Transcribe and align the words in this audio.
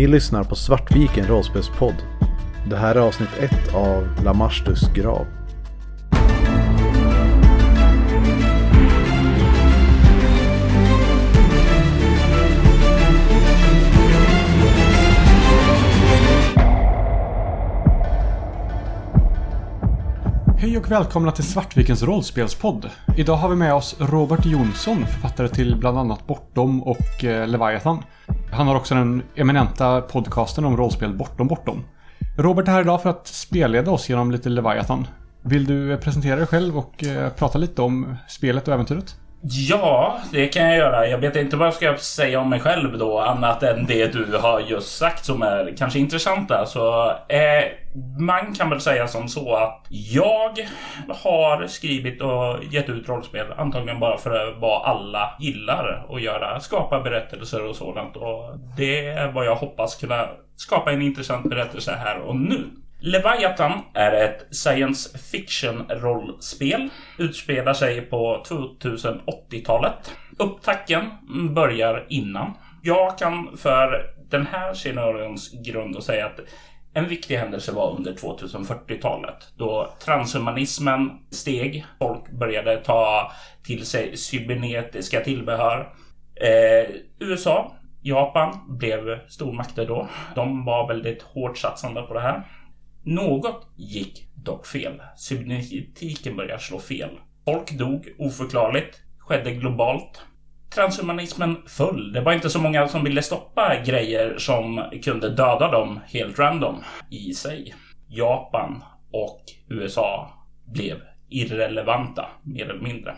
Ni 0.00 0.06
lyssnar 0.06 0.44
på 0.44 0.54
Svartviken 0.56 1.26
rollspelspodd. 1.26 1.94
Det 2.70 2.76
här 2.76 2.94
är 2.94 3.00
avsnitt 3.00 3.28
ett 3.40 3.74
av 3.74 4.08
Lamastus 4.24 4.92
grav. 4.94 5.26
Hej 20.58 20.78
och 20.78 20.90
välkomna 20.90 21.32
till 21.32 21.44
Svartvikens 21.44 22.02
rollspelspodd. 22.02 22.90
Idag 23.16 23.36
har 23.36 23.48
vi 23.48 23.56
med 23.56 23.74
oss 23.74 23.96
Robert 23.98 24.46
Jonsson, 24.46 25.06
författare 25.06 25.48
till 25.48 25.76
bland 25.76 25.98
annat 25.98 26.26
Bortom 26.26 26.82
och 26.82 27.24
eh, 27.24 27.48
Leviathan. 27.48 28.02
Han 28.52 28.66
har 28.66 28.74
också 28.74 28.94
den 28.94 29.22
eminenta 29.34 30.00
podcasten 30.00 30.64
om 30.64 30.76
rollspel 30.76 31.14
Bortom 31.14 31.46
Bortom. 31.46 31.84
Robert 32.38 32.68
är 32.68 32.72
här 32.72 32.80
idag 32.80 33.02
för 33.02 33.10
att 33.10 33.26
spelleda 33.26 33.90
oss 33.90 34.08
genom 34.08 34.30
lite 34.30 34.48
Leviathan. 34.48 35.06
Vill 35.42 35.64
du 35.64 35.96
presentera 35.96 36.36
dig 36.36 36.46
själv 36.46 36.78
och 36.78 37.04
eh, 37.04 37.30
prata 37.32 37.58
lite 37.58 37.82
om 37.82 38.16
spelet 38.28 38.68
och 38.68 38.74
äventyret? 38.74 39.16
Ja, 39.42 40.20
det 40.32 40.46
kan 40.46 40.62
jag 40.66 40.76
göra. 40.76 41.06
Jag 41.06 41.18
vet 41.18 41.36
inte 41.36 41.56
vad 41.56 41.66
jag 41.66 41.74
ska 41.74 41.96
säga 41.96 42.40
om 42.40 42.50
mig 42.50 42.60
själv 42.60 42.98
då, 42.98 43.18
annat 43.18 43.62
än 43.62 43.86
det 43.86 44.12
du 44.12 44.36
har 44.36 44.60
just 44.60 44.98
sagt 44.98 45.24
som 45.24 45.42
är 45.42 45.74
kanske 45.78 45.98
intressanta. 45.98 46.66
Så 46.66 47.10
eh, 47.10 47.64
man 48.18 48.54
kan 48.54 48.70
väl 48.70 48.80
säga 48.80 49.08
som 49.08 49.28
så 49.28 49.54
att 49.54 49.86
jag 49.90 50.68
har 51.08 51.66
skrivit 51.66 52.22
och 52.22 52.64
gett 52.70 52.88
ut 52.88 53.08
rollspel 53.08 53.52
antagligen 53.56 54.00
bara 54.00 54.18
för 54.18 54.54
vad 54.60 54.82
alla 54.82 55.36
gillar 55.40 56.06
att 56.10 56.22
göra. 56.22 56.60
Skapa 56.60 57.00
berättelser 57.00 57.66
och 57.66 57.76
sådant. 57.76 58.16
Och 58.16 58.58
det 58.76 59.06
är 59.06 59.32
vad 59.32 59.46
jag 59.46 59.56
hoppas 59.56 59.94
kunna 59.94 60.28
skapa 60.56 60.92
en 60.92 61.02
intressant 61.02 61.50
berättelse 61.50 61.92
här 62.04 62.18
och 62.18 62.36
nu. 62.36 62.64
Leviathan 63.02 63.80
är 63.94 64.12
ett 64.12 64.46
science 64.50 65.18
fiction-rollspel. 65.18 66.88
Utspelar 67.18 67.72
sig 67.72 68.00
på 68.00 68.44
2080-talet. 68.48 70.16
Upptacken 70.38 71.10
börjar 71.54 72.06
innan. 72.08 72.54
Jag 72.82 73.18
kan 73.18 73.56
för 73.56 74.06
den 74.30 74.46
här 74.46 74.74
scenarions 74.74 75.52
grund 75.52 75.96
och 75.96 76.02
säga 76.02 76.26
att 76.26 76.40
en 76.94 77.08
viktig 77.08 77.36
händelse 77.36 77.72
var 77.72 77.96
under 77.96 78.12
2040-talet 78.12 79.52
då 79.56 79.92
transhumanismen 80.04 81.10
steg. 81.30 81.86
Folk 81.98 82.30
började 82.30 82.76
ta 82.76 83.32
till 83.64 83.86
sig 83.86 84.16
cybernetiska 84.16 85.20
tillbehör. 85.20 85.92
Eh, 86.34 86.94
USA, 87.18 87.72
Japan 88.02 88.78
blev 88.78 89.28
stormakter 89.28 89.86
då. 89.86 90.08
De 90.34 90.64
var 90.64 90.88
väldigt 90.88 91.22
hårt 91.22 91.58
satsande 91.58 92.02
på 92.02 92.14
det 92.14 92.20
här. 92.20 92.44
Något 93.02 93.68
gick 93.76 94.28
dock 94.34 94.66
fel. 94.66 95.02
Cybernetiken 95.16 96.36
började 96.36 96.62
slå 96.62 96.78
fel. 96.78 97.10
Folk 97.44 97.70
dog 97.70 98.08
oförklarligt. 98.18 99.00
Skedde 99.18 99.54
globalt. 99.54 100.22
Transhumanismen 100.74 101.56
föll. 101.66 102.12
Det 102.12 102.20
var 102.20 102.32
inte 102.32 102.50
så 102.50 102.58
många 102.58 102.88
som 102.88 103.04
ville 103.04 103.22
stoppa 103.22 103.82
grejer 103.86 104.38
som 104.38 104.90
kunde 105.04 105.28
döda 105.30 105.70
dem 105.70 106.00
helt 106.06 106.38
random 106.38 106.84
i 107.10 107.34
sig. 107.34 107.74
Japan 108.08 108.82
och 109.12 109.42
USA 109.68 110.32
blev 110.66 110.96
irrelevanta, 111.28 112.26
mer 112.42 112.64
eller 112.70 112.82
mindre. 112.82 113.16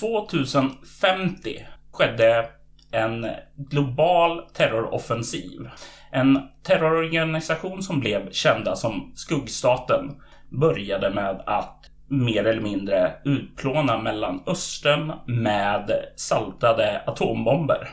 2050 0.00 1.66
skedde 1.92 2.48
en 2.92 3.26
global 3.56 4.42
terroroffensiv. 4.54 5.68
En 6.16 6.40
terrororganisation 6.62 7.82
som 7.82 8.00
blev 8.00 8.30
kända 8.30 8.76
som 8.76 9.12
skuggstaten 9.14 10.16
började 10.50 11.10
med 11.10 11.42
att 11.46 11.90
mer 12.08 12.44
eller 12.44 12.60
mindre 12.60 13.12
utplåna 13.24 13.98
Mellanöstern 13.98 15.12
med 15.26 15.90
saltade 16.16 17.02
atombomber. 17.06 17.88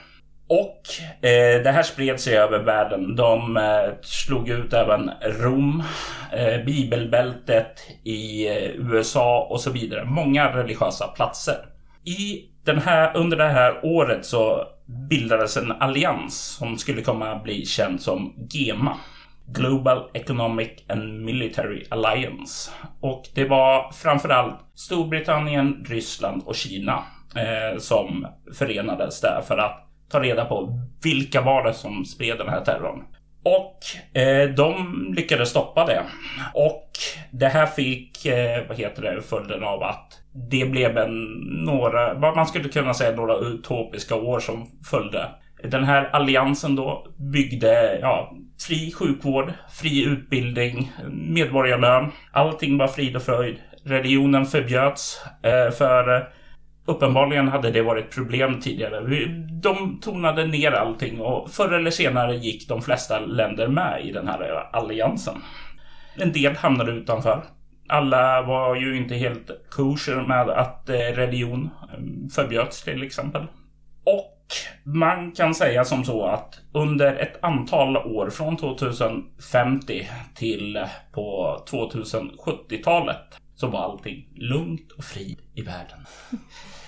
Och 0.47 0.81
eh, 1.27 1.63
det 1.63 1.71
här 1.71 1.83
spred 1.83 2.19
sig 2.19 2.37
över 2.37 2.59
världen. 2.59 3.15
De 3.15 3.57
eh, 3.57 3.93
slog 4.01 4.49
ut 4.49 4.73
även 4.73 5.11
Rom, 5.21 5.83
eh, 6.31 6.65
bibelbältet 6.65 7.79
i 8.03 8.47
eh, 8.47 8.71
USA 8.75 9.47
och 9.49 9.61
så 9.61 9.71
vidare. 9.71 10.05
Många 10.05 10.55
religiösa 10.55 11.07
platser. 11.07 11.65
I 12.05 12.49
den 12.65 12.79
här, 12.79 13.17
under 13.17 13.37
det 13.37 13.49
här 13.49 13.79
året 13.85 14.25
så 14.25 14.67
bildades 14.85 15.57
en 15.57 15.71
allians 15.71 16.35
som 16.59 16.77
skulle 16.77 17.01
komma 17.01 17.31
att 17.31 17.43
bli 17.43 17.65
känd 17.65 18.01
som 18.01 18.47
GEMA. 18.49 18.97
Global 19.47 20.09
Economic 20.13 20.69
and 20.89 21.21
Military 21.21 21.83
Alliance. 21.89 22.71
Och 23.01 23.23
det 23.33 23.45
var 23.45 23.91
framförallt 23.91 24.55
Storbritannien, 24.75 25.85
Ryssland 25.89 26.43
och 26.45 26.55
Kina 26.55 27.03
eh, 27.35 27.79
som 27.79 28.27
förenades 28.57 29.21
där 29.21 29.41
för 29.47 29.57
att 29.57 29.89
ta 30.09 30.23
reda 30.23 30.45
på 30.45 30.79
vilka 31.03 31.41
var 31.41 31.63
det 31.63 31.73
som 31.73 32.05
spred 32.05 32.37
den 32.37 32.49
här 32.49 32.65
terrorn. 32.65 33.03
Och 33.43 34.17
eh, 34.17 34.49
de 34.49 35.13
lyckades 35.17 35.49
stoppa 35.49 35.85
det. 35.85 36.03
Och 36.53 36.89
det 37.31 37.47
här 37.47 37.65
fick, 37.65 38.25
eh, 38.25 38.67
vad 38.67 38.77
heter 38.77 39.01
det, 39.01 39.21
följden 39.21 39.63
av 39.63 39.83
att 39.83 40.22
det 40.33 40.65
blev 40.65 40.97
en, 40.97 41.23
några, 41.65 42.13
vad 42.13 42.35
man 42.35 42.47
skulle 42.47 42.69
kunna 42.69 42.93
säga 42.93 43.15
några 43.15 43.37
utopiska 43.37 44.15
år 44.15 44.39
som 44.39 44.67
följde. 44.89 45.29
Den 45.63 45.83
här 45.83 46.09
alliansen 46.13 46.75
då 46.75 47.07
byggde 47.33 47.99
ja, 48.01 48.33
fri 48.67 48.91
sjukvård, 48.91 49.53
fri 49.81 50.03
utbildning, 50.03 50.91
medborgarlön. 51.11 52.11
Allting 52.31 52.77
var 52.77 52.87
frid 52.87 53.15
och 53.15 53.21
fröjd. 53.21 53.57
Religionen 53.85 54.45
förbjöds 54.45 55.25
eh, 55.43 55.71
för 55.71 56.15
eh, 56.15 56.23
uppenbarligen 56.85 57.47
hade 57.47 57.71
det 57.71 57.81
varit 57.81 58.15
problem 58.15 58.59
tidigare. 58.59 59.25
De 59.61 59.99
tonade 60.01 60.47
ner 60.47 60.71
allting 60.71 61.21
och 61.21 61.49
förr 61.49 61.73
eller 61.73 61.91
senare 61.91 62.35
gick 62.35 62.67
de 62.67 62.81
flesta 62.81 63.19
länder 63.19 63.67
med 63.67 64.05
i 64.05 64.11
den 64.11 64.27
här 64.27 64.69
alliansen. 64.71 65.35
En 66.15 66.31
del 66.31 66.55
hamnade 66.55 66.91
utanför 66.91 67.43
alla 67.87 68.41
var 68.41 68.75
ju 68.75 68.97
inte 68.97 69.15
helt 69.15 69.51
kosher 69.69 70.27
med 70.27 70.49
att 70.49 70.89
eh, 70.89 70.93
religion 70.95 71.69
eh, 71.81 72.33
förbjöds 72.35 72.83
till 72.83 73.03
exempel. 73.03 73.41
Och 74.03 74.33
man 74.83 75.31
kan 75.31 75.55
säga 75.55 75.85
som 75.85 76.03
så 76.05 76.25
att 76.25 76.59
under 76.71 77.15
ett 77.15 77.43
antal 77.43 77.97
år 77.97 78.29
från 78.29 78.57
2050 78.57 80.09
till 80.35 80.85
på 81.11 81.57
2070-talet 81.69 83.39
så 83.55 83.67
var 83.67 83.79
allting 83.79 84.27
lugnt 84.35 84.91
och 84.91 85.03
frid 85.03 85.39
i 85.55 85.61
världen. 85.61 85.99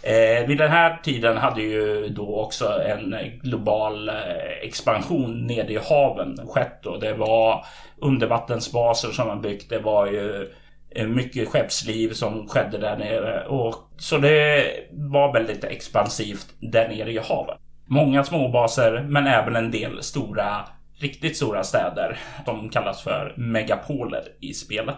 Eh, 0.08 0.48
vid 0.48 0.58
den 0.58 0.72
här 0.72 1.00
tiden 1.04 1.38
hade 1.38 1.62
ju 1.62 2.10
då 2.10 2.40
också 2.40 2.82
en 2.86 3.16
global 3.44 4.10
eh, 4.10 4.16
expansion 4.62 5.48
nere 5.48 5.74
i 5.74 5.80
haven 5.90 6.48
skett 6.48 6.86
och 6.86 7.00
det 7.00 7.14
var 7.14 7.66
undervattensbaser 7.98 9.10
som 9.10 9.28
man 9.28 9.42
byggt. 9.42 9.70
Det 9.70 9.80
var 9.80 10.08
ju 10.08 10.42
Eh, 10.42 10.65
Eh, 10.96 11.08
mycket 11.08 11.50
skeppsliv 11.50 12.14
som 12.14 12.48
skedde 12.48 12.78
där 12.78 12.98
nere. 12.98 13.46
Och, 13.48 13.76
så 13.98 14.18
det 14.18 14.66
var 14.92 15.34
väldigt 15.34 15.64
expansivt 15.64 16.48
där 16.60 16.88
nere 16.88 17.12
i 17.12 17.18
havet. 17.18 17.58
Många 17.86 18.24
småbaser 18.24 19.06
men 19.10 19.28
även 19.28 19.56
en 19.56 19.72
del 19.72 20.04
stora, 20.04 20.68
riktigt 21.00 21.38
stora 21.38 21.64
städer 21.64 22.20
som 22.46 22.70
kallas 22.70 23.02
för 23.02 23.34
megapoler 23.38 24.24
i 24.40 24.54
spelet. 24.54 24.96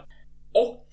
Och 0.54 0.88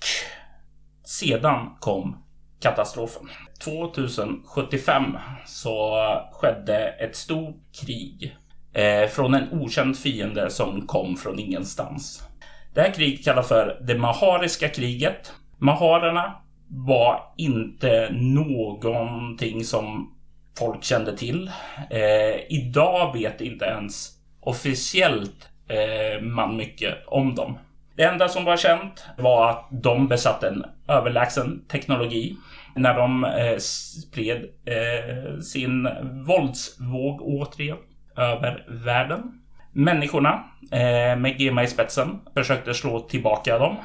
sedan 1.05 1.77
kom 1.81 2.25
katastrofen. 2.61 3.29
2075 3.65 5.03
så 5.47 5.97
skedde 6.33 6.89
ett 6.89 7.17
stort 7.17 7.63
krig 7.83 8.37
eh, 8.75 9.09
från 9.09 9.35
en 9.35 9.53
okänd 9.53 9.99
fiende 9.99 10.51
som 10.51 10.87
kom 10.87 11.17
från 11.17 11.39
ingenstans. 11.39 12.29
Det 12.75 12.81
här 12.81 12.93
kriget 12.93 13.25
kallas 13.25 13.49
för 13.49 13.79
det 13.81 13.95
Mahariska 13.95 14.69
kriget. 14.69 15.33
Maharerna 15.59 16.35
var 16.69 17.21
inte 17.37 18.09
någonting 18.13 19.65
som 19.65 20.15
folk 20.59 20.85
kände 20.85 21.17
till. 21.17 21.51
Eh, 21.91 22.53
idag 22.53 23.13
vet 23.13 23.41
inte 23.41 23.65
ens 23.65 24.11
officiellt 24.41 25.49
eh, 25.69 26.23
man 26.23 26.57
mycket 26.57 26.95
om 27.07 27.35
dem. 27.35 27.59
Det 27.97 28.03
enda 28.03 28.29
som 28.29 28.45
var 28.45 28.57
känt 28.57 29.07
var 29.19 29.51
att 29.51 29.69
de 29.71 30.09
besatte 30.09 30.49
en 30.49 30.65
överlägsen 30.89 31.65
teknologi 31.69 32.37
när 32.77 32.95
de 32.95 33.25
eh, 33.25 33.59
spred 33.59 34.45
eh, 34.65 35.39
sin 35.39 35.89
våldsvåg 36.27 37.23
återigen 37.23 37.79
över 38.17 38.65
världen. 38.69 39.41
Människorna 39.75 40.45
eh, 40.71 41.17
med 41.19 41.41
GEMA 41.41 41.63
i 41.63 41.67
spetsen 41.67 42.21
försökte 42.35 42.75
slå 42.75 43.01
tillbaka 43.01 43.59
dem. 43.59 43.77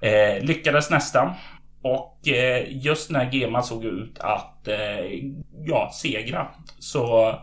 Eh, 0.00 0.44
lyckades 0.44 0.90
nästan. 0.90 1.30
Och 1.82 2.28
eh, 2.28 2.64
just 2.68 3.10
när 3.10 3.32
GEMA 3.32 3.62
såg 3.62 3.84
ut 3.84 4.18
att 4.18 4.68
eh, 4.68 5.04
ja, 5.66 5.90
segra 5.92 6.46
så 6.78 7.34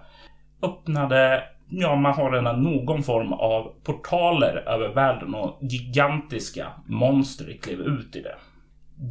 öppnade 0.63 1.43
ja, 1.71 1.95
man 1.95 2.13
har 2.13 2.31
redan 2.31 2.63
någon 2.63 3.03
form 3.03 3.33
av 3.33 3.73
portaler 3.83 4.63
över 4.67 4.87
världen 4.87 5.35
och 5.35 5.57
gigantiska 5.61 6.67
monster 6.85 7.57
klev 7.61 7.79
ut 7.79 8.15
i 8.15 8.21
det. 8.21 8.35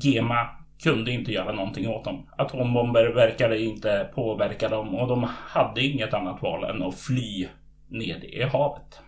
Gema 0.03 0.49
kunde 0.83 1.13
inte 1.13 1.33
göra 1.33 1.53
någonting 1.53 1.89
åt 1.89 2.05
dem. 2.05 2.27
Atombomber 2.39 3.07
verkade 3.07 3.63
inte 3.63 4.11
påverka 4.15 4.69
dem 4.69 4.95
och 4.95 5.09
de 5.09 5.29
hade 5.47 5.83
inget 5.83 6.15
annat 6.15 6.43
val 6.43 6.65
än 6.65 6.83
att 6.83 7.01
fly 7.01 7.49
ned 7.91 8.25
i 8.25 8.43
havet. 8.43 9.01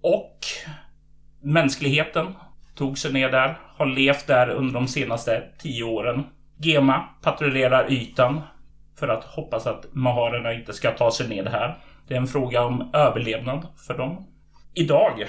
Och 0.00 0.38
mänskligheten 1.42 2.34
tog 2.74 2.98
sig 2.98 3.12
ner 3.12 3.30
där, 3.30 3.58
har 3.76 3.86
levt 3.86 4.26
där 4.26 4.48
under 4.48 4.74
de 4.74 4.88
senaste 4.88 5.42
tio 5.58 5.84
åren. 5.84 6.26
Gema 6.58 7.08
patrullerar 7.22 7.92
ytan 7.92 8.40
för 8.98 9.08
att 9.08 9.24
hoppas 9.24 9.66
att 9.66 9.86
maharerna 9.92 10.52
inte 10.52 10.72
ska 10.72 10.90
ta 10.90 11.10
sig 11.10 11.28
ner 11.28 11.44
här. 11.44 11.78
Det 12.08 12.14
är 12.14 12.18
en 12.18 12.26
fråga 12.26 12.64
om 12.64 12.90
överlevnad 12.94 13.66
för 13.86 13.98
dem. 13.98 14.26
Idag 14.74 15.26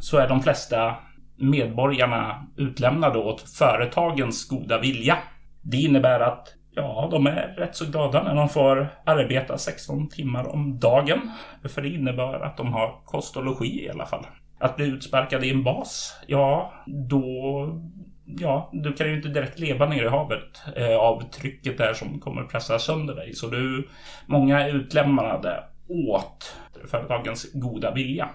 så 0.00 0.16
är 0.16 0.28
de 0.28 0.42
flesta 0.42 0.94
medborgarna 1.36 2.46
utlämnade 2.56 3.18
åt 3.18 3.40
företagens 3.40 4.48
goda 4.48 4.80
vilja. 4.80 5.18
Det 5.62 5.76
innebär 5.76 6.20
att 6.20 6.48
ja, 6.74 7.08
de 7.10 7.26
är 7.26 7.54
rätt 7.56 7.76
så 7.76 7.86
glada 7.86 8.22
när 8.22 8.34
de 8.34 8.48
får 8.48 8.88
arbeta 9.04 9.58
16 9.58 10.08
timmar 10.08 10.52
om 10.52 10.78
dagen. 10.78 11.30
För 11.68 11.82
det 11.82 11.88
innebär 11.88 12.40
att 12.40 12.56
de 12.56 12.72
har 12.72 13.00
kost 13.04 13.36
och 13.36 13.44
logi 13.44 13.84
i 13.84 13.90
alla 13.90 14.06
fall. 14.06 14.26
Att 14.58 14.76
bli 14.76 14.86
utsparkad 14.86 15.44
i 15.44 15.50
en 15.50 15.62
bas, 15.62 16.20
ja, 16.26 16.72
då... 16.86 17.80
Ja, 18.26 18.70
du 18.72 18.92
kan 18.92 19.08
ju 19.08 19.16
inte 19.16 19.28
direkt 19.28 19.58
leva 19.58 19.86
nere 19.86 20.06
i 20.06 20.08
havet 20.08 20.62
eh, 20.76 20.96
av 20.96 21.22
trycket 21.30 21.78
där 21.78 21.94
som 21.94 22.20
kommer 22.20 22.42
pressa 22.42 22.78
sönder 22.78 23.14
dig. 23.14 23.34
Så 23.34 23.46
du... 23.46 23.88
Många 24.26 24.60
är 24.60 24.74
utlämnade 24.74 25.64
åt 25.88 26.56
företagens 26.90 27.52
goda 27.52 27.94
vilja. 27.94 28.28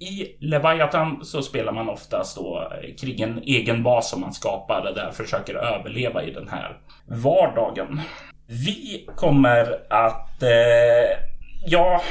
I 0.00 0.36
Leviathan 0.40 1.24
så 1.24 1.42
spelar 1.42 1.72
man 1.72 1.88
oftast 1.88 2.36
då 2.36 2.70
eh, 2.82 2.94
kring 2.94 3.20
en 3.20 3.42
egen 3.42 3.82
bas 3.82 4.10
som 4.10 4.20
man 4.20 4.32
skapar 4.32 4.92
där 4.94 5.10
försöker 5.10 5.54
överleva 5.54 6.22
i 6.22 6.30
den 6.30 6.48
här 6.48 6.78
vardagen. 7.06 8.00
Vi 8.46 9.08
kommer 9.16 9.80
att, 9.90 10.42
eh, 10.42 11.18
ja, 11.66 12.02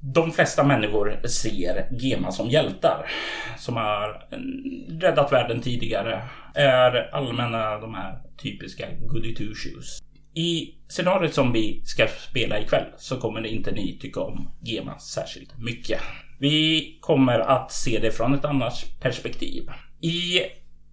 de 0.00 0.32
flesta 0.32 0.64
människor 0.64 1.26
ser 1.26 1.88
Gema 1.90 2.32
som 2.32 2.48
hjältar 2.48 3.10
som 3.58 3.76
har 3.76 4.26
mm, 4.32 5.00
räddat 5.00 5.32
världen 5.32 5.60
tidigare. 5.60 6.22
Är 6.54 7.14
allmänna 7.14 7.78
de 7.78 7.94
här 7.94 8.18
typiska 8.42 8.86
goody 9.00 9.34
two 9.34 9.54
shoes. 9.54 9.98
I 10.34 10.74
scenariot 10.88 11.34
som 11.34 11.52
vi 11.52 11.82
ska 11.84 12.06
spela 12.30 12.60
ikväll 12.60 12.86
så 12.96 13.16
kommer 13.16 13.46
inte 13.46 13.70
ni 13.72 13.98
tycka 14.00 14.20
om 14.20 14.50
Gema 14.62 14.98
särskilt 14.98 15.58
mycket. 15.58 16.00
Vi 16.38 16.98
kommer 17.00 17.38
att 17.38 17.72
se 17.72 17.98
det 17.98 18.10
från 18.10 18.34
ett 18.34 18.44
annat 18.44 18.74
perspektiv. 19.00 19.68
I 20.00 20.40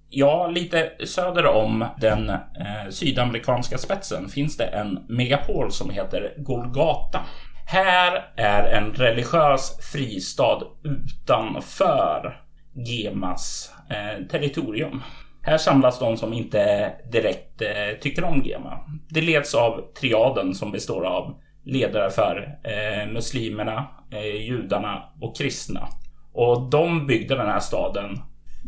Ja, 0.09 0.47
lite 0.47 0.91
söder 1.05 1.45
om 1.45 1.85
den 1.97 2.29
eh, 2.29 2.89
sydamerikanska 2.89 3.77
spetsen 3.77 4.29
finns 4.29 4.57
det 4.57 4.65
en 4.65 4.99
megapol 5.09 5.71
som 5.71 5.89
heter 5.89 6.33
Golgata. 6.37 7.19
Här 7.67 8.25
är 8.35 8.63
en 8.63 8.93
religiös 8.93 9.91
fristad 9.91 10.61
utanför 10.83 12.41
Gemas 12.73 13.73
eh, 13.89 14.25
territorium. 14.27 15.03
Här 15.41 15.57
samlas 15.57 15.99
de 15.99 16.17
som 16.17 16.33
inte 16.33 16.91
direkt 17.11 17.61
eh, 17.61 17.99
tycker 18.01 18.23
om 18.23 18.41
Gema. 18.41 18.79
Det 19.09 19.21
leds 19.21 19.55
av 19.55 19.81
triaden 19.99 20.55
som 20.55 20.71
består 20.71 21.05
av 21.05 21.35
ledare 21.65 22.09
för 22.09 22.57
eh, 22.63 23.13
muslimerna, 23.13 23.87
eh, 24.11 24.45
judarna 24.45 25.03
och 25.21 25.37
kristna. 25.37 25.87
Och 26.33 26.69
de 26.69 27.07
byggde 27.07 27.35
den 27.35 27.47
här 27.47 27.59
staden 27.59 28.19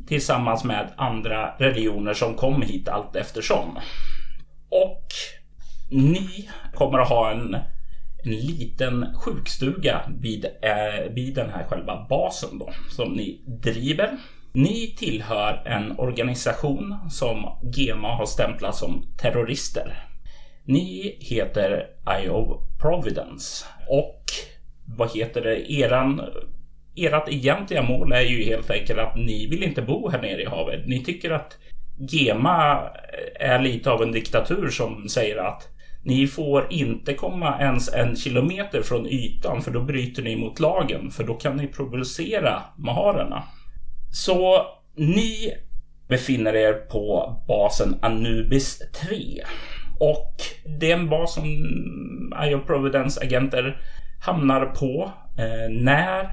tillsammans 0.08 0.64
med 0.64 0.94
andra 0.98 1.56
religioner 1.58 2.14
som 2.14 2.34
kom 2.34 2.62
hit 2.62 2.90
allt 2.90 3.16
eftersom. 3.16 3.80
Och 4.70 5.06
ni 5.90 6.50
kommer 6.74 7.00
att 7.00 7.10
ha 7.10 7.32
en, 7.32 7.54
en 8.24 8.32
liten 8.32 9.14
sjukstuga 9.16 10.02
vid, 10.20 10.46
eh, 10.46 11.12
vid 11.12 11.36
den 11.36 11.50
här 11.50 11.64
själva 11.64 12.06
basen 12.10 12.60
då, 12.60 12.70
som 12.90 13.14
ni 13.14 13.44
driver. 13.64 14.18
Ni 14.54 14.96
tillhör 14.98 15.64
en 15.66 16.00
organisation 16.00 16.98
som 17.10 17.60
GEMA 17.76 18.08
har 18.08 18.26
stämplat 18.26 18.76
som 18.76 19.06
terrorister. 19.18 20.07
Ni 20.68 21.18
heter 21.20 21.86
IO 22.24 22.62
Providence 22.82 23.66
och 23.90 24.24
vad 24.98 25.16
heter 25.16 25.42
det? 25.42 25.72
Eran 25.72 26.22
ert 26.96 27.30
egentliga 27.30 27.84
mål 27.84 28.12
är 28.12 28.22
ju 28.22 28.44
helt 28.44 28.70
enkelt 28.70 29.00
att 29.00 29.16
ni 29.16 29.48
vill 29.48 29.64
inte 29.64 29.82
bo 29.82 30.10
här 30.10 30.22
nere 30.22 30.42
i 30.42 30.46
havet. 30.46 30.88
Ni 30.88 31.04
tycker 31.04 31.32
att 31.32 31.58
Gema 32.00 32.90
är 33.36 33.60
lite 33.60 33.92
av 33.92 34.04
en 34.04 34.12
diktatur 34.12 34.70
som 34.70 35.10
säger 35.10 35.38
att 35.38 35.68
ni 36.04 36.28
får 36.28 36.68
inte 36.70 37.14
komma 37.14 37.60
ens 37.60 37.94
en 37.94 38.16
kilometer 38.16 38.82
från 38.82 39.08
ytan 39.08 39.62
för 39.62 39.72
då 39.72 39.82
bryter 39.82 40.24
ni 40.24 40.36
mot 40.36 40.60
lagen 40.60 41.12
för 41.12 41.24
då 41.24 41.34
kan 41.34 41.58
ni 41.58 41.68
provocera 41.68 42.62
maharerna. 42.78 43.44
Så 44.12 44.66
ni 44.96 45.54
befinner 46.08 46.56
er 46.56 46.74
på 46.74 47.36
basen 47.48 47.96
Anubis 48.02 48.82
3. 49.08 49.44
Och 50.00 50.34
det 50.80 50.92
är 50.92 50.96
en 50.98 51.10
bas 51.10 51.34
som 51.34 51.46
IO 52.44 52.60
Providence 52.60 53.22
agenter 53.22 53.82
hamnar 54.20 54.66
på 54.66 55.12
eh, 55.38 55.70
när 55.70 56.24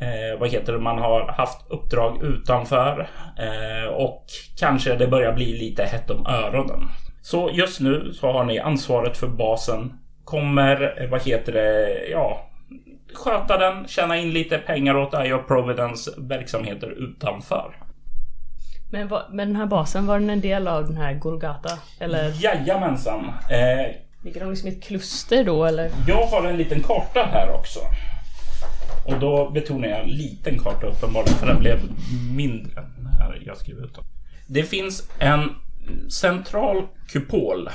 eh, 0.00 0.38
vad 0.40 0.50
heter 0.50 0.72
det, 0.72 0.78
man 0.78 0.98
har 0.98 1.28
haft 1.28 1.70
uppdrag 1.70 2.22
utanför 2.22 3.08
eh, 3.38 3.88
och 3.88 4.24
kanske 4.58 4.94
det 4.94 5.06
börjar 5.06 5.32
bli 5.32 5.58
lite 5.58 5.84
hett 5.84 6.10
om 6.10 6.26
öronen. 6.26 6.88
Så 7.22 7.50
just 7.52 7.80
nu 7.80 8.12
så 8.12 8.32
har 8.32 8.44
ni 8.44 8.58
ansvaret 8.58 9.16
för 9.16 9.26
basen. 9.26 9.92
Kommer, 10.24 11.02
eh, 11.02 11.10
vad 11.10 11.22
heter 11.22 11.52
det, 11.52 11.98
ja, 12.10 12.50
sköta 13.14 13.58
den, 13.58 13.88
tjäna 13.88 14.16
in 14.16 14.30
lite 14.30 14.58
pengar 14.58 14.96
åt 14.96 15.26
IO 15.26 15.38
Providence 15.38 16.10
verksamheter 16.18 16.88
utanför. 16.88 17.87
Men, 18.90 19.08
vad, 19.08 19.34
men 19.34 19.48
den 19.48 19.56
här 19.56 19.66
basen, 19.66 20.06
var 20.06 20.20
den 20.20 20.30
en 20.30 20.40
del 20.40 20.68
av 20.68 20.86
den 20.86 20.96
här 20.96 21.14
Golgata? 21.14 21.78
Eller 21.98 22.44
Jajamensan. 22.44 23.24
Eh, 23.50 23.94
ligger 24.24 24.40
de 24.40 24.50
liksom 24.50 24.68
i 24.68 24.72
ett 24.72 24.82
kluster 24.82 25.44
då 25.44 25.64
eller? 25.64 25.90
jag 26.06 26.26
har 26.26 26.46
en 26.46 26.56
liten 26.56 26.82
karta 26.82 27.28
här 27.32 27.54
också. 27.54 27.80
Och 29.06 29.20
då 29.20 29.50
betonar 29.50 29.88
jag 29.88 30.00
en 30.00 30.10
liten 30.10 30.58
karta 30.58 30.86
uppenbarligen 30.86 31.38
för 31.38 31.46
den 31.46 31.58
blev 31.58 31.80
mindre 32.36 32.82
när 32.98 33.42
jag 33.46 33.56
skrev 33.56 33.78
ut 33.78 33.94
den. 33.94 34.04
Det 34.46 34.62
finns 34.62 35.10
en 35.18 35.50
central 36.10 36.86
kupol 37.08 37.70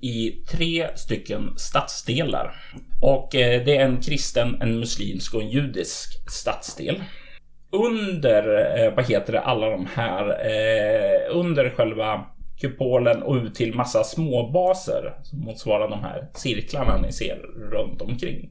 i 0.00 0.30
tre 0.30 0.88
stycken 0.96 1.54
stadsdelar. 1.56 2.54
Och 3.00 3.34
eh, 3.34 3.64
det 3.64 3.76
är 3.76 3.84
en 3.84 4.00
kristen, 4.00 4.62
en 4.62 4.78
muslimsk 4.78 5.34
och 5.34 5.42
en 5.42 5.50
judisk 5.50 6.30
stadsdel. 6.30 7.02
Under, 7.74 8.76
eh, 8.78 8.94
vad 8.94 9.04
heter 9.04 9.32
det, 9.32 9.40
alla 9.40 9.70
de 9.70 9.86
här, 9.94 10.28
eh, 10.28 11.36
under 11.36 11.70
själva 11.70 12.26
kupolen 12.60 13.22
och 13.22 13.34
ut 13.34 13.54
till 13.54 13.74
massa 13.74 14.04
småbaser 14.04 15.14
som 15.22 15.40
motsvarar 15.40 15.88
de 15.88 16.02
här 16.02 16.28
cirklarna 16.34 16.96
ni 16.96 17.12
ser 17.12 17.36
runt 17.70 18.02
omkring. 18.02 18.50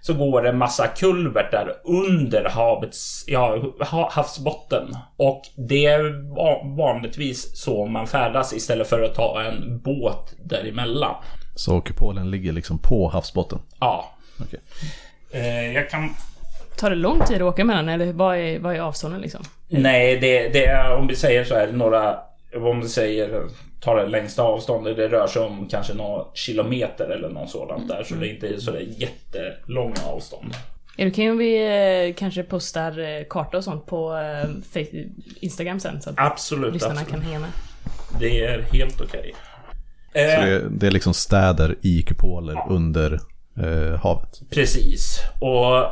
Så 0.00 0.14
går 0.14 0.42
det 0.42 0.52
massa 0.52 0.86
kulvertar 0.86 1.74
under 1.84 2.44
havets, 2.44 3.24
ja, 3.26 3.74
havsbotten. 4.10 4.96
Och 5.16 5.42
det 5.56 5.86
är 5.86 6.76
vanligtvis 6.76 7.56
så 7.56 7.86
man 7.86 8.06
färdas 8.06 8.52
istället 8.52 8.88
för 8.88 9.02
att 9.02 9.14
ta 9.14 9.42
en 9.42 9.80
båt 9.84 10.34
däremellan. 10.44 11.14
Så 11.54 11.80
kupolen 11.80 12.30
ligger 12.30 12.52
liksom 12.52 12.78
på 12.78 13.08
havsbotten? 13.08 13.58
Ja. 13.80 14.10
Okej. 14.40 14.60
Eh, 15.32 15.72
jag 15.72 15.90
kan 15.90 16.10
Tar 16.80 16.90
det 16.90 16.96
lång 16.96 17.24
tid 17.24 17.36
att 17.36 17.42
åka 17.42 17.64
mellan 17.64 17.88
eller 17.88 18.12
vad 18.12 18.36
är, 18.36 18.58
vad 18.58 18.76
är 18.76 18.80
avstånden 18.80 19.20
liksom? 19.20 19.40
Nej, 19.68 20.16
det, 20.20 20.48
det 20.48 20.66
är 20.66 20.94
om 20.94 21.06
vi 21.06 21.16
säger 21.16 21.44
så 21.44 21.54
här 21.54 21.72
några, 21.72 22.18
om 22.56 22.80
vi 22.80 22.88
säger 22.88 23.42
tar 23.80 23.96
det 23.96 24.06
längsta 24.06 24.42
avståndet, 24.42 24.96
det 24.96 25.08
rör 25.08 25.26
sig 25.26 25.42
om 25.42 25.68
kanske 25.70 25.94
några 25.94 26.24
kilometer 26.34 27.08
eller 27.10 27.28
något 27.28 27.50
sådant 27.50 27.88
där. 27.88 28.02
Så 28.04 28.14
det 28.14 28.28
är 28.28 28.30
inte 28.34 28.60
så 28.60 28.70
det 28.70 28.78
är 28.78 29.00
jättelånga 29.00 29.94
avstånd. 30.06 30.54
Är 30.96 31.04
det 31.04 31.10
okej 31.10 31.30
om 31.30 31.38
vi 31.38 31.56
eh, 32.08 32.14
kanske 32.14 32.42
postar 32.42 32.98
eh, 32.98 33.24
kartor 33.30 33.58
och 33.58 33.64
sånt 33.64 33.86
på 33.86 34.12
eh, 34.12 34.48
Face- 34.74 35.08
Instagram 35.40 35.80
sen 35.80 36.02
så 36.02 36.10
att 36.10 36.16
Absolut, 36.18 36.72
lyssnarna 36.74 36.92
absolut. 37.00 37.10
kan 37.12 37.22
hänga 37.22 37.38
med? 37.40 37.50
Det 38.20 38.44
är 38.44 38.62
helt 38.72 39.00
okej. 39.00 39.32
Så 40.12 40.18
Eh, 40.18 40.24
det, 40.26 40.50
är- 40.50 40.68
det 40.70 40.86
är 40.86 40.90
liksom 40.90 41.14
städer 41.14 41.76
i 41.82 42.02
kupoler 42.02 42.56
under 42.68 43.12
eh, 43.62 44.00
havet? 44.00 44.40
Precis. 44.50 45.18
Och 45.40 45.86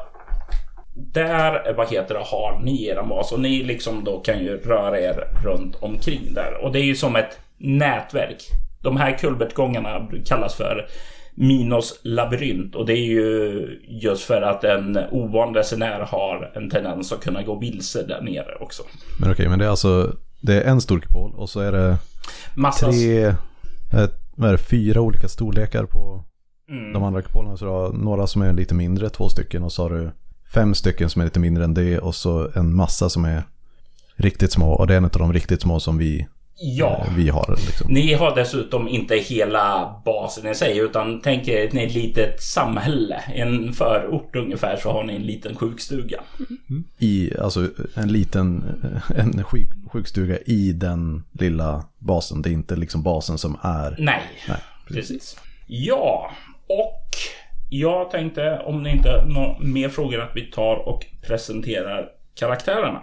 där, 1.12 1.74
vad 1.76 1.88
heter 1.90 2.14
det, 2.14 2.20
har 2.20 2.60
ni 2.64 2.86
er 2.86 3.02
bas 3.02 3.32
och 3.32 3.40
ni 3.40 3.62
liksom 3.62 4.04
då 4.04 4.20
kan 4.20 4.38
ju 4.38 4.56
röra 4.60 5.00
er 5.00 5.24
runt 5.44 5.76
omkring 5.80 6.34
där. 6.34 6.64
Och 6.64 6.72
det 6.72 6.80
är 6.80 6.84
ju 6.84 6.94
som 6.94 7.16
ett 7.16 7.38
nätverk. 7.58 8.42
De 8.82 8.96
här 8.96 9.18
kulvertgångarna 9.18 10.08
kallas 10.26 10.54
för 10.54 10.86
Minos 11.34 12.00
labyrint 12.02 12.74
och 12.74 12.86
det 12.86 12.92
är 12.92 13.06
ju 13.06 13.80
just 13.88 14.22
för 14.24 14.42
att 14.42 14.64
en 14.64 14.98
ovan 15.10 15.54
resenär 15.54 16.00
har 16.00 16.52
en 16.54 16.70
tendens 16.70 17.12
att 17.12 17.20
kunna 17.20 17.42
gå 17.42 17.58
vilse 17.58 18.02
där 18.02 18.20
nere 18.20 18.54
också. 18.60 18.82
Men 19.20 19.32
okej, 19.32 19.48
men 19.48 19.58
det 19.58 19.64
är 19.64 19.68
alltså 19.68 20.12
det 20.40 20.62
är 20.62 20.70
en 20.70 20.80
stor 20.80 21.00
kupol 21.00 21.32
och 21.36 21.48
så 21.50 21.60
är 21.60 21.72
det 21.72 21.96
Massa 22.56 22.86
tre, 22.92 23.24
eh, 23.24 23.34
vad 24.36 24.48
är 24.48 24.52
det, 24.52 24.58
fyra 24.58 25.00
olika 25.00 25.28
storlekar 25.28 25.84
på 25.84 26.24
Mm. 26.70 26.92
de 26.92 27.02
andra 27.02 27.22
kupolerna. 27.22 27.56
Så 27.56 27.64
du 27.64 27.70
har 27.70 27.92
några 27.92 28.26
som 28.26 28.42
är 28.42 28.52
lite 28.52 28.74
mindre, 28.74 29.08
två 29.10 29.28
stycken 29.28 29.62
och 29.62 29.72
så 29.72 29.82
har 29.82 29.90
du 29.90 30.10
fem 30.54 30.74
stycken 30.74 31.10
som 31.10 31.20
är 31.20 31.24
lite 31.26 31.40
mindre 31.40 31.64
än 31.64 31.74
det 31.74 31.98
och 31.98 32.14
så 32.14 32.50
en 32.54 32.74
massa 32.74 33.08
som 33.08 33.24
är 33.24 33.42
riktigt 34.16 34.52
små 34.52 34.72
och 34.72 34.86
det 34.86 34.92
är 34.94 34.98
en 34.98 35.04
av 35.04 35.10
de 35.10 35.32
riktigt 35.32 35.62
små 35.62 35.80
som 35.80 35.98
vi, 35.98 36.26
Ja. 36.60 37.04
eh, 37.06 37.14
vi 37.16 37.28
har. 37.28 37.56
Liksom. 37.66 37.92
Ni 37.92 38.14
har 38.14 38.36
dessutom 38.36 38.88
inte 38.88 39.16
hela 39.16 39.94
basen 40.04 40.50
i 40.50 40.54
sig 40.54 40.78
utan 40.78 41.20
tänk 41.20 41.48
er 41.48 41.64
ett 41.66 41.94
litet 41.94 42.42
samhälle. 42.42 43.16
En 43.34 43.72
förort 43.72 44.36
ungefär 44.36 44.76
så 44.76 44.92
har 44.92 45.04
ni 45.04 45.14
en 45.16 45.22
liten 45.22 45.56
sjukstuga. 45.56 46.20
I, 46.98 47.36
alltså 47.38 47.68
en 47.94 48.12
liten 48.12 48.64
en 49.16 49.44
sjuk, 49.44 49.68
sjukstuga 49.92 50.38
i 50.38 50.72
den 50.72 51.24
lilla 51.32 51.84
basen. 51.98 52.42
Det 52.42 52.48
är 52.50 52.52
inte 52.52 52.76
liksom 52.76 53.02
basen 53.02 53.38
som 53.38 53.56
är... 53.62 53.96
Nej, 53.98 54.22
Nej, 54.48 54.58
precis. 54.88 55.36
Ja, 55.66 56.30
och 56.66 57.08
jag 57.68 58.10
tänkte 58.10 58.62
om 58.66 58.82
ni 58.82 58.90
inte 58.90 59.10
har 59.10 59.22
några 59.22 59.58
mer 59.58 59.88
frågor 59.88 60.20
att 60.20 60.36
vi 60.36 60.50
tar 60.50 60.76
och 60.88 61.06
presenterar 61.26 62.08
karaktärerna. 62.38 63.02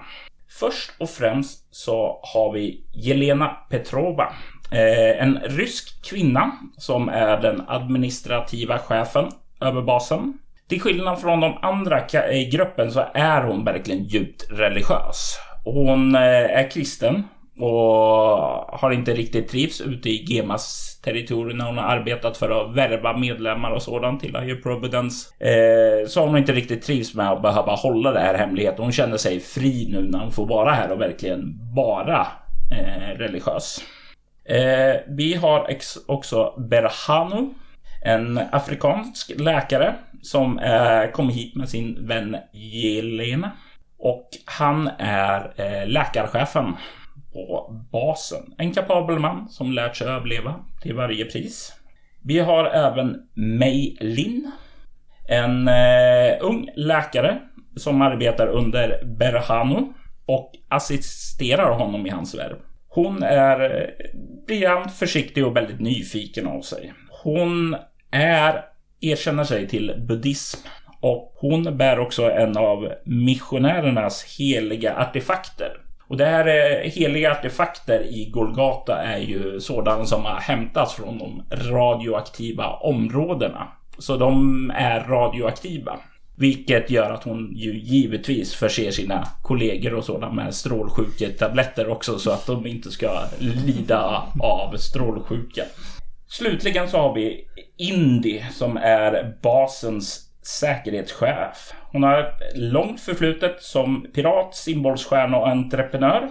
Först 0.59 0.91
och 0.99 1.09
främst 1.09 1.75
så 1.75 2.19
har 2.23 2.51
vi 2.53 2.83
Jelena 2.93 3.47
Petrova. 3.47 4.33
Eh, 4.71 5.23
en 5.23 5.39
rysk 5.43 6.09
kvinna 6.09 6.51
som 6.77 7.09
är 7.09 7.41
den 7.41 7.63
administrativa 7.67 8.77
chefen 8.77 9.31
över 9.61 9.81
basen. 9.81 10.39
Till 10.67 10.81
skillnad 10.81 11.21
från 11.21 11.39
de 11.39 11.57
andra 11.61 12.07
i 12.31 12.43
eh, 12.43 12.49
gruppen 12.49 12.91
så 12.91 13.05
är 13.13 13.43
hon 13.43 13.65
verkligen 13.65 14.03
djupt 14.03 14.47
religiös. 14.51 15.37
Hon 15.63 16.15
eh, 16.15 16.21
är 16.59 16.71
kristen 16.71 17.23
och 17.59 17.69
har 18.79 18.91
inte 18.91 19.13
riktigt 19.13 19.47
trivs 19.49 19.81
ute 19.81 20.09
i 20.09 20.25
Gemas 20.27 20.94
territorium 21.05 21.57
när 21.57 21.65
hon 21.65 21.77
har 21.77 21.85
arbetat 21.85 22.37
för 22.37 22.49
att 22.49 22.75
värva 22.75 23.17
medlemmar 23.17 23.71
och 23.71 23.81
sådant 23.81 24.21
till 24.21 24.35
Higher 24.35 24.61
Providence. 24.61 25.45
Eh, 25.45 26.07
så 26.07 26.19
har 26.19 26.27
hon 26.27 26.37
inte 26.37 26.53
riktigt 26.53 26.83
trivs 26.83 27.15
med 27.15 27.31
att 27.31 27.41
behöva 27.41 27.71
hålla 27.75 28.11
det 28.11 28.19
här 28.19 28.33
hemligheten. 28.33 28.83
Hon 28.83 28.91
känner 28.91 29.17
sig 29.17 29.39
fri 29.39 29.87
nu 29.91 30.01
när 30.01 30.19
hon 30.19 30.31
får 30.31 30.45
vara 30.47 30.71
här 30.71 30.91
och 30.91 31.01
verkligen 31.01 31.59
vara 31.75 32.27
eh, 32.71 33.17
religiös. 33.17 33.83
Eh, 34.45 34.95
vi 35.07 35.33
har 35.33 35.77
också 36.07 36.53
Berhanu, 36.69 37.49
en 38.03 38.39
afrikansk 38.51 39.31
läkare 39.39 39.95
som 40.21 40.59
eh, 40.59 41.11
kom 41.11 41.29
hit 41.29 41.55
med 41.55 41.69
sin 41.69 42.07
vän 42.07 42.37
Jelena. 42.53 43.51
Och 43.99 44.29
han 44.45 44.89
är 44.99 45.53
eh, 45.55 45.87
läkarchefen 45.87 46.73
på 47.35 47.73
basen. 47.91 48.53
En 48.57 48.73
kapabel 48.73 49.19
man 49.19 49.49
som 49.49 49.71
lärt 49.71 49.95
sig 49.95 50.07
överleva 50.07 50.55
till 50.81 50.95
varje 50.95 51.25
pris. 51.25 51.73
Vi 52.23 52.39
har 52.39 52.65
även 52.65 53.15
Mei 53.33 53.97
Lin. 53.99 54.51
En 55.27 55.67
eh, 55.67 56.37
ung 56.41 56.69
läkare 56.75 57.39
som 57.75 58.01
arbetar 58.01 58.47
under 58.47 59.05
Berhanu 59.05 59.93
och 60.25 60.51
assisterar 60.67 61.71
honom 61.71 62.07
i 62.07 62.09
hans 62.09 62.35
värv. 62.35 62.55
Hon 62.87 63.23
är 63.23 63.59
eh, 63.59 64.19
briljant, 64.47 64.93
försiktig 64.93 65.45
och 65.45 65.55
väldigt 65.55 65.79
nyfiken 65.79 66.47
av 66.47 66.61
sig. 66.61 66.93
Hon 67.23 67.75
är, 68.11 68.65
erkänner 69.01 69.43
sig 69.43 69.67
till 69.67 70.05
buddhism 70.07 70.67
och 71.01 71.33
hon 71.35 71.77
bär 71.77 71.99
också 71.99 72.31
en 72.31 72.57
av 72.57 72.91
missionärernas 73.05 74.37
heliga 74.39 74.95
artefakter. 74.95 75.84
Och 76.07 76.17
det 76.17 76.25
här 76.25 76.45
är 76.45 76.89
heliga 76.89 77.31
artefakter 77.31 78.01
i 78.01 78.29
Golgata 78.33 79.01
är 79.01 79.19
ju 79.19 79.59
sådana 79.59 80.05
som 80.05 80.25
har 80.25 80.35
hämtats 80.35 80.93
från 80.93 81.17
de 81.17 81.43
radioaktiva 81.51 82.69
områdena. 82.69 83.67
Så 83.97 84.17
de 84.17 84.71
är 84.75 84.99
radioaktiva. 84.99 85.99
Vilket 86.37 86.89
gör 86.89 87.11
att 87.11 87.23
hon 87.23 87.51
ju 87.55 87.79
givetvis 87.79 88.55
förser 88.55 88.91
sina 88.91 89.27
kollegor 89.41 89.93
och 89.93 90.03
sådana 90.03 90.33
med 90.33 90.55
strålsjuketabletter 90.55 91.89
också 91.89 92.19
så 92.19 92.31
att 92.31 92.47
de 92.47 92.67
inte 92.67 92.91
ska 92.91 93.19
lida 93.39 94.23
av 94.39 94.77
strålsjuka. 94.77 95.63
Slutligen 96.27 96.89
så 96.89 96.97
har 96.97 97.13
vi 97.15 97.47
Indy 97.77 98.41
som 98.51 98.77
är 98.77 99.37
basens 99.41 100.24
säkerhetschef. 100.47 101.73
Hon 101.91 102.03
har 102.03 102.19
ett 102.19 102.57
långt 102.57 103.01
förflutet 103.01 103.61
som 103.61 104.07
pirat, 104.13 104.55
symbolsstjärna 104.55 105.37
och 105.37 105.47
entreprenör. 105.47 106.29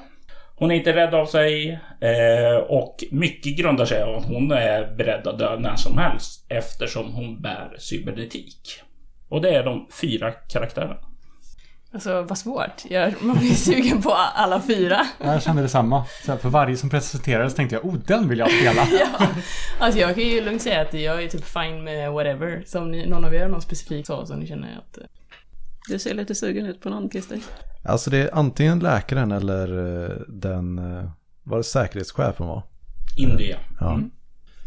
Hon 0.57 0.71
är 0.71 0.75
inte 0.75 0.97
rädd 0.97 1.15
av 1.15 1.27
sig 1.27 1.81
eh, 2.01 2.57
och 2.57 3.05
mycket 3.11 3.57
grundar 3.57 3.85
sig 3.85 4.03
av 4.03 4.17
att 4.17 4.25
hon 4.25 4.53
är 4.53 4.95
beredd 4.97 5.27
att 5.27 5.39
dö 5.39 5.59
när 5.59 5.77
som 5.77 5.99
helst 5.99 6.47
eftersom 6.49 7.13
hon 7.13 7.43
bär 7.43 7.77
cybernetik. 7.79 8.81
Och 9.29 9.41
det 9.41 9.51
är 9.51 9.65
de 9.65 9.89
fyra 10.01 10.31
karaktärerna. 10.31 11.14
Alltså 11.95 12.23
vad 12.23 12.39
svårt. 12.39 12.83
Jag, 12.91 13.15
man 13.23 13.39
blir 13.39 13.55
sugen 13.55 14.03
på 14.03 14.11
alla 14.13 14.61
fyra. 14.61 15.07
Jag 15.21 15.43
kände 15.43 15.63
detsamma. 15.63 16.05
Så 16.25 16.33
här, 16.33 16.39
för 16.39 16.49
varje 16.49 16.77
som 16.77 16.91
presenterades 16.91 17.55
tänkte 17.55 17.77
jag, 17.77 17.85
oh 17.85 17.95
den 17.95 18.29
vill 18.29 18.39
jag 18.39 18.51
spela. 18.51 18.87
ja. 19.19 19.27
Alltså 19.79 20.01
jag 20.01 20.15
kan 20.15 20.25
ju 20.25 20.45
lugnt 20.45 20.63
säga 20.63 20.81
att 20.81 20.95
jag 20.95 21.23
är 21.25 21.29
typ 21.29 21.45
fine 21.45 21.85
med 21.85 22.13
whatever. 22.13 22.63
Så 22.67 22.79
om 22.81 22.91
ni, 22.91 23.07
någon 23.07 23.25
av 23.25 23.35
er 23.35 23.41
har 23.43 23.49
någon 23.49 23.63
specifik 23.63 24.07
så 24.07 24.27
som 24.27 24.39
ni 24.39 24.47
känner 24.47 24.79
att... 24.79 24.99
eh, 24.99 25.05
Du 25.89 25.99
ser 25.99 26.15
lite 26.15 26.35
sugen 26.35 26.67
ut 26.67 26.81
på 26.81 26.89
någon 26.89 27.11
Christer. 27.11 27.39
Alltså 27.85 28.11
det 28.11 28.19
är 28.19 28.31
antingen 28.35 28.79
läkaren 28.79 29.33
eller 29.33 29.69
eh, 30.05 30.17
den, 30.29 30.79
eh, 30.79 31.11
var 31.43 31.57
det 31.59 31.65
säkerhetschefen 31.65 32.47
var? 32.47 32.63
India. 33.17 33.57
Ja. 33.81 34.01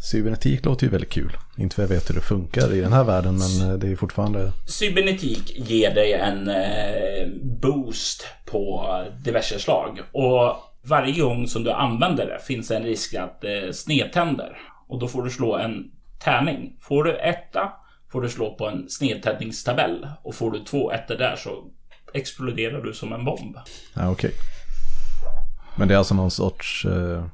Cybernetik 0.00 0.64
låter 0.64 0.84
ju 0.84 0.90
väldigt 0.90 1.10
kul. 1.10 1.36
Inte 1.56 1.74
för 1.74 1.82
jag 1.82 1.88
vet 1.88 2.10
hur 2.10 2.14
det 2.14 2.20
funkar 2.20 2.74
i 2.74 2.80
den 2.80 2.92
här 2.92 3.04
världen 3.04 3.38
men 3.38 3.70
eh, 3.70 3.78
det 3.78 3.92
är 3.92 3.96
fortfarande... 3.96 4.52
Cybernetik 4.66 5.58
ger 5.70 5.94
dig 5.94 6.12
en 6.12 6.48
eh, 6.48 7.28
boost 7.42 8.26
på 8.44 8.88
diverse 9.24 9.58
slag. 9.58 10.00
Och 10.12 10.56
varje 10.82 11.20
gång 11.20 11.46
som 11.46 11.64
du 11.64 11.70
använder 11.70 12.26
det 12.26 12.38
finns 12.44 12.70
en 12.70 12.82
risk 12.82 13.14
att 13.14 13.40
det 13.40 13.76
snedtänder. 13.76 14.58
Och 14.88 14.98
då 14.98 15.08
får 15.08 15.22
du 15.22 15.30
slå 15.30 15.56
en 15.56 15.90
tärning. 16.24 16.76
Får 16.80 17.04
du 17.04 17.16
etta 17.16 17.72
får 18.12 18.22
du 18.22 18.28
slå 18.28 18.54
på 18.54 18.68
en 18.68 18.88
snedtändningstabell. 18.88 20.08
Och 20.22 20.34
får 20.34 20.50
du 20.50 20.64
två 20.64 20.92
ettor 20.92 21.14
där 21.14 21.36
så 21.36 21.64
exploderar 22.14 22.82
du 22.82 22.94
som 22.94 23.12
en 23.12 23.24
bomb. 23.24 23.56
Ja, 23.94 24.10
okej. 24.10 24.32
Men 25.76 25.88
det 25.88 25.94
är 25.94 25.98
alltså 25.98 26.14
någon 26.14 26.30
sorts 26.30 26.84
eh, 26.84 27.24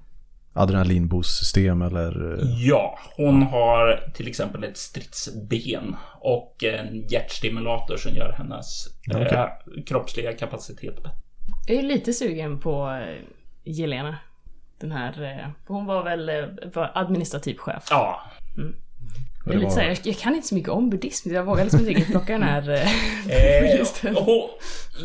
adrenalinboost-system 0.54 1.82
eller... 1.82 2.32
Eh, 2.32 2.66
Ja, 2.68 2.98
hon 3.16 3.42
har 3.42 4.10
till 4.14 4.28
exempel 4.28 4.64
ett 4.64 4.76
stridsben 4.76 5.96
och 6.20 6.64
en 6.64 7.06
hjärtstimulator 7.08 7.96
som 7.96 8.14
gör 8.14 8.32
hennes 8.32 8.86
eh, 9.10 9.82
kroppsliga 9.86 10.32
kapacitet 10.32 10.96
bättre. 10.96 11.10
Jag 11.66 11.76
är 11.78 11.82
lite 11.82 12.12
sugen 12.12 12.60
på 12.60 12.90
eh, 12.90 13.22
Jelena. 13.64 14.16
Den 14.80 14.92
här... 14.92 15.22
eh, 15.22 15.48
Hon 15.66 15.86
var 15.86 16.02
väl 16.04 16.30
var 16.74 16.90
administrativ 16.94 17.56
chef. 17.56 17.84
Ja, 17.90 18.20
Jag, 19.44 19.72
så 19.72 19.80
här, 19.80 19.98
jag, 20.02 20.16
kan 20.16 20.34
inte 20.34 20.48
så 20.48 20.54
mycket 20.54 20.70
om 20.70 20.90
buddhism, 20.90 21.34
jag 21.34 21.44
vågar 21.44 21.64
liksom 21.64 21.80
inte 21.80 21.90
riktigt 21.90 22.10
plocka 22.10 22.32
den 22.32 22.42
här... 22.42 22.70
eh, 22.70 22.88
Eh, 24.04 24.16
och, 24.16 24.50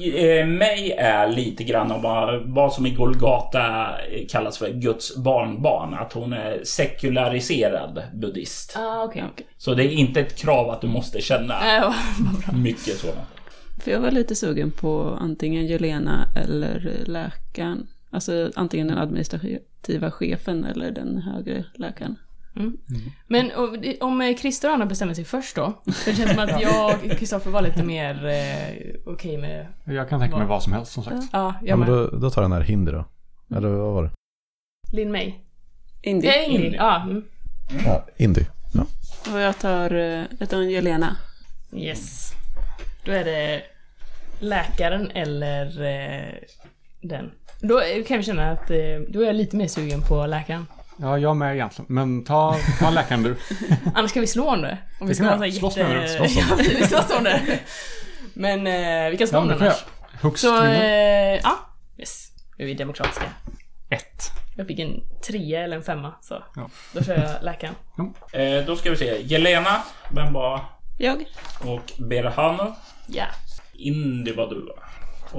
eh, 0.03 0.46
mig 0.48 0.91
är 0.91 1.27
lite 1.27 1.63
grann 1.63 1.91
om 1.91 2.01
vad, 2.01 2.41
vad 2.50 2.74
som 2.74 2.86
i 2.86 2.89
Golgata 2.89 3.88
kallas 4.29 4.58
för 4.58 4.69
Guds 4.69 5.17
barnbarn. 5.17 5.93
Att 5.93 6.13
hon 6.13 6.34
är 6.34 6.63
sekulariserad 6.63 8.03
buddhist. 8.13 8.75
Ah, 8.77 9.03
okej. 9.03 9.24
Så 9.58 9.74
det 9.74 9.84
är 9.84 9.91
inte 9.91 10.19
ett 10.19 10.36
krav 10.36 10.69
att 10.69 10.81
du 10.81 10.88
måste 10.88 11.22
känna 11.22 11.77
Äh, 11.77 11.93
mycket 12.53 12.98
sådant. 12.98 13.27
För 13.84 13.91
jag 13.91 14.00
var 14.00 14.12
lite 14.12 14.36
sugen 14.36 14.72
på 14.72 15.17
antingen 15.22 15.67
Jelena 15.67 16.27
eller 16.36 17.03
läkaren. 17.05 17.88
Alltså 18.10 18.51
antingen 18.55 18.88
den 18.88 18.98
administrativa 18.98 20.12
chefen 20.12 20.65
eller 20.65 20.91
den 20.91 21.17
högre 21.17 21.65
läkaren. 21.74 22.15
Men 23.27 23.51
och, 23.51 23.77
om 24.00 24.22
eh, 24.22 24.38
Christer 24.38 24.68
och 24.68 24.74
Anna 24.74 24.86
bestämmer 24.86 25.13
sig 25.13 25.25
först 25.25 25.56
då. 25.56 25.74
För 25.86 26.12
det 26.12 26.18
känns 26.18 26.32
som 26.32 26.39
att 26.39 26.62
jag 26.62 26.94
och 26.94 27.18
Kristoffer 27.18 27.51
var 27.51 27.62
lite 27.62 27.84
mer 27.84 28.25
eh, 28.25 29.13
okej 29.13 29.38
med... 29.38 29.68
Jag 29.84 30.10
kan 30.10 30.20
tänka 30.20 30.38
mig 30.38 30.48
vad 30.48 30.63
som 30.63 30.74
helst 30.74 30.91
som 30.91 31.03
sagt. 31.03 31.15
Ja, 31.15 31.27
ja, 31.32 31.56
jag 31.62 31.79
men 31.79 31.88
då, 31.88 32.08
då 32.08 32.29
tar 32.29 32.41
jag 32.41 32.51
den 32.51 32.58
här 32.58 32.68
hinder 32.68 32.94
då. 32.94 33.06
Eller 33.58 33.70
vad 33.70 33.94
var 33.94 34.03
det? 34.03 34.12
Linn 34.91 35.12
May. 35.12 35.34
Indy. 36.01 36.27
Ja, 36.27 36.44
Ingrid. 36.44 36.74
Ja. 36.74 37.01
Mm. 37.01 37.24
Ja, 37.86 38.06
Indy. 38.18 38.41
Ja. 38.74 38.86
Och 39.34 39.39
jag 39.39 39.60
tar, 39.60 39.94
eh, 39.96 40.24
jag 40.39 40.50
tar 40.50 40.58
en 40.58 40.70
Jelena. 40.70 41.15
Yes. 41.74 42.34
Då 43.06 43.12
är 43.12 43.25
det 43.25 43.62
läkaren 44.39 45.12
eller 45.12 45.82
eh, 45.82 46.34
den. 47.01 47.32
Då 47.62 47.82
eh, 47.82 48.03
kan 48.03 48.18
vi 48.18 48.24
känna 48.24 48.51
att 48.51 48.72
eh, 48.72 48.77
då 49.08 49.22
är 49.22 49.25
jag 49.25 49.36
lite 49.36 49.56
mer 49.56 49.68
sugen 49.68 50.01
på 50.01 50.25
läkaren. 50.25 50.65
Ja, 51.01 51.18
jag 51.18 51.38
med 51.38 51.53
egentligen. 51.56 51.86
Men 51.89 52.24
ta, 52.24 52.56
ta 52.79 52.89
läkaren 52.89 53.24
du. 53.24 53.36
Annars 53.96 54.13
kan 54.13 54.22
vi 54.22 54.27
slå 54.27 54.50
om 54.50 54.62
det. 54.62 54.77
Om 55.00 55.08
vi 55.08 55.13
Det 55.13 55.15
ska. 55.15 55.51
Slåss 55.60 55.77
jätte... 55.77 56.01
du? 56.01 56.08
Slåss 56.08 56.38
om 56.38 56.44
ja, 56.50 56.56
vi 56.79 56.88
slåss 56.88 57.12
om 57.18 57.24
det. 57.24 57.60
Men 58.34 58.68
eh, 58.68 59.12
vi 59.12 59.18
kan 59.18 59.27
slå 59.27 59.38
Ja, 59.38 59.41
om 59.41 59.48
det 59.48 59.56
det 59.56 59.65
annars. 59.65 59.86
Högst 60.22 60.41
Så, 60.41 60.63
eh, 60.63 61.36
ja. 61.44 61.60
Yes. 61.98 62.27
Nu 62.58 62.63
är 62.63 62.68
vi 62.68 62.74
demokratiska. 62.74 63.25
Ett. 63.89 64.32
Jag 64.58 64.68
fick 64.68 64.79
en 64.79 65.01
trea 65.27 65.63
eller 65.63 65.77
en 65.77 65.84
femma, 65.84 66.13
så 66.22 66.44
Ja. 66.56 66.70
då 66.94 67.03
kör 67.03 67.15
jag 67.18 67.44
läkaren. 67.44 67.75
Eh, 68.34 68.65
då 68.65 68.75
ska 68.75 68.89
vi 68.89 68.96
se. 68.98 69.22
Jelena, 69.22 69.82
vem 70.12 70.34
var 70.34 70.62
Jag? 70.98 71.25
Och 71.65 71.91
Berhanu. 72.10 72.72
Ja. 73.08 73.25
Indy 73.74 74.34
var 74.34 74.48
du 74.50 74.65
va? 74.65 74.84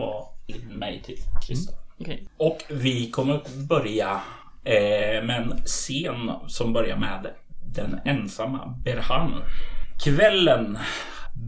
Och 0.05 0.37
mig 0.71 1.03
till 1.07 1.17
Christer. 1.47 1.75
Okej. 2.01 2.29
Och 2.37 2.59
vi 2.69 3.11
kommer 3.11 3.41
börja 3.69 4.21
eh, 4.65 5.57
scen 5.65 6.31
som 6.47 6.73
börjar 6.73 6.97
med 6.97 7.27
den 7.75 8.01
ensamma 8.05 8.75
Berhanu. 8.85 9.37
Kvällen 10.05 10.79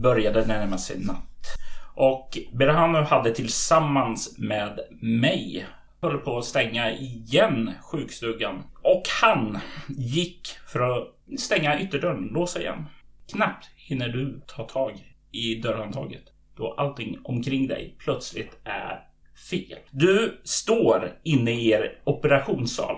började 0.03 0.47
närma 0.47 0.79
sig 0.79 0.99
natt. 0.99 1.57
Och 1.95 2.39
Berhanu 2.53 2.99
hade 2.99 3.35
tillsammans 3.35 4.39
med 4.39 4.81
mig 5.03 5.67
höll 6.03 6.19
på 6.19 6.39
att 6.39 6.45
stänga 6.45 6.93
igen 6.93 7.71
sjukstugan. 7.83 8.63
Och 8.83 9.03
han 9.23 9.59
gick 9.89 10.49
för 10.67 10.81
att 10.81 11.09
stänga 11.41 11.81
ytterdörren, 11.81 12.29
låsa 12.33 12.61
igen. 12.61 12.87
Knappt 13.33 13.71
hinner 13.77 14.09
du 14.09 14.43
ta 14.47 14.65
tag 14.65 14.93
i 15.33 15.55
dörrhandtaget 15.55 16.23
då 16.57 16.75
allting 16.79 17.19
omkring 17.25 17.69
dig 17.69 17.97
plötsligt 17.99 18.59
är 18.65 19.12
fel. 19.51 19.79
Du 19.91 20.41
står 20.45 21.11
inne 21.23 21.51
i 21.51 21.71
er 21.71 21.93
operationssal. 22.05 22.97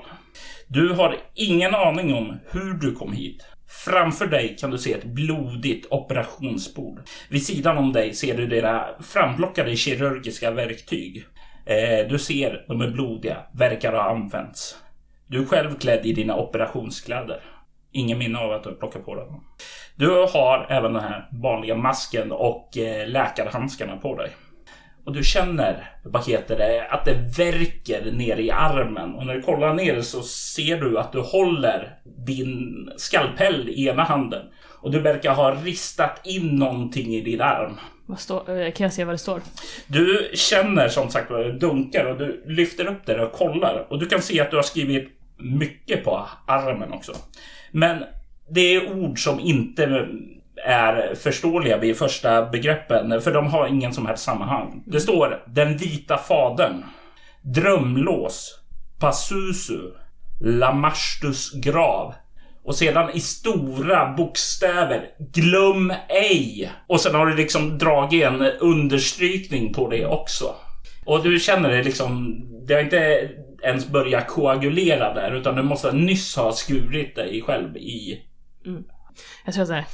Du 0.68 0.92
har 0.92 1.16
ingen 1.34 1.74
aning 1.74 2.14
om 2.14 2.38
hur 2.50 2.74
du 2.74 2.94
kom 2.94 3.12
hit. 3.12 3.46
Framför 3.84 4.26
dig 4.26 4.56
kan 4.60 4.70
du 4.70 4.78
se 4.78 4.92
ett 4.92 5.04
blodigt 5.04 5.86
operationsbord. 5.90 7.00
Vid 7.30 7.46
sidan 7.46 7.78
om 7.78 7.92
dig 7.92 8.14
ser 8.14 8.36
du 8.36 8.46
dina 8.46 8.88
framplockade 9.00 9.76
kirurgiska 9.76 10.50
verktyg. 10.50 11.26
Eh, 11.66 12.08
du 12.08 12.18
ser 12.18 12.64
de 12.68 12.80
är 12.80 12.90
blodiga, 12.90 13.36
verkar 13.52 13.92
ha 13.92 14.10
använts. 14.10 14.78
Du 15.26 15.42
är 15.42 15.46
själv 15.46 15.78
klädd 15.78 16.06
i 16.06 16.12
dina 16.12 16.36
operationskläder. 16.36 17.40
Ingen 17.92 18.18
minne 18.18 18.38
av 18.38 18.52
att 18.52 18.62
du 18.62 18.68
har 18.68 18.76
plockat 18.76 19.04
på 19.04 19.14
dig 19.14 19.24
dem. 19.24 19.44
Du 19.96 20.08
har 20.08 20.66
även 20.70 20.92
den 20.92 21.02
här 21.02 21.28
vanliga 21.42 21.76
masken 21.76 22.32
och 22.32 22.78
eh, 22.78 23.08
läkarhandskarna 23.08 23.96
på 23.96 24.16
dig. 24.16 24.30
Och 25.06 25.12
du 25.12 25.24
känner, 25.24 25.90
vad 26.02 26.26
heter 26.26 26.58
det, 26.58 26.88
att 26.90 27.04
det 27.04 27.14
verkar 27.38 28.10
ner 28.12 28.36
i 28.36 28.50
armen. 28.50 29.14
Och 29.14 29.26
när 29.26 29.34
du 29.34 29.42
kollar 29.42 29.74
ner 29.74 30.00
så 30.00 30.22
ser 30.22 30.76
du 30.80 30.98
att 30.98 31.12
du 31.12 31.20
håller 31.20 31.98
din 32.26 32.90
skalpell 32.96 33.68
i 33.68 33.88
ena 33.88 34.02
handen. 34.04 34.42
Och 34.80 34.90
du 34.90 34.98
verkar 35.00 35.34
ha 35.34 35.54
ristat 35.64 36.20
in 36.24 36.46
någonting 36.56 37.14
i 37.14 37.20
din 37.20 37.40
arm. 37.40 37.78
Vad 38.06 38.20
står... 38.20 38.60
eh, 38.60 38.72
Kan 38.72 38.84
jag 38.84 38.92
se 38.92 39.04
vad 39.04 39.14
det 39.14 39.18
står? 39.18 39.40
Du 39.86 40.30
känner 40.34 40.88
som 40.88 41.10
sagt 41.10 41.30
vad 41.30 41.40
det 41.46 41.52
dunkar 41.58 42.04
och 42.04 42.18
du 42.18 42.42
lyfter 42.46 42.86
upp 42.86 43.06
det 43.06 43.24
och 43.24 43.32
kollar. 43.32 43.86
Och 43.90 43.98
du 43.98 44.06
kan 44.06 44.22
se 44.22 44.40
att 44.40 44.50
du 44.50 44.56
har 44.56 44.62
skrivit 44.62 45.08
mycket 45.38 46.04
på 46.04 46.28
armen 46.46 46.92
också. 46.92 47.12
Men 47.70 48.04
det 48.50 48.60
är 48.60 48.92
ord 48.92 49.24
som 49.24 49.40
inte 49.40 50.08
är 50.64 51.14
förståeliga 51.14 51.78
vid 51.78 51.96
första 51.96 52.46
begreppen, 52.46 53.20
för 53.20 53.32
de 53.32 53.46
har 53.46 53.66
ingen 53.66 53.92
som 53.92 54.06
helst 54.06 54.24
sammanhang. 54.24 54.82
Det 54.86 55.00
står 55.00 55.42
Den 55.46 55.76
vita 55.76 56.18
fadern, 56.18 56.84
Drömlås, 57.42 58.60
Passusu, 59.00 59.90
Lamastus 60.40 61.52
grav. 61.52 62.14
Och 62.64 62.74
sedan 62.74 63.10
i 63.14 63.20
stora 63.20 64.12
bokstäver, 64.12 65.08
glöm 65.18 65.92
ej. 66.08 66.72
Och 66.86 67.00
sen 67.00 67.14
har 67.14 67.26
du 67.26 67.36
liksom 67.36 67.78
dragit 67.78 68.24
en 68.24 68.42
understrykning 68.42 69.72
på 69.72 69.88
det 69.88 70.06
också. 70.06 70.54
Och 71.04 71.22
du 71.22 71.40
känner 71.40 71.70
det 71.70 71.82
liksom, 71.82 72.40
det 72.66 72.74
har 72.74 72.80
inte 72.80 73.30
ens 73.62 73.88
börjat 73.88 74.28
koagulera 74.28 75.14
där, 75.14 75.34
utan 75.34 75.56
du 75.56 75.62
måste 75.62 75.92
nyss 75.92 76.36
ha 76.36 76.52
skurit 76.52 77.16
dig 77.16 77.42
själv 77.42 77.76
i 77.76 78.22
mm. 78.66 78.84
Jag 79.44 79.54
tror 79.54 79.64
såhär... 79.64 79.84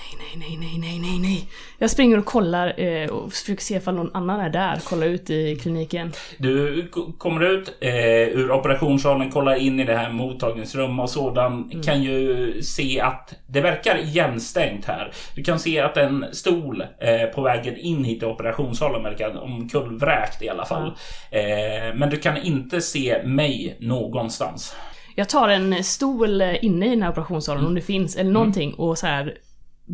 Nej, 0.00 0.18
nej, 0.18 0.48
nej, 0.48 0.56
nej, 0.58 0.78
nej, 0.78 0.98
nej, 0.98 1.18
nej. 1.18 1.48
Jag 1.78 1.90
springer 1.90 2.18
och 2.18 2.24
kollar 2.24 2.80
eh, 2.80 3.10
och 3.10 3.32
försöker 3.32 3.62
se 3.62 3.74
ifall 3.74 3.94
någon 3.94 4.16
annan 4.16 4.40
är 4.40 4.50
där. 4.50 4.80
Kollar 4.84 5.06
ut 5.06 5.30
i 5.30 5.56
kliniken. 5.56 6.12
Du 6.38 6.88
kommer 7.18 7.44
ut 7.44 7.76
eh, 7.80 7.94
ur 8.28 8.52
operationssalen, 8.52 9.30
kollar 9.30 9.56
in 9.56 9.80
i 9.80 9.84
det 9.84 9.96
här 9.96 10.12
mottagningsrum 10.12 11.00
och 11.00 11.10
sådan 11.10 11.82
kan 11.84 12.02
ju 12.02 12.62
se 12.62 13.00
att 13.00 13.34
det 13.46 13.60
verkar 13.60 13.98
igenstängt 13.98 14.84
här. 14.84 15.12
Du 15.34 15.42
kan 15.42 15.58
se 15.58 15.80
att 15.80 15.96
en 15.96 16.26
stol 16.32 16.84
eh, 17.00 17.26
på 17.34 17.42
vägen 17.42 17.76
in 17.76 18.04
hit 18.04 18.22
i 18.22 18.26
operationssalen 18.26 19.02
verkar 19.02 19.42
omkullvräkt 19.42 20.42
i 20.42 20.48
alla 20.48 20.64
fall. 20.64 20.86
Eh, 21.30 21.94
men 21.94 22.10
du 22.10 22.16
kan 22.16 22.36
inte 22.36 22.80
se 22.80 23.22
mig 23.24 23.76
någonstans. 23.80 24.74
Jag 25.14 25.28
tar 25.28 25.48
en 25.48 25.84
stol 25.84 26.40
eh, 26.40 26.64
inne 26.64 26.86
i 26.86 26.90
den 26.90 27.02
här 27.02 27.10
operationssalen 27.10 27.66
om 27.66 27.74
det 27.74 27.80
finns, 27.80 28.16
eller 28.16 28.30
någonting, 28.30 28.74
och 28.74 28.98
så 28.98 29.06
här 29.06 29.34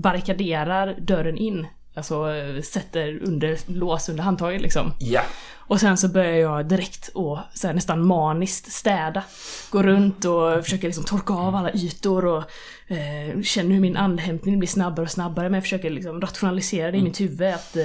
barrikaderar 0.02 0.96
dörren 1.00 1.36
in. 1.36 1.66
Alltså 1.94 2.26
sätter 2.62 3.18
under 3.22 3.58
lås 3.66 4.08
under 4.08 4.22
handtaget 4.22 4.60
liksom. 4.62 4.92
Ja, 4.98 5.20
Och 5.56 5.80
sen 5.80 5.96
så 5.96 6.08
börjar 6.08 6.36
jag 6.36 6.68
direkt 6.68 7.08
och 7.14 7.38
så 7.54 7.66
här, 7.66 7.74
nästan 7.74 8.06
maniskt 8.06 8.72
städa. 8.72 9.22
Går 9.70 9.82
runt 9.82 10.24
och 10.24 10.64
försöker 10.64 10.88
liksom 10.88 11.04
torka 11.04 11.32
av 11.32 11.54
alla 11.54 11.70
ytor 11.72 12.26
och 12.26 12.42
eh, 12.88 13.42
känner 13.42 13.70
hur 13.74 13.80
min 13.80 13.96
andhämtning 13.96 14.58
blir 14.58 14.68
snabbare 14.68 15.04
och 15.04 15.10
snabbare. 15.10 15.48
Men 15.48 15.54
jag 15.54 15.62
försöker 15.62 15.90
liksom 15.90 16.20
rationalisera 16.20 16.90
det 16.90 16.98
i 16.98 17.02
mitt 17.02 17.20
huvud 17.20 17.54
att 17.54 17.76
eh, 17.76 17.82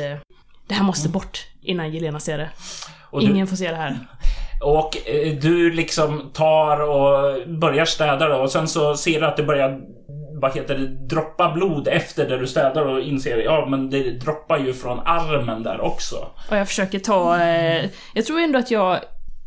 det 0.68 0.74
här 0.74 0.84
måste 0.84 1.10
bort 1.10 1.48
innan 1.62 1.92
Jelena 1.92 2.20
ser 2.20 2.38
det. 2.38 2.50
du, 3.12 3.22
Ingen 3.22 3.48
får 3.48 3.56
se 3.56 3.70
det 3.70 3.76
här. 3.76 3.98
Och 4.64 5.10
eh, 5.10 5.36
du 5.36 5.72
liksom 5.72 6.30
tar 6.34 6.82
och 6.82 7.48
börjar 7.60 7.86
städa 7.86 8.28
då, 8.28 8.36
och 8.36 8.52
sen 8.52 8.68
så 8.68 8.96
ser 8.96 9.20
du 9.20 9.26
att 9.26 9.38
det 9.38 9.44
börjar 9.44 9.82
vad 10.42 10.56
heter 10.56 10.78
det, 10.78 10.88
droppa 10.88 11.52
blod 11.52 11.88
efter 11.88 12.30
det 12.30 12.38
du 12.38 12.48
städar 12.48 12.86
och 12.86 13.02
inser 13.02 13.38
ja 13.38 13.68
men 13.70 13.90
det 13.90 14.12
droppar 14.12 14.58
ju 14.58 14.74
från 14.74 15.00
armen 15.00 15.64
där 15.64 15.82
också. 15.82 16.16
Och 16.50 16.58
jag 16.58 16.68
försöker 16.68 17.00
ta... 17.00 17.42
Eh, 17.42 17.90
jag 18.14 18.26
tror 18.26 18.40
ändå 18.40 18.60
att 18.60 18.72
jag 18.72 19.00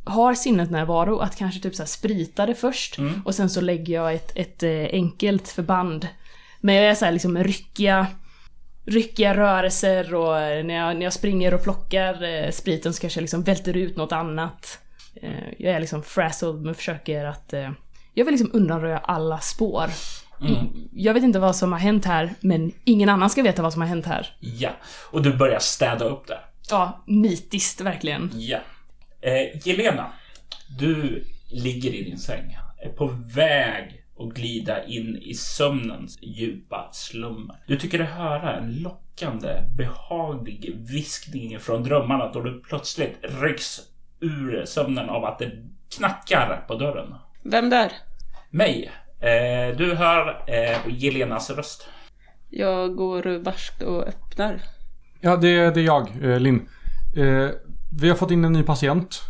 har 0.04 0.34
sinnet 0.34 0.70
närvaro 0.70 1.18
att 1.18 1.36
kanske 1.36 1.60
typ 1.60 1.74
så 1.74 1.82
här 1.82 1.86
sprita 1.86 2.46
det 2.46 2.54
först 2.54 2.98
och 3.24 3.34
sen 3.34 3.50
så 3.50 3.60
lägger 3.60 3.94
jag 3.94 4.14
ett, 4.14 4.32
ett 4.34 4.62
eh, 4.62 4.88
enkelt 4.92 5.48
förband. 5.48 6.08
Men 6.60 6.74
jag 6.74 6.84
är 6.84 6.94
så 6.94 7.04
här 7.04 7.12
liksom 7.12 7.38
ryckiga, 7.38 8.06
ryckiga 8.86 9.36
rörelser 9.36 10.14
och 10.14 10.40
eh, 10.40 10.64
när 10.64 10.74
jag, 10.74 10.96
när 10.96 11.02
jag 11.02 11.12
springer 11.12 11.54
och 11.54 11.62
plockar 11.62 12.22
eh, 12.22 12.50
spriten 12.50 12.92
så 12.92 13.00
kanske 13.00 13.18
jag 13.18 13.22
liksom 13.22 13.42
välter 13.42 13.76
ut 13.76 13.96
något 13.96 14.12
annat. 14.12 14.78
Jag 15.58 15.74
är 15.74 15.80
liksom 15.80 16.02
frazzled 16.02 16.54
men 16.54 16.74
försöker 16.74 17.24
att... 17.24 17.54
Jag 18.14 18.24
vill 18.24 18.34
liksom 18.34 18.50
undanröja 18.52 18.98
alla 18.98 19.38
spår. 19.38 19.90
Jag 20.92 21.14
vet 21.14 21.22
inte 21.22 21.38
vad 21.38 21.56
som 21.56 21.72
har 21.72 21.78
hänt 21.78 22.04
här 22.04 22.34
men 22.40 22.72
ingen 22.84 23.08
annan 23.08 23.30
ska 23.30 23.42
veta 23.42 23.62
vad 23.62 23.72
som 23.72 23.82
har 23.82 23.88
hänt 23.88 24.06
här. 24.06 24.36
Ja, 24.40 24.70
och 25.10 25.22
du 25.22 25.36
börjar 25.36 25.58
städa 25.58 26.04
upp 26.04 26.26
där. 26.26 26.40
Ja, 26.70 27.02
nitiskt 27.06 27.80
verkligen. 27.80 28.30
Ja. 28.32 28.58
Eh, 29.20 29.66
Jelena, 29.68 30.12
du 30.78 31.24
ligger 31.50 31.90
i 31.94 32.02
din 32.04 32.18
säng. 32.18 32.56
Är 32.84 32.88
på 32.88 33.06
väg 33.34 34.04
att 34.18 34.34
glida 34.34 34.84
in 34.84 35.16
i 35.22 35.34
sömnens 35.34 36.18
djupa 36.22 36.88
slummer. 36.92 37.56
Du 37.66 37.76
tycker 37.78 37.98
dig 37.98 38.06
höra 38.06 38.56
en 38.56 38.82
lockande, 38.82 39.48
behaglig 39.76 40.74
viskning 40.76 41.60
från 41.60 41.82
drömmarna 41.82 42.32
då 42.32 42.40
du 42.40 42.62
plötsligt 42.62 43.18
rycks 43.22 43.80
ur 44.20 44.64
sömnen 44.64 45.08
av 45.08 45.24
att 45.24 45.38
det 45.38 45.50
knackar 45.96 46.64
på 46.68 46.74
dörren. 46.74 47.14
Vem 47.42 47.70
där? 47.70 47.92
Mig. 48.50 48.90
Eh, 49.24 49.76
du 49.76 49.94
hör 49.94 50.44
eh, 50.46 50.78
Jelenas 50.88 51.50
röst. 51.50 51.88
Jag 52.50 52.96
går 52.96 53.44
barskt 53.44 53.82
och 53.82 54.08
öppnar. 54.08 54.62
Ja, 55.20 55.36
det, 55.36 55.74
det 55.74 55.80
är 55.80 55.84
jag, 55.84 56.08
eh, 56.22 56.40
Linn. 56.40 56.68
Eh, 57.16 57.48
vi 58.00 58.08
har 58.08 58.16
fått 58.16 58.30
in 58.30 58.44
en 58.44 58.52
ny 58.52 58.62
patient. 58.62 59.20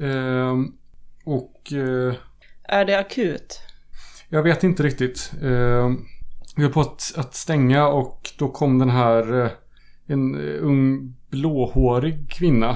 Eh, 0.00 0.56
och 1.24 1.72
eh, 1.72 2.14
Är 2.68 2.84
det 2.84 2.98
akut? 2.98 3.60
jag 4.28 4.42
vet 4.42 4.64
inte 4.64 4.82
riktigt. 4.82 5.32
Eh, 5.42 5.90
vi 6.56 6.62
höll 6.62 6.72
på 6.72 6.80
att, 6.80 7.12
att 7.16 7.34
stänga 7.34 7.88
och 7.88 8.30
då 8.38 8.48
kom 8.48 8.78
den 8.78 8.90
här 8.90 9.44
eh, 9.44 9.50
en 10.06 10.34
eh, 10.34 10.64
ung 10.64 11.14
blåhårig 11.30 12.30
kvinna. 12.30 12.70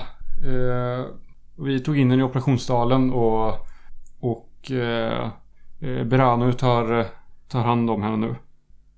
Eh, 0.46 1.05
vi 1.64 1.81
tog 1.81 1.98
in 1.98 2.11
henne 2.11 2.22
i 2.22 2.27
operationssalen 2.27 3.12
och, 3.12 3.48
och 4.20 4.70
Berano 5.82 6.52
tar, 6.52 6.98
eh, 6.98 7.06
tar 7.48 7.60
hand 7.62 7.90
om 7.90 8.02
henne 8.02 8.16
nu. 8.16 8.34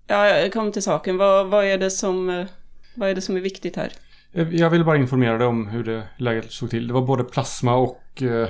Ja, 0.06 0.28
jag 0.28 0.52
kom 0.52 0.72
till 0.72 0.82
saken. 0.82 1.16
Vad, 1.16 1.46
vad, 1.46 1.64
är 1.64 1.78
det 1.78 1.90
som, 1.90 2.30
eh, 2.30 2.46
vad 2.94 3.08
är 3.08 3.14
det 3.14 3.20
som 3.20 3.36
är 3.36 3.40
viktigt 3.40 3.76
här? 3.76 3.92
Eh, 4.32 4.48
Jag 4.54 4.70
vill 4.70 4.84
bara 4.84 4.96
informera 4.96 5.38
dig 5.38 5.46
om 5.46 5.66
hur 5.66 5.84
det 5.84 6.02
läget 6.16 6.52
såg 6.52 6.70
till. 6.70 6.88
Det 6.88 6.94
var 6.94 7.02
både 7.02 7.24
plasma 7.24 7.74
och, 7.74 8.22
eh, 8.22 8.48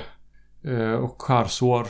eh, 0.73 0.91
och 0.93 1.21
skärsår. 1.21 1.87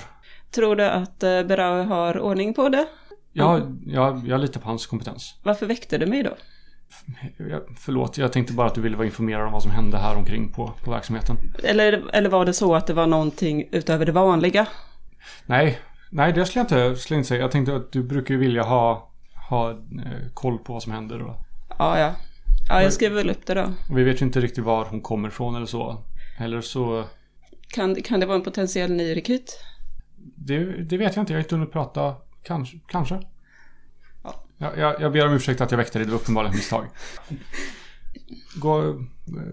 Tror 0.51 0.75
du 0.75 0.83
att 0.85 1.23
eh, 1.23 1.43
Berau 1.43 1.83
har 1.83 2.19
ordning 2.19 2.53
på 2.53 2.69
det? 2.69 2.85
Ja, 3.33 3.61
jag, 3.85 4.27
jag 4.27 4.39
litar 4.41 4.61
på 4.61 4.67
hans 4.67 4.87
kompetens. 4.87 5.35
Varför 5.43 5.65
väckte 5.65 5.97
du 5.97 6.05
mig 6.05 6.23
då? 6.23 6.35
Förlåt, 7.77 8.17
jag 8.17 8.31
tänkte 8.31 8.53
bara 8.53 8.67
att 8.67 8.75
du 8.75 8.81
ville 8.81 8.97
vara 8.97 9.05
informerad 9.05 9.45
om 9.45 9.51
vad 9.53 9.63
som 9.63 9.71
hände 9.71 9.97
här 9.97 10.15
omkring 10.15 10.51
på, 10.51 10.71
på 10.83 10.91
verksamheten. 10.91 11.37
Eller, 11.63 12.03
eller 12.13 12.29
var 12.29 12.45
det 12.45 12.53
så 12.53 12.75
att 12.75 12.87
det 12.87 12.93
var 12.93 13.07
någonting 13.07 13.67
utöver 13.71 14.05
det 14.05 14.11
vanliga? 14.11 14.67
Nej, 15.45 15.79
nej 16.09 16.33
det 16.33 16.45
skulle 16.45 16.59
jag 16.59 16.63
inte, 16.63 17.01
skulle 17.01 17.15
jag 17.15 17.19
inte 17.19 17.27
säga. 17.27 17.41
Jag 17.41 17.51
tänkte 17.51 17.75
att 17.75 17.91
du 17.91 18.03
brukar 18.03 18.33
ju 18.33 18.39
vilja 18.39 18.63
ha, 18.63 19.11
ha 19.49 19.71
eh, 19.71 19.75
koll 20.33 20.57
på 20.57 20.73
vad 20.73 20.83
som 20.83 20.91
händer. 20.91 21.21
Och, 21.21 21.35
Ja, 21.79 21.99
ja. 21.99 22.15
Ja, 22.69 22.81
jag 22.81 22.93
skriver 22.93 23.15
väl 23.15 23.29
upp 23.29 23.45
det 23.45 23.53
då. 23.53 23.73
vi 23.95 24.03
vet 24.03 24.21
ju 24.21 24.25
inte 24.25 24.41
riktigt 24.41 24.63
var 24.63 24.85
hon 24.85 25.01
kommer 25.01 25.27
ifrån 25.27 25.55
eller 25.55 25.65
så. 25.65 26.03
Eller 26.39 26.61
så... 26.61 27.03
Kan, 27.67 27.95
kan 27.95 28.19
det 28.19 28.25
vara 28.25 28.37
en 28.37 28.43
potentiell 28.43 28.91
ny 28.91 29.15
rekryt? 29.15 29.59
Det, 30.35 30.83
det 30.83 30.97
vet 30.97 31.15
jag 31.15 31.23
inte, 31.23 31.33
jag 31.33 31.37
har 31.37 31.43
inte 31.43 31.55
hunnit 31.55 31.71
prata. 31.71 32.15
Kanske. 32.43 32.79
kanske. 32.87 33.19
Ja. 34.23 34.43
Jag, 34.57 34.77
jag, 34.77 35.01
jag 35.01 35.11
ber 35.11 35.27
om 35.27 35.33
ursäkt 35.33 35.61
att 35.61 35.71
jag 35.71 35.77
väckte 35.77 35.99
dig, 35.99 36.05
det 36.05 36.11
var 36.11 36.19
uppenbarligen 36.19 36.51
ett 36.51 36.57
misstag. 36.57 36.85
Gå, 38.55 39.03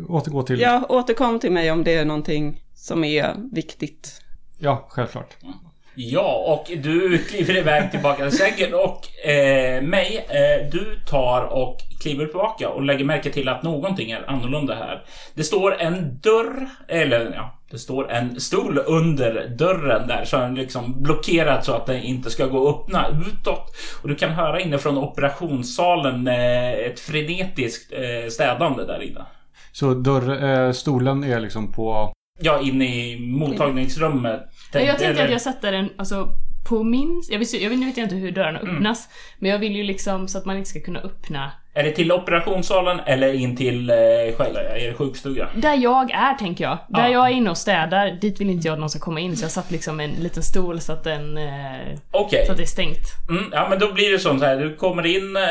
återgå 0.08 0.42
till... 0.42 0.60
Ja, 0.60 0.86
återkom 0.88 1.40
till 1.40 1.52
mig 1.52 1.70
om 1.70 1.84
det 1.84 1.94
är 1.94 2.04
någonting 2.04 2.62
som 2.74 3.04
är 3.04 3.36
viktigt. 3.52 4.22
ja 4.58 4.86
självklart. 4.90 5.36
Ja, 5.94 6.44
och 6.46 6.76
du 6.82 7.18
kliver 7.18 7.56
iväg 7.56 7.90
tillbaka 7.90 8.28
till 8.28 8.38
sängen 8.38 8.74
och 8.74 9.26
eh, 9.28 9.82
mig, 9.82 10.26
eh, 10.28 10.70
du 10.72 11.00
tar 11.06 11.42
och 11.42 11.78
kliver 12.00 12.24
tillbaka 12.26 12.68
och 12.68 12.82
lägger 12.82 13.04
märke 13.04 13.30
till 13.30 13.48
att 13.48 13.62
någonting 13.62 14.10
är 14.10 14.30
annorlunda 14.30 14.74
här. 14.74 15.04
Det 15.34 15.44
står 15.44 15.80
en 15.80 16.20
dörr, 16.22 16.68
eller 16.88 17.32
ja, 17.34 17.58
det 17.70 17.78
står 17.78 18.10
en 18.10 18.40
stol 18.40 18.78
under 18.86 19.48
dörren 19.58 20.08
där 20.08 20.24
så 20.24 20.36
den 20.36 20.54
liksom 20.54 21.02
blockerad 21.02 21.64
så 21.64 21.72
att 21.72 21.86
den 21.86 22.02
inte 22.02 22.30
ska 22.30 22.46
gå 22.46 22.68
att 22.68 22.74
öppna 22.74 23.06
utåt. 23.26 23.76
Och 24.02 24.08
du 24.08 24.14
kan 24.14 24.30
höra 24.30 24.60
inifrån 24.60 24.98
operationssalen 24.98 26.28
eh, 26.28 26.72
ett 26.72 27.00
frenetiskt 27.00 27.92
eh, 27.92 28.30
städande 28.30 28.84
där 28.84 29.02
inne. 29.02 29.20
Så 29.72 29.94
dörr, 29.94 30.44
eh, 30.44 30.72
stolen 30.72 31.24
är 31.24 31.40
liksom 31.40 31.72
på... 31.72 32.12
Ja, 32.42 32.60
inne 32.60 32.84
i 32.84 33.18
mottagningsrummet. 33.20 34.40
Nej, 34.74 34.86
jag 34.86 34.98
tänkte 34.98 35.04
Eller- 35.06 35.24
att 35.24 35.30
jag 35.30 35.40
sätter 35.40 35.72
den 35.72 35.88
alltså, 35.96 36.28
på 36.68 36.82
min... 36.82 37.22
Jag, 37.30 37.38
visste, 37.38 37.56
jag 37.62 37.70
vet, 37.70 37.96
inte 37.98 38.14
hur 38.14 38.32
dörrarna 38.32 38.58
Mm. 38.60 38.74
öppnas. 38.76 39.08
Men 39.38 39.50
jag 39.50 39.58
vill 39.58 39.76
ju 39.76 39.82
liksom 39.82 40.28
så 40.28 40.38
att 40.38 40.44
man 40.44 40.56
inte 40.56 40.70
ska 40.70 40.80
kunna 40.80 41.00
öppna... 41.00 41.50
Är 41.74 41.82
det 41.82 41.90
till 41.90 42.12
operationssalen 42.12 43.00
eller 43.06 43.32
in 43.34 43.56
till 43.56 43.90
eh, 43.90 43.96
själva 44.38 44.60
er 44.78 44.94
sjukstuga? 44.94 45.48
Där 45.56 45.74
jag 45.76 46.10
är, 46.10 46.34
tänker 46.34 46.64
jag. 46.64 46.78
Där 46.88 47.02
Ja. 47.02 47.08
jag 47.12 47.26
är 47.26 47.30
inne 47.32 47.50
och 47.50 47.58
städar, 47.58 48.10
dit 48.10 48.40
vill 48.40 48.50
inte 48.50 48.68
jag 48.68 48.72
att 48.74 48.80
någon 48.80 48.90
ska 48.90 48.98
komma 48.98 49.20
in. 49.20 49.36
Så 49.36 49.44
jag 49.44 49.50
satt 49.50 49.70
liksom 49.70 50.00
en 50.00 50.10
liten 50.10 50.42
stol 50.42 50.80
så 50.80 50.92
att 50.92 51.04
den... 51.04 51.38
Eh, 51.38 51.98
Okej. 52.10 52.46
så 52.46 52.52
att 52.52 52.58
det 52.58 52.64
är 52.64 52.66
stängt. 52.66 53.06
Mm, 53.28 53.44
ja, 53.52 53.66
men 53.70 53.78
då 53.78 53.92
blir 53.92 54.12
det 54.12 54.18
sånt 54.18 54.42
här. 54.42 54.56
Du 54.56 54.76
kommer 54.76 55.06
in 55.06 55.36
eh, 55.36 55.42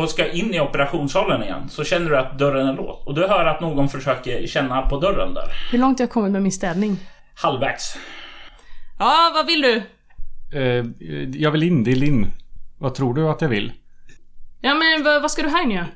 och 0.00 0.08
ska 0.10 0.26
in 0.30 0.54
i 0.54 0.60
operationssalen 0.60 1.42
igen. 1.42 1.68
Så 1.70 1.84
känner 1.84 2.10
du 2.10 2.18
att 2.18 2.38
dörren 2.38 2.68
är 2.68 2.74
låst. 2.74 3.06
Och 3.06 3.14
du 3.14 3.26
hör 3.26 3.44
att 3.44 3.60
någon 3.60 3.88
försöker 3.88 4.46
känna 4.46 4.82
på 4.82 4.98
dörren 5.00 5.34
där. 5.34 5.48
Hur 5.72 5.78
långt 5.78 5.98
har 5.98 6.04
jag 6.06 6.10
kommit 6.12 6.32
med 6.32 6.42
min 6.42 6.52
städning? 6.52 6.96
Halvvägs. 7.34 7.96
Ja, 8.98 9.30
vad 9.34 9.46
vill 9.46 9.60
du? 9.62 9.82
Eh, 10.52 10.84
jag 11.40 11.50
vill 11.50 11.62
in, 11.62 11.84
det 11.84 11.90
är 11.92 11.96
Linn. 11.96 12.26
Vad 12.78 12.94
tror 12.94 13.14
du 13.14 13.28
att 13.28 13.40
jag 13.42 13.48
vill? 13.48 13.72
Ja 14.60 14.74
men 14.74 15.04
vad, 15.04 15.22
vad 15.22 15.30
ska 15.30 15.42
du 15.42 15.48
här 15.48 15.62
inne 15.64 15.74
göra? 15.74 15.86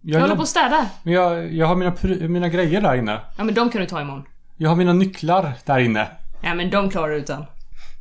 Jag 0.00 0.14
Jag, 0.16 0.20
håller 0.20 0.34
på 0.34 0.40
och 0.42 0.48
städar. 0.48 0.86
men 1.02 1.14
jag, 1.14 1.52
jag 1.54 1.66
har 1.66 1.76
mina, 1.76 1.92
mina 2.28 2.48
grejer 2.48 2.80
där 2.80 2.94
inne. 2.96 3.20
Ja 3.38 3.44
men 3.44 3.54
de 3.54 3.70
kan 3.70 3.80
du 3.80 3.86
ta 3.86 4.00
imorgon. 4.00 4.24
Jag 4.56 4.68
har 4.68 4.76
mina 4.76 4.92
nycklar 4.92 5.52
där 5.66 5.78
inne. 5.78 6.06
Ja 6.42 6.54
men 6.54 6.70
de 6.70 6.90
klarar 6.90 7.08
du 7.08 7.16
utan. 7.16 7.44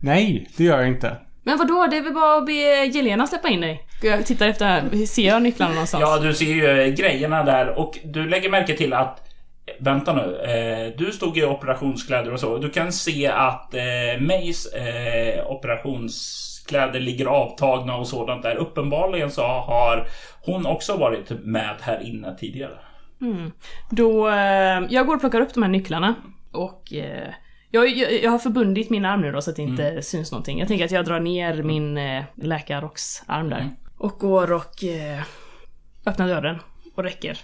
Nej, 0.02 0.48
det 0.58 0.64
gör 0.64 0.80
jag 0.80 0.88
inte. 0.88 1.18
Men 1.44 1.58
vad 1.58 1.68
då? 1.68 1.88
Det 1.92 1.98
är 1.98 2.02
väl 2.02 2.14
bara 2.14 2.38
att 2.38 2.46
be 2.46 2.52
Jelena 2.86 3.28
släppa 3.28 3.50
in 3.50 3.62
dig. 3.62 3.84
Jag 4.02 4.26
tittar 4.26 4.48
efter, 4.48 5.06
ser 5.06 5.28
jag 5.28 5.42
nycklarna 5.42 5.72
någonstans? 5.72 6.02
Ja, 6.02 6.20
du 6.20 6.34
ser 6.34 6.46
ju 6.46 6.92
grejerna 6.92 7.44
där 7.44 7.80
och 7.80 8.00
du 8.06 8.30
lägger 8.30 8.50
märke 8.50 8.78
till 8.78 8.94
att 8.94 9.27
Vänta 9.80 10.14
nu, 10.14 10.36
eh, 10.36 10.94
du 10.98 11.12
stod 11.12 11.38
i 11.38 11.44
operationskläder 11.46 12.34
och 12.34 12.40
så. 12.40 12.58
Du 12.58 12.70
kan 12.70 12.92
se 12.92 13.28
att 13.28 13.74
eh, 13.74 14.22
Mays 14.22 14.66
eh, 14.66 15.48
operationskläder 15.52 17.00
ligger 17.00 17.26
avtagna 17.26 17.96
och 17.96 18.08
sådant 18.08 18.44
där. 18.44 18.56
Uppenbarligen 18.56 19.32
så 19.32 19.42
har 19.42 20.08
hon 20.42 20.66
också 20.66 20.98
varit 20.98 21.30
med 21.30 21.76
här 21.82 22.04
inne 22.04 22.36
tidigare. 22.38 22.78
Då, 23.90 24.28
eh, 24.30 24.82
jag 24.90 25.06
går 25.08 25.16
och 25.16 25.20
plockar 25.22 25.42
upp 25.42 25.54
de 25.54 25.64
här 25.64 25.70
nycklarna 25.70 26.16
och 26.52 26.84
jag, 27.72 27.90
jag, 27.90 28.24
jag 28.24 28.32
har 28.32 28.40
förbundit 28.40 28.90
min 28.90 29.06
arm 29.06 29.22
nu 29.22 29.32
då 29.32 29.42
så 29.42 29.50
att 29.50 29.56
det 29.56 29.62
inte 29.62 30.02
syns 30.02 30.32
någonting. 30.32 30.60
Jag 30.60 30.68
tänker 30.68 30.86
att 30.86 30.92
jag 30.92 31.06
drar 31.06 31.20
ner 31.20 31.64
min 31.64 31.98
eh, 31.98 32.24
läkarrocksarm 32.36 33.50
där. 33.50 33.70
Och 33.98 34.20
går 34.20 34.52
och 34.54 34.84
öppnar 36.06 36.28
dörren 36.28 36.60
och 36.96 37.04
räcker. 37.04 37.38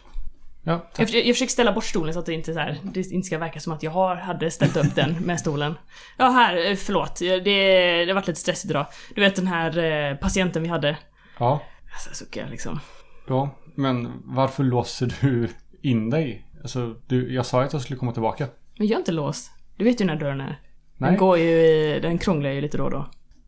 Ja. 0.66 0.72
Jag, 0.98 1.08
försöker- 1.08 1.28
jag 1.28 1.36
försöker 1.36 1.52
ställa 1.52 1.72
bort 1.74 1.84
stolen 1.84 2.14
så 2.14 2.20
att 2.20 2.26
det 2.26 2.34
inte, 2.34 2.54
så 2.54 2.60
här, 2.60 2.78
det 2.84 3.12
inte 3.12 3.26
ska 3.28 3.38
verka 3.38 3.60
som 3.60 3.74
att 3.74 3.84
jag 3.84 3.92
har, 3.92 4.16
hade 4.16 4.52
ställt 4.52 4.78
upp 4.78 4.96
den 4.96 5.14
med 5.14 5.40
stolen. 5.40 5.74
Ja, 6.18 6.30
här, 6.30 6.70
eh, 6.72 6.76
förlåt. 6.76 7.16
Det, 7.20 7.40
det 7.40 8.06
har 8.08 8.14
varit 8.14 8.28
lite 8.28 8.40
stressigt 8.40 8.72
idag. 8.72 8.86
Du 9.16 9.22
vet 9.22 9.36
den 9.36 9.48
här 9.48 9.78
eh, 10.12 10.18
patienten 10.18 10.64
vi 10.64 10.70
hade. 10.70 10.98
ja, 11.40 11.62
Så 12.00 12.16
suckar 12.16 12.42
jag 12.42 12.50
liksom. 12.50 12.80
ja. 13.28 13.50
Men 13.76 14.12
varför 14.24 14.64
låser 14.64 15.14
du 15.22 15.50
in 15.82 16.10
dig? 16.10 16.48
Alltså, 16.62 16.96
du, 17.08 17.34
jag 17.34 17.46
sa 17.46 17.60
ju 17.62 17.66
att 17.68 17.74
jag 17.74 17.82
skulle 17.82 18.00
komma 18.00 18.12
tillbaka. 18.12 18.48
Men 18.78 18.88
jag 18.88 18.96
är 18.96 19.00
inte 19.00 19.12
låst. 19.12 19.52
Du 19.78 19.84
vet 19.86 20.02
ju 20.02 20.06
när 20.06 20.16
dörren 20.16 20.42
är. 20.42 20.60
Den 20.98 21.10
Nej. 21.10 21.18
går 21.18 21.38
ju, 21.38 22.00
den 22.00 22.18
krånglar 22.18 22.50
ju 22.50 22.62
lite 22.62 22.78
då 22.78 22.84
och 22.84 22.92
då. 22.92 23.06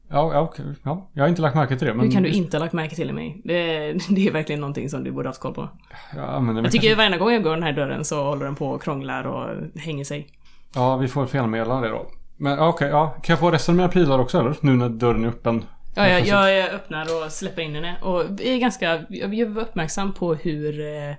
Ja, 0.10 0.34
ja, 0.34 0.39
okej. 0.39 0.65
ja, 0.84 1.10
jag 1.13 1.24
har 1.24 1.28
inte 1.30 1.41
lagt 1.41 1.56
märke 1.56 1.76
till 1.78 1.88
det. 1.88 1.94
Men 1.94 2.06
Hur 2.06 2.12
kan 2.12 2.24
du 2.24 2.30
inte 2.30 2.58
ha 2.58 2.60
lagt 2.63 2.74
märke 2.74 2.96
till 2.96 3.13
mig? 3.13 3.41
Det, 3.44 3.54
det 4.10 4.28
är 4.28 4.32
verkligen 4.32 4.62
någonting 4.62 4.89
som 4.89 5.04
du 5.04 5.12
borde 5.12 5.30
haft 5.30 5.39
koll 5.41 5.54
på. 5.54 5.70
Använder 6.18 6.54
mig 6.54 6.63
Jag 6.63 6.72
tycker 6.72 6.88
kanske- 6.88 6.96
varenda 6.98 7.18
gång 7.18 7.32
jag 7.34 7.44
går 7.44 7.52
den 7.54 7.63
här 7.63 7.74
dörren 7.74 8.06
så 8.06 8.24
håller 8.24 8.46
den 8.46 8.56
på 8.56 8.68
och 8.68 8.84
krånglar 8.84 9.24
och 9.24 9.50
hänger 9.80 10.04
sig. 10.04 10.28
Ja, 10.76 10.98
vi 10.98 11.08
får 11.08 11.26
felmedla 11.26 11.82
det 11.82 11.89
då. 11.89 12.06
Men 12.38 12.58
ja, 12.58 12.68
okej, 12.68 12.89
ja. 12.89 13.08
Kan 13.24 13.34
jag 13.34 13.39
få 13.39 13.52
resten 13.52 13.74
av 13.74 13.78
mina 13.78 13.89
prylar 13.89 14.20
också 14.20 14.39
eller? 14.39 14.56
Nu 14.62 14.72
när 14.76 14.89
dörren 14.89 15.24
är 15.24 15.28
öppen. 15.28 15.63
Ja, 15.96 16.08
jag, 16.08 16.26
jag, 16.26 16.54
jag 16.54 16.70
öppnar 16.70 17.02
och 17.26 17.32
släpper 17.32 17.62
in 17.62 17.76
henne 17.76 17.96
och 18.02 18.22
är 18.41 18.58
ganska, 18.60 19.00
jag 19.10 19.50
var 19.50 19.62
uppmärksam 19.62 20.13
på 20.13 20.34
hur 20.36 20.80
eh, 20.80 21.15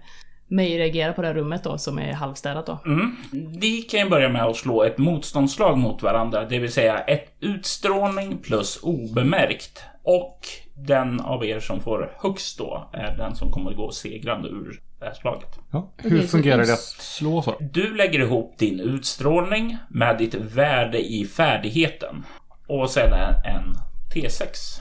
mig 0.49 0.79
reagerar 0.79 1.13
på 1.13 1.23
det 1.23 1.29
här 1.29 1.35
rummet 1.35 1.65
då 1.65 1.79
som 1.79 1.99
är 1.99 2.13
halvstädat 2.13 2.67
då. 2.67 2.79
Mm. 2.87 3.17
Vi 3.59 3.83
kan 3.83 4.01
ju 4.01 4.09
börja 4.09 4.29
med 4.29 4.45
att 4.45 4.57
slå 4.57 4.83
ett 4.83 4.99
motståndslag 4.99 5.79
mot 5.79 6.03
varandra, 6.03 6.45
det 6.45 6.59
vill 6.59 6.73
säga 6.73 6.99
ett 6.99 7.33
utstrålning 7.41 8.39
plus 8.39 8.79
obemärkt. 8.83 9.83
Och 10.03 10.41
den 10.75 11.21
av 11.21 11.45
er 11.45 11.61
som 11.61 11.81
får 11.81 12.13
högst 12.19 12.59
då 12.59 12.89
är 12.93 13.17
den 13.17 13.37
som 13.37 13.51
kommer 13.51 13.71
att 13.71 13.77
gå 13.77 13.91
segrande 13.91 14.49
ur 14.49 14.81
det 14.99 15.05
här 15.05 15.15
slaget. 15.15 15.59
Ja. 15.71 15.93
Hur 15.97 16.23
fungerar 16.23 16.65
det 16.65 16.73
att 16.73 16.81
slå 16.99 17.43
så? 17.43 17.55
Du 17.61 17.97
lägger 17.97 18.19
ihop 18.19 18.59
din 18.59 18.81
utstrålning 18.81 19.77
med 19.89 20.19
ditt 20.19 20.35
värde 20.35 20.99
i 20.99 21.27
färdigheten. 21.27 22.25
Och 22.67 22.91
sen 22.91 23.13
en, 23.13 23.35
en 23.45 23.75
T6. 24.15 24.81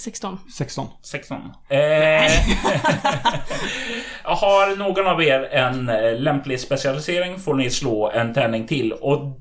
16. 0.00 0.38
16. 0.56 0.86
16. 1.02 1.38
Eh, 1.68 1.78
har 4.24 4.76
någon 4.76 5.06
av 5.06 5.22
er 5.22 5.48
en 5.52 5.88
eh, 5.88 6.18
lämplig 6.18 6.60
specialisering 6.60 7.38
får 7.38 7.54
ni 7.54 7.70
slå 7.70 8.10
en 8.10 8.34
tärning 8.34 8.66
till. 8.66 8.92
Och 8.92 9.40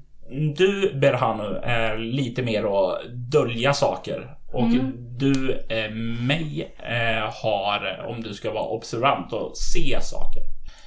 du, 0.57 0.93
Berhanu, 0.93 1.59
är 1.63 1.97
lite 1.97 2.41
mer 2.41 2.63
att 2.63 3.01
dölja 3.31 3.73
saker. 3.73 4.35
Och 4.53 4.69
du, 5.17 5.51
eh, 5.69 5.91
mig, 6.27 6.75
eh, 6.77 7.33
har, 7.43 8.05
om 8.07 8.23
du 8.23 8.33
ska 8.33 8.51
vara 8.51 8.63
observant 8.63 9.33
och 9.33 9.57
se 9.57 10.01
saker. 10.01 10.41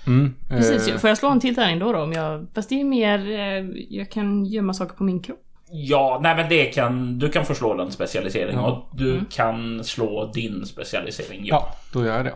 Mm. 0.07 0.35
Precis, 0.49 0.89
Eh, 0.89 0.99
får 0.99 1.09
jag 1.09 1.19
slå 1.19 1.31
en 1.31 1.41
till 1.41 1.55
tärning 1.55 1.79
då, 1.79 1.93
då 1.93 1.99
om 1.99 2.13
jag... 2.13 2.47
Fast 2.55 2.69
det 2.69 2.81
är 2.81 2.85
mer, 2.85 3.31
eh, 3.31 3.67
jag 3.89 4.11
kan 4.11 4.45
gömma 4.45 4.75
saker 4.75 4.97
på 4.97 5.05
min 5.05 5.21
kropp. 5.21 5.39
Ja, 5.75 6.21
nej 6.23 6.37
men 6.37 6.49
det 6.49 6.65
kan, 6.65 7.19
du 7.19 7.31
kan 7.31 7.47
få 7.47 7.55
slå 7.55 7.75
den 7.75 7.93
specialiseringen 7.93 8.61
Ja. 8.61 8.71
och 8.71 8.99
du 8.99 9.25
kan 9.31 9.85
slå 9.85 10.31
din 10.35 10.67
specialisering. 10.67 11.41
Ja. 11.45 11.69
ja, 11.71 11.77
då 11.93 12.07
gör 12.07 12.17
jag 12.17 12.25
det. 12.25 12.35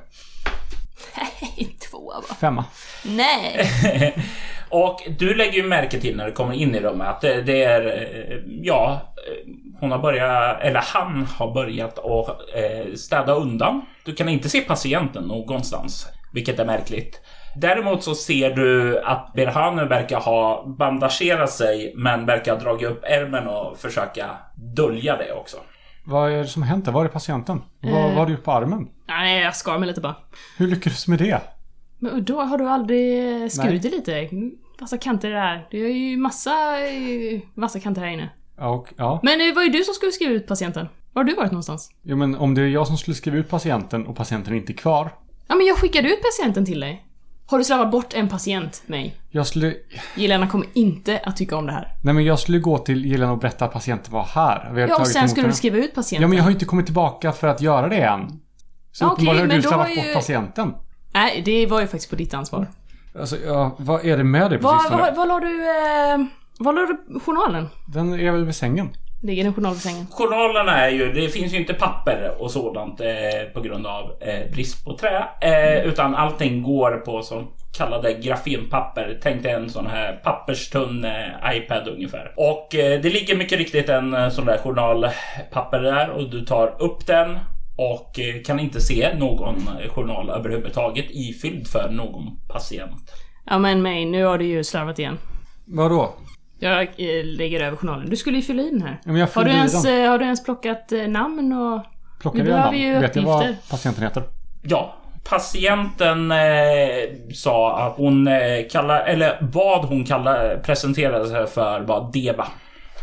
Nej, 1.16 1.76
två 1.90 2.12
va? 2.28 2.34
Femma. 2.40 2.64
Nej! 3.04 4.14
Och 4.68 5.02
du 5.18 5.34
lägger 5.34 5.52
ju 5.52 5.62
märke 5.62 6.00
till 6.00 6.16
när 6.16 6.26
du 6.26 6.32
kommer 6.32 6.54
in 6.54 6.74
i 6.74 6.80
rummet 6.80 7.06
att 7.08 7.20
det, 7.20 7.42
det 7.42 7.62
är, 7.64 7.86
eh, 7.86 8.38
ja, 8.62 9.00
eh, 9.28 9.52
hon 9.80 9.92
har 9.92 9.98
börjat, 9.98 10.60
eller 10.62 10.80
han 10.80 11.26
har 11.36 11.54
börjat 11.54 11.98
att 11.98 12.28
eh, 12.54 12.94
städa 12.94 13.34
undan. 13.34 13.82
Du 14.04 14.14
kan 14.14 14.28
inte 14.28 14.48
se 14.48 14.60
patienten 14.60 15.24
någonstans, 15.24 16.06
vilket 16.32 16.58
är 16.58 16.64
märkligt. 16.64 17.20
Däremot 17.58 18.02
så 18.02 18.14
ser 18.14 18.50
du 18.50 19.00
att 19.00 19.32
Berhanu 19.34 19.84
verkar 19.88 20.20
ha 20.20 20.64
bandagerat 20.78 21.50
sig, 21.50 21.92
men 21.96 22.26
verkar 22.26 22.52
ha 22.52 22.60
dragit 22.60 22.88
upp 22.88 23.04
ärmen 23.04 23.46
och 23.46 23.78
försöka 23.78 24.30
dölja 24.76 25.16
det 25.16 25.32
också. 25.32 25.56
Vad 26.04 26.32
är 26.32 26.38
det 26.38 26.46
som 26.46 26.62
har 26.62 26.68
hänt 26.68 26.84
där? 26.84 26.92
Var 26.92 27.04
är 27.04 27.08
patienten? 27.08 27.62
Eh. 27.82 27.92
vad 27.92 28.12
har 28.12 28.26
du 28.26 28.32
gjort 28.32 28.44
på 28.44 28.52
armen? 28.52 28.88
Nej, 29.08 29.42
jag 29.42 29.56
skar 29.56 29.78
mig 29.78 29.88
lite 29.88 30.00
bara. 30.00 30.16
Hur 30.58 30.66
lyckades 30.66 31.04
du 31.04 31.10
med 31.10 31.18
det? 31.18 31.40
Men 31.98 32.24
då 32.24 32.40
har 32.40 32.58
du 32.58 32.68
aldrig 32.68 33.52
skurit 33.52 33.82
dig 33.82 33.90
lite? 33.90 34.28
Massa 34.80 34.98
kanter 34.98 35.30
där. 35.30 35.68
Det 35.70 35.78
är 35.78 35.88
ju 35.88 36.16
massa, 36.16 36.80
eh, 36.80 37.40
massa 37.54 37.80
kanter 37.80 38.02
här 38.02 38.08
inne. 38.08 38.30
Och, 38.58 38.88
ja. 38.96 39.20
Men 39.22 39.38
det 39.38 39.52
var 39.52 39.62
ju 39.62 39.68
du 39.68 39.84
som 39.84 39.94
skulle 39.94 40.12
skriva 40.12 40.32
ut 40.32 40.46
patienten. 40.46 40.88
Var 41.12 41.22
har 41.22 41.24
du 41.24 41.34
varit 41.34 41.52
någonstans? 41.52 41.90
Jo, 42.02 42.16
men 42.16 42.34
om 42.34 42.54
det 42.54 42.62
är 42.62 42.66
jag 42.66 42.86
som 42.86 42.96
skulle 42.96 43.14
skriva 43.14 43.36
ut 43.36 43.48
patienten 43.48 44.06
och 44.06 44.16
patienten 44.16 44.54
inte 44.54 44.72
är 44.72 44.74
kvar. 44.74 45.10
Ja, 45.48 45.54
men 45.54 45.66
jag 45.66 45.78
skickade 45.78 46.08
ut 46.08 46.22
patienten 46.22 46.64
till 46.64 46.80
dig. 46.80 47.05
Har 47.48 47.58
du 47.58 47.64
slarvat 47.64 47.90
bort 47.90 48.14
en 48.14 48.28
patient, 48.28 48.82
mig? 48.86 49.14
Jag 49.30 49.46
skulle... 49.46 49.74
Jelena 50.16 50.46
kommer 50.48 50.66
inte 50.72 51.18
att 51.24 51.36
tycka 51.36 51.56
om 51.56 51.66
det 51.66 51.72
här. 51.72 51.94
Nej, 52.02 52.14
men 52.14 52.24
jag 52.24 52.38
skulle 52.38 52.58
gå 52.58 52.78
till 52.78 53.04
Jelena 53.06 53.32
och 53.32 53.38
berätta 53.38 53.64
att 53.64 53.72
patienten 53.72 54.12
var 54.12 54.24
här. 54.24 54.70
Vi 54.74 54.80
har 54.80 54.88
Ja, 54.88 54.94
och 54.94 54.98
tagit 54.98 55.12
sen 55.12 55.20
emot 55.22 55.30
skulle 55.30 55.46
du 55.48 55.52
skriva 55.52 55.76
ut 55.76 55.94
patienten. 55.94 56.22
Ja, 56.22 56.28
men 56.28 56.36
jag 56.36 56.44
har 56.44 56.50
ju 56.50 56.54
inte 56.54 56.64
kommit 56.64 56.86
tillbaka 56.86 57.32
för 57.32 57.46
att 57.48 57.60
göra 57.60 57.88
det 57.88 57.96
än. 57.96 58.28
Så 58.92 59.04
Ja, 59.04 59.08
uppenbarligen 59.10 59.26
okej, 59.26 59.38
har 59.40 59.46
men 59.46 59.56
du 59.56 59.62
då 59.62 59.68
slarvat 59.68 59.90
ju- 59.90 59.96
bort 59.96 60.14
patienten. 60.14 60.74
Nej, 61.14 61.42
det 61.44 61.66
var 61.66 61.80
ju 61.80 61.86
faktiskt 61.86 62.10
på 62.10 62.16
ditt 62.16 62.34
ansvar. 62.34 62.66
Alltså, 63.20 63.36
ja, 63.46 63.76
vad 63.78 64.04
är 64.04 64.16
det 64.16 64.24
med 64.24 64.50
dig 64.50 64.60
Var, 64.60 64.78
sistone? 64.78 65.02
var, 65.02 65.12
var 65.12 65.26
la 65.26 65.40
du... 65.40 65.64
Eh, 65.70 66.26
var 66.58 66.72
la 66.72 66.80
du 66.80 67.20
journalen? 67.20 67.68
Den 67.88 68.20
är 68.20 68.30
väl 68.32 68.44
vid 68.44 68.54
sängen? 68.56 68.88
Ligger 69.22 69.44
en 69.44 69.54
journal 69.54 69.72
vid 69.72 69.82
sängen? 69.82 70.06
Journalerna 70.10 70.86
är 70.86 70.90
ju, 70.90 71.12
det 71.12 71.28
finns 71.28 71.52
ju 71.54 71.56
inte 71.58 71.74
papper 71.74 72.34
och 72.38 72.50
sådant 72.50 73.00
eh, 73.00 73.48
på 73.54 73.60
grund 73.60 73.86
av 73.86 74.10
eh, 74.20 74.50
brist 74.52 74.84
på 74.84 74.96
trä. 74.96 75.24
Eh, 75.40 75.86
utan 75.86 76.14
allting 76.14 76.62
går 76.62 76.96
på 76.96 77.22
så 77.22 77.44
kallade 77.78 78.12
grafenpapper. 78.12 79.18
Tänk 79.22 79.42
dig 79.42 79.52
en 79.52 79.70
sån 79.70 79.86
här 79.86 80.12
papperstunn 80.12 81.04
eh, 81.04 81.56
iPad 81.56 81.88
ungefär. 81.88 82.32
Och 82.36 82.74
eh, 82.74 83.00
det 83.00 83.10
ligger 83.10 83.36
mycket 83.36 83.58
riktigt 83.58 83.88
en 83.88 84.14
eh, 84.14 84.28
sån 84.28 84.46
där 84.46 84.58
journalpapper 84.58 85.80
där 85.80 86.10
och 86.10 86.30
du 86.30 86.44
tar 86.44 86.82
upp 86.82 87.06
den 87.06 87.38
och 87.76 88.18
eh, 88.18 88.42
kan 88.42 88.60
inte 88.60 88.80
se 88.80 89.14
någon 89.18 89.68
journal 89.88 90.30
överhuvudtaget 90.30 91.06
ifylld 91.08 91.68
för 91.68 91.90
någon 91.90 92.40
patient. 92.48 93.12
Ja 93.46 93.58
men 93.58 93.82
mig, 93.82 94.04
nu 94.04 94.24
har 94.24 94.38
du 94.38 94.44
ju 94.44 94.64
slarvat 94.64 94.98
igen. 94.98 95.18
Vadå? 95.64 96.14
Jag 96.58 96.82
eh, 96.82 97.24
lägger 97.24 97.60
över 97.60 97.76
journalen. 97.76 98.10
Du 98.10 98.16
skulle 98.16 98.36
ju 98.36 98.42
fylla 98.42 98.62
i 98.62 98.70
den 98.70 98.82
här. 98.82 99.00
Ja, 99.04 99.12
men 99.12 99.16
jag 99.20 99.28
Har 99.34 99.44
du, 99.44 99.50
ens, 99.50 99.82
den. 99.82 100.04
eh, 100.04 100.10
har 100.10 100.18
du 100.18 100.24
ens 100.24 100.44
plockat 100.44 100.92
eh, 100.92 101.08
namn 101.08 101.52
och... 101.52 101.82
Plockade 102.20 102.44
vi 102.44 102.50
namn? 102.50 102.78
ju 102.78 102.98
Vet 102.98 103.16
jag 103.16 103.22
vad 103.22 103.54
patienten 103.70 104.02
heter? 104.04 104.22
Ja, 104.62 104.94
patienten 105.24 106.30
eh, 106.30 106.36
sa 107.34 107.78
att 107.86 107.96
hon 107.96 108.26
eh, 108.28 108.34
kallar, 108.70 109.00
eller 109.04 109.38
vad 109.52 109.84
hon 109.84 110.04
kallar, 110.04 110.56
presenterade 110.64 111.28
sig 111.28 111.46
för 111.46 111.80
var 111.80 112.10
Deva. 112.12 112.46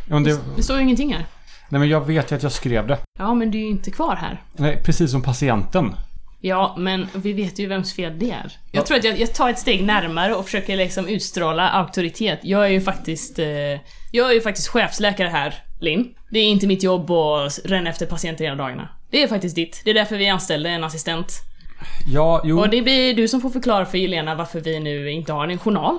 Ja, 0.10 0.16
det, 0.20 0.40
Det 0.56 0.64
står 0.64 0.78
ju 0.78 0.84
ingenting 0.84 1.14
här. 1.14 1.26
nej, 1.70 1.80
men 1.80 1.90
jag 1.90 2.08
vet 2.08 2.32
ju 2.32 2.36
att 2.36 2.44
jag 2.44 2.52
skrev 2.52 2.88
det. 2.88 2.98
Ja, 3.20 3.34
men 3.34 3.52
du 3.52 3.58
är 3.58 3.64
ju 3.64 3.70
inte 3.70 3.92
kvar 3.92 4.16
här. 4.16 4.42
Nej, 4.54 4.82
precis 4.86 5.12
som 5.12 5.22
patienten. 5.22 5.96
Ja, 6.46 6.76
men 6.78 7.08
vi 7.14 7.34
vet 7.34 7.60
ju 7.60 7.68
vems 7.68 7.96
fel 7.96 8.20
det 8.20 8.32
är. 8.32 8.52
Jag 8.72 8.86
tror 8.86 8.98
att 8.98 9.04
jag, 9.04 9.20
jag 9.20 9.34
tar 9.34 9.50
ett 9.50 9.60
steg 9.60 9.84
närmare 9.84 10.36
och 10.36 10.46
försöker 10.46 10.78
liksom 10.78 11.08
utstråla 11.08 11.70
auktoritet. 11.70 12.40
Jag 12.44 12.66
är 12.66 12.70
ju 12.70 12.82
faktiskt... 12.82 13.40
Eh, 13.40 13.46
jag 14.12 14.30
är 14.30 14.34
ju 14.34 14.42
faktiskt 14.42 14.68
chefsläkare 14.68 15.28
här, 15.28 15.54
Linn. 15.80 16.14
Det 16.32 16.40
är 16.40 16.46
inte 16.46 16.68
mitt 16.68 16.84
jobb 16.84 17.12
att 17.12 17.60
ränna 17.66 17.90
efter 17.90 18.06
patienter 18.06 18.46
hela 18.46 18.56
dagarna. 18.56 18.90
Det 19.12 19.24
är 19.24 19.28
faktiskt 19.28 19.56
ditt. 19.56 19.82
Det 19.84 19.90
är 19.90 19.94
därför 19.94 20.18
vi 20.18 20.30
anställde 20.30 20.70
en 20.70 20.84
assistent. 20.84 21.28
Ja, 22.14 22.42
jo. 22.46 22.60
Och 22.60 22.70
det 22.70 22.82
blir 22.82 23.14
du 23.14 23.28
som 23.28 23.42
får 23.42 23.50
förklara 23.50 23.86
för 23.86 23.98
Jelena 23.98 24.36
varför 24.36 24.60
vi 24.60 24.80
nu 24.80 25.12
inte 25.12 25.34
har 25.34 25.48
en 25.48 25.60
journal. 25.60 25.98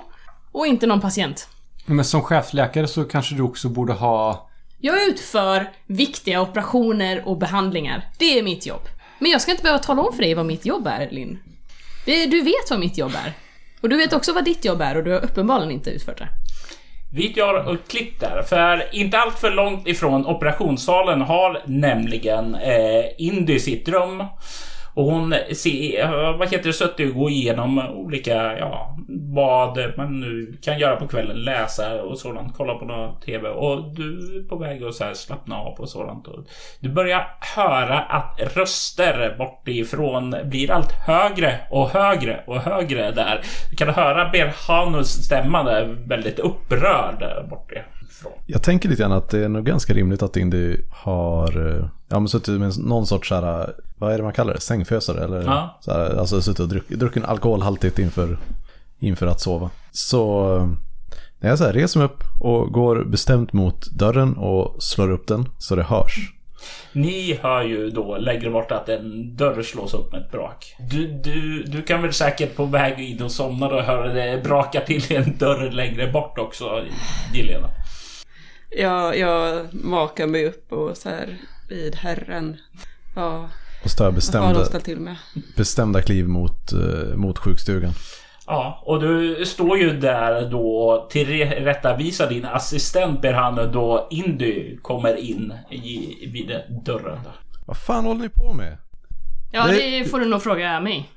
Och 0.53 0.67
inte 0.67 0.87
någon 0.87 1.01
patient. 1.01 1.49
Men 1.87 2.05
som 2.05 2.23
chefsläkare 2.23 2.87
så 2.87 3.05
kanske 3.05 3.35
du 3.35 3.43
också 3.43 3.69
borde 3.69 3.93
ha... 3.93 4.51
Jag 4.79 5.09
utför 5.09 5.71
viktiga 5.87 6.41
operationer 6.41 7.29
och 7.29 7.39
behandlingar. 7.39 8.09
Det 8.19 8.39
är 8.39 8.43
mitt 8.43 8.67
jobb. 8.67 8.89
Men 9.19 9.31
jag 9.31 9.41
ska 9.41 9.51
inte 9.51 9.63
behöva 9.63 9.83
tala 9.83 10.03
om 10.03 10.13
för 10.13 10.23
dig 10.23 10.35
vad 10.35 10.47
mitt 10.47 10.67
jobb 10.67 10.87
är, 10.87 11.11
Linn. 11.11 11.39
Du 12.05 12.43
vet 12.43 12.71
vad 12.71 12.81
mitt 12.81 12.99
jobb 12.99 13.13
är. 13.25 13.33
Och 13.81 13.89
du 13.89 13.97
vet 13.97 14.13
också 14.13 14.33
vad 14.33 14.45
ditt 14.45 14.65
jobb 14.65 14.81
är 14.81 14.97
och 14.97 15.05
du 15.05 15.13
har 15.13 15.25
uppenbarligen 15.25 15.71
inte 15.73 15.91
utfört 15.91 16.19
det. 16.19 16.29
Vi 17.13 17.33
gör 17.33 17.75
ett 17.75 17.89
klipp 17.89 18.21
där, 18.21 18.43
för 18.43 18.95
inte 18.95 19.19
allt 19.19 19.39
för 19.39 19.51
långt 19.51 19.89
ifrån 19.89 20.27
operationssalen 20.27 21.21
har 21.21 21.63
nämligen 21.67 22.55
eh, 22.55 23.05
Indy 23.19 23.59
sitt 23.59 23.89
rum. 23.89 24.25
Och 24.95 25.05
hon 25.05 25.35
ser, 25.55 26.37
vad 26.39 26.51
heter 26.51 26.67
det, 26.67 26.73
suttit 26.73 27.11
och 27.11 27.21
gå 27.21 27.31
igenom 27.31 27.79
olika, 27.79 28.59
ja, 28.59 28.97
vad 29.35 29.79
man 29.97 30.21
nu 30.21 30.59
kan 30.63 30.79
göra 30.79 30.97
på 30.97 31.09
kvällen. 31.09 31.37
Läsa 31.37 32.03
och 32.03 32.19
sådant, 32.19 32.55
kolla 32.57 32.75
på 32.75 32.85
någon 32.85 33.21
TV. 33.21 33.49
Och 33.49 33.95
du 33.95 34.37
är 34.39 34.49
på 34.49 34.57
väg 34.57 34.85
att 34.85 34.95
så 34.95 35.05
här 35.05 35.15
slappna 35.15 35.57
av 35.57 35.81
och 35.81 35.89
sådant. 35.89 36.29
Och 36.29 36.45
du 36.81 36.89
börjar 36.89 37.27
höra 37.57 38.01
att 38.01 38.57
röster 38.57 39.35
bortifrån 39.39 40.35
blir 40.45 40.71
allt 40.71 40.93
högre 40.93 41.61
och 41.71 41.89
högre 41.89 42.45
och 42.47 42.61
högre 42.61 43.11
där. 43.11 43.41
Du 43.71 43.77
kan 43.77 43.89
höra 43.89 44.29
Berhanus 44.29 45.09
stämma 45.09 45.63
där 45.63 45.85
väldigt 45.85 46.39
upprörd 46.39 47.49
bortifrån. 47.51 48.04
Jag 48.47 48.63
tänker 48.63 48.89
lite 48.89 49.03
grann 49.03 49.13
att 49.13 49.29
det 49.29 49.45
är 49.45 49.49
nog 49.49 49.65
ganska 49.65 49.95
rimligt 49.95 50.23
att 50.23 50.37
Indy 50.37 50.77
har 50.91 51.67
eh, 51.69 51.87
ja, 52.09 52.19
men 52.21 52.29
suttit 52.29 52.61
med 52.61 52.79
någon 52.79 53.07
sorts 53.07 53.29
så 53.29 53.35
här, 53.35 53.75
vad 53.99 54.13
är 54.13 54.17
det 54.19 54.25
man 54.25 54.33
kallar 54.33 54.55
det, 54.55 54.61
sängfösare 54.61 55.25
eller 55.25 55.43
Ja. 55.43 55.79
så 55.81 55.93
här, 55.93 56.17
alltså 56.19 56.41
suttit 56.43 56.61
och 56.61 56.69
druck, 56.69 56.89
druckit 56.89 57.25
alkoholhaltigt 57.25 57.99
inför, 57.99 58.39
inför 58.99 59.27
att 59.27 59.41
sova. 59.41 59.71
Så 59.91 60.57
eh, 60.57 60.69
när 61.41 61.49
jag 61.49 61.59
så 61.59 61.65
här 61.65 61.73
reser 61.73 61.99
mig 62.01 62.07
upp 62.07 62.25
och 62.41 62.73
går 62.73 63.05
bestämt 63.05 63.53
mot 63.53 63.91
dörren 63.91 64.37
och 64.37 64.83
slår 64.83 65.11
upp 65.11 65.27
den 65.27 65.49
så 65.59 65.75
det 65.77 65.83
hörs. 65.83 66.31
Ni 66.93 67.39
hör 67.43 67.63
ju 67.63 67.91
då 67.91 68.17
längre 68.17 68.51
bort 68.51 68.73
att 68.73 68.89
en 68.89 69.37
dörr 69.37 69.63
slås 69.63 69.95
upp 69.95 70.13
med 70.13 70.21
ett 70.21 70.31
brak. 70.31 70.77
Du, 70.91 71.07
du, 71.25 71.63
du 71.63 71.83
kan 71.83 72.03
väl 72.03 72.13
säkert 72.13 72.57
på 72.57 72.65
väg 72.65 73.11
in 73.11 73.23
och 73.23 73.31
somna 73.31 73.67
och 73.67 73.83
höra 73.83 74.13
det 74.13 74.45
braka 74.45 74.81
till 74.81 75.17
en 75.17 75.39
dörr 75.39 75.71
längre 75.71 76.13
bort 76.13 76.39
också, 76.39 76.65
Jelena. 77.35 77.69
Jag, 78.77 79.19
jag 79.19 79.67
makar 79.75 80.27
mig 80.27 80.47
upp 80.47 80.73
och 80.73 80.97
så 80.97 81.09
här 81.09 81.37
vid 81.69 81.95
herren. 81.95 82.57
Ja, 83.17 83.49
Och 83.85 83.91
så 83.91 84.13
bestämda, 84.13 84.65
bestämda 85.57 86.03
kliv 86.03 86.29
mot, 86.29 86.73
eh, 86.73 87.17
mot 87.17 87.39
sjukstugan. 87.39 87.93
Ja, 88.47 88.83
och 88.87 89.01
du 89.01 89.45
står 89.47 89.79
ju 89.79 90.01
där 90.01 90.51
då 90.51 91.07
tillrättavisar 91.11 92.29
din 92.29 92.45
assistent 92.45 93.21
Berhan 93.23 93.73
då 93.73 94.09
Indy 94.11 94.77
kommer 94.77 95.17
in 95.17 95.53
i, 95.71 96.15
vid 96.33 96.53
dörren. 96.85 97.19
Där. 97.25 97.33
Vad 97.67 97.77
fan 97.77 98.05
håller 98.05 98.21
ni 98.21 98.29
på 98.29 98.53
med? 98.53 98.77
Ja, 99.53 99.67
Det- 99.67 99.99
det 99.99 100.05
får 100.05 100.21
du 100.21 100.27
nog 100.27 100.43
fråga 100.43 100.81
mig. 100.81 101.11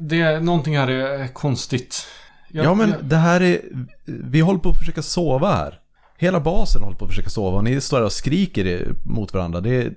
Det 0.00 0.20
är 0.20 0.40
någonting 0.40 0.78
här 0.78 0.88
är 0.88 1.28
konstigt. 1.28 2.06
Jag- 2.48 2.64
Ja 2.64 2.74
men 2.74 2.90
jag- 2.90 3.04
det 3.04 3.16
här 3.16 3.40
är, 3.40 3.60
vi 4.04 4.40
håller 4.40 4.60
på 4.60 4.68
att 4.68 4.78
försöka 4.78 5.02
sova 5.02 5.54
här. 5.54 5.78
Hela 6.20 6.40
basen 6.40 6.82
håller 6.82 6.96
på 6.96 7.04
att 7.04 7.10
försöka 7.10 7.30
sova 7.30 7.56
och 7.56 7.64
ni 7.64 7.80
står 7.80 7.96
där 7.98 8.04
och 8.04 8.12
skriker 8.12 8.94
mot 9.04 9.34
varandra. 9.34 9.60
Det, 9.60 9.92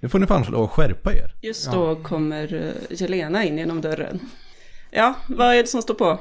nu 0.00 0.08
får 0.08 0.18
ni 0.18 0.26
fan 0.26 0.44
lov 0.48 0.64
att 0.64 0.70
skärpa 0.70 1.12
er. 1.12 1.34
Just 1.42 1.72
då 1.72 1.96
kommer 1.96 2.54
eh, 2.54 2.98
Jelena 2.98 3.44
in 3.44 3.58
genom 3.58 3.80
dörren. 3.80 4.20
Ja, 4.90 5.14
vad 5.28 5.54
är 5.54 5.62
det 5.62 5.66
som 5.68 5.82
står 5.82 5.94
på? 5.94 6.18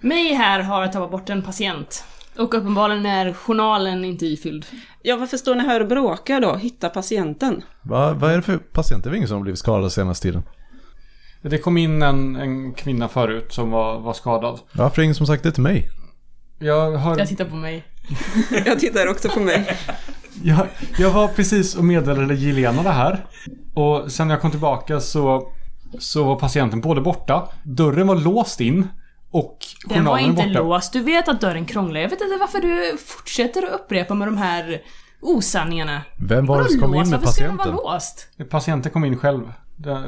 Mig 0.00 0.34
här 0.34 0.60
har 0.60 0.88
tagit 0.88 1.10
bort 1.10 1.30
en 1.30 1.42
patient. 1.42 2.04
Och 2.38 2.54
uppenbarligen 2.54 3.06
är 3.06 3.32
journalen 3.32 4.04
inte 4.04 4.26
ifylld. 4.26 4.66
Ja, 5.02 5.16
varför 5.16 5.36
står 5.36 5.54
ni 5.54 5.62
här 5.62 5.80
och 5.80 5.88
bråkar 5.88 6.40
då? 6.40 6.54
Hitta 6.56 6.88
patienten. 6.88 7.62
Va, 7.82 8.12
vad 8.12 8.32
är 8.32 8.36
det 8.36 8.42
för 8.42 8.58
patient? 8.58 9.04
Det 9.04 9.10
är 9.10 9.14
ingen 9.14 9.28
som 9.28 9.36
har 9.36 9.42
blivit 9.42 9.58
skadad 9.58 9.92
senaste 9.92 10.22
tiden? 10.28 10.42
Det 11.42 11.58
kom 11.58 11.76
in 11.76 12.02
en, 12.02 12.36
en 12.36 12.74
kvinna 12.74 13.08
förut 13.08 13.52
som 13.52 13.70
var, 13.70 13.98
var 14.00 14.12
skadad. 14.12 14.60
Varför 14.72 15.02
är 15.02 15.04
ingen 15.04 15.14
som 15.14 15.26
sagt 15.26 15.42
det 15.42 15.52
till 15.52 15.62
mig? 15.62 15.88
Jag, 16.58 16.90
har, 16.90 17.18
Jag 17.18 17.28
tittar 17.28 17.44
på 17.44 17.56
mig. 17.56 17.84
Jag 18.66 18.80
tittar 18.80 19.06
också 19.10 19.28
på 19.28 19.40
mig. 19.40 19.76
jag, 20.42 20.66
jag 20.98 21.10
var 21.10 21.28
precis 21.28 21.74
och 21.76 21.84
meddelade 21.84 22.34
Jelena 22.34 22.82
det 22.82 22.90
här. 22.90 23.26
Och 23.74 24.12
sen 24.12 24.28
när 24.28 24.34
jag 24.34 24.42
kom 24.42 24.50
tillbaka 24.50 25.00
så, 25.00 25.52
så 25.98 26.24
var 26.24 26.36
patienten 26.36 26.80
både 26.80 27.00
borta, 27.00 27.48
dörren 27.62 28.06
var 28.06 28.16
låst 28.16 28.60
in 28.60 28.88
och 29.30 29.58
Den 29.88 30.04
var 30.04 30.12
journalen 30.18 30.30
inte 30.30 30.48
borta. 30.48 30.58
låst. 30.62 30.92
Du 30.92 31.00
vet 31.02 31.28
att 31.28 31.40
dörren 31.40 31.64
krånglar. 31.66 32.00
Jag 32.00 32.08
vet 32.08 32.20
inte 32.20 32.36
varför 32.40 32.60
du 32.60 32.96
fortsätter 32.98 33.62
att 33.62 33.80
upprepa 33.80 34.14
med 34.14 34.28
de 34.28 34.36
här 34.36 34.82
osanningarna. 35.22 36.02
Vem 36.28 36.46
var 36.46 36.62
det 36.62 36.68
som 36.70 36.80
kom 36.80 36.94
in 36.94 37.00
med 37.00 37.20
Varför 37.20 37.26
ska 37.32 37.44
den 37.44 37.56
patienten? 37.56 37.76
vara 37.84 37.94
låst? 37.94 38.28
Patienten 38.50 38.92
kom 38.92 39.04
in 39.04 39.16
själv. 39.16 39.52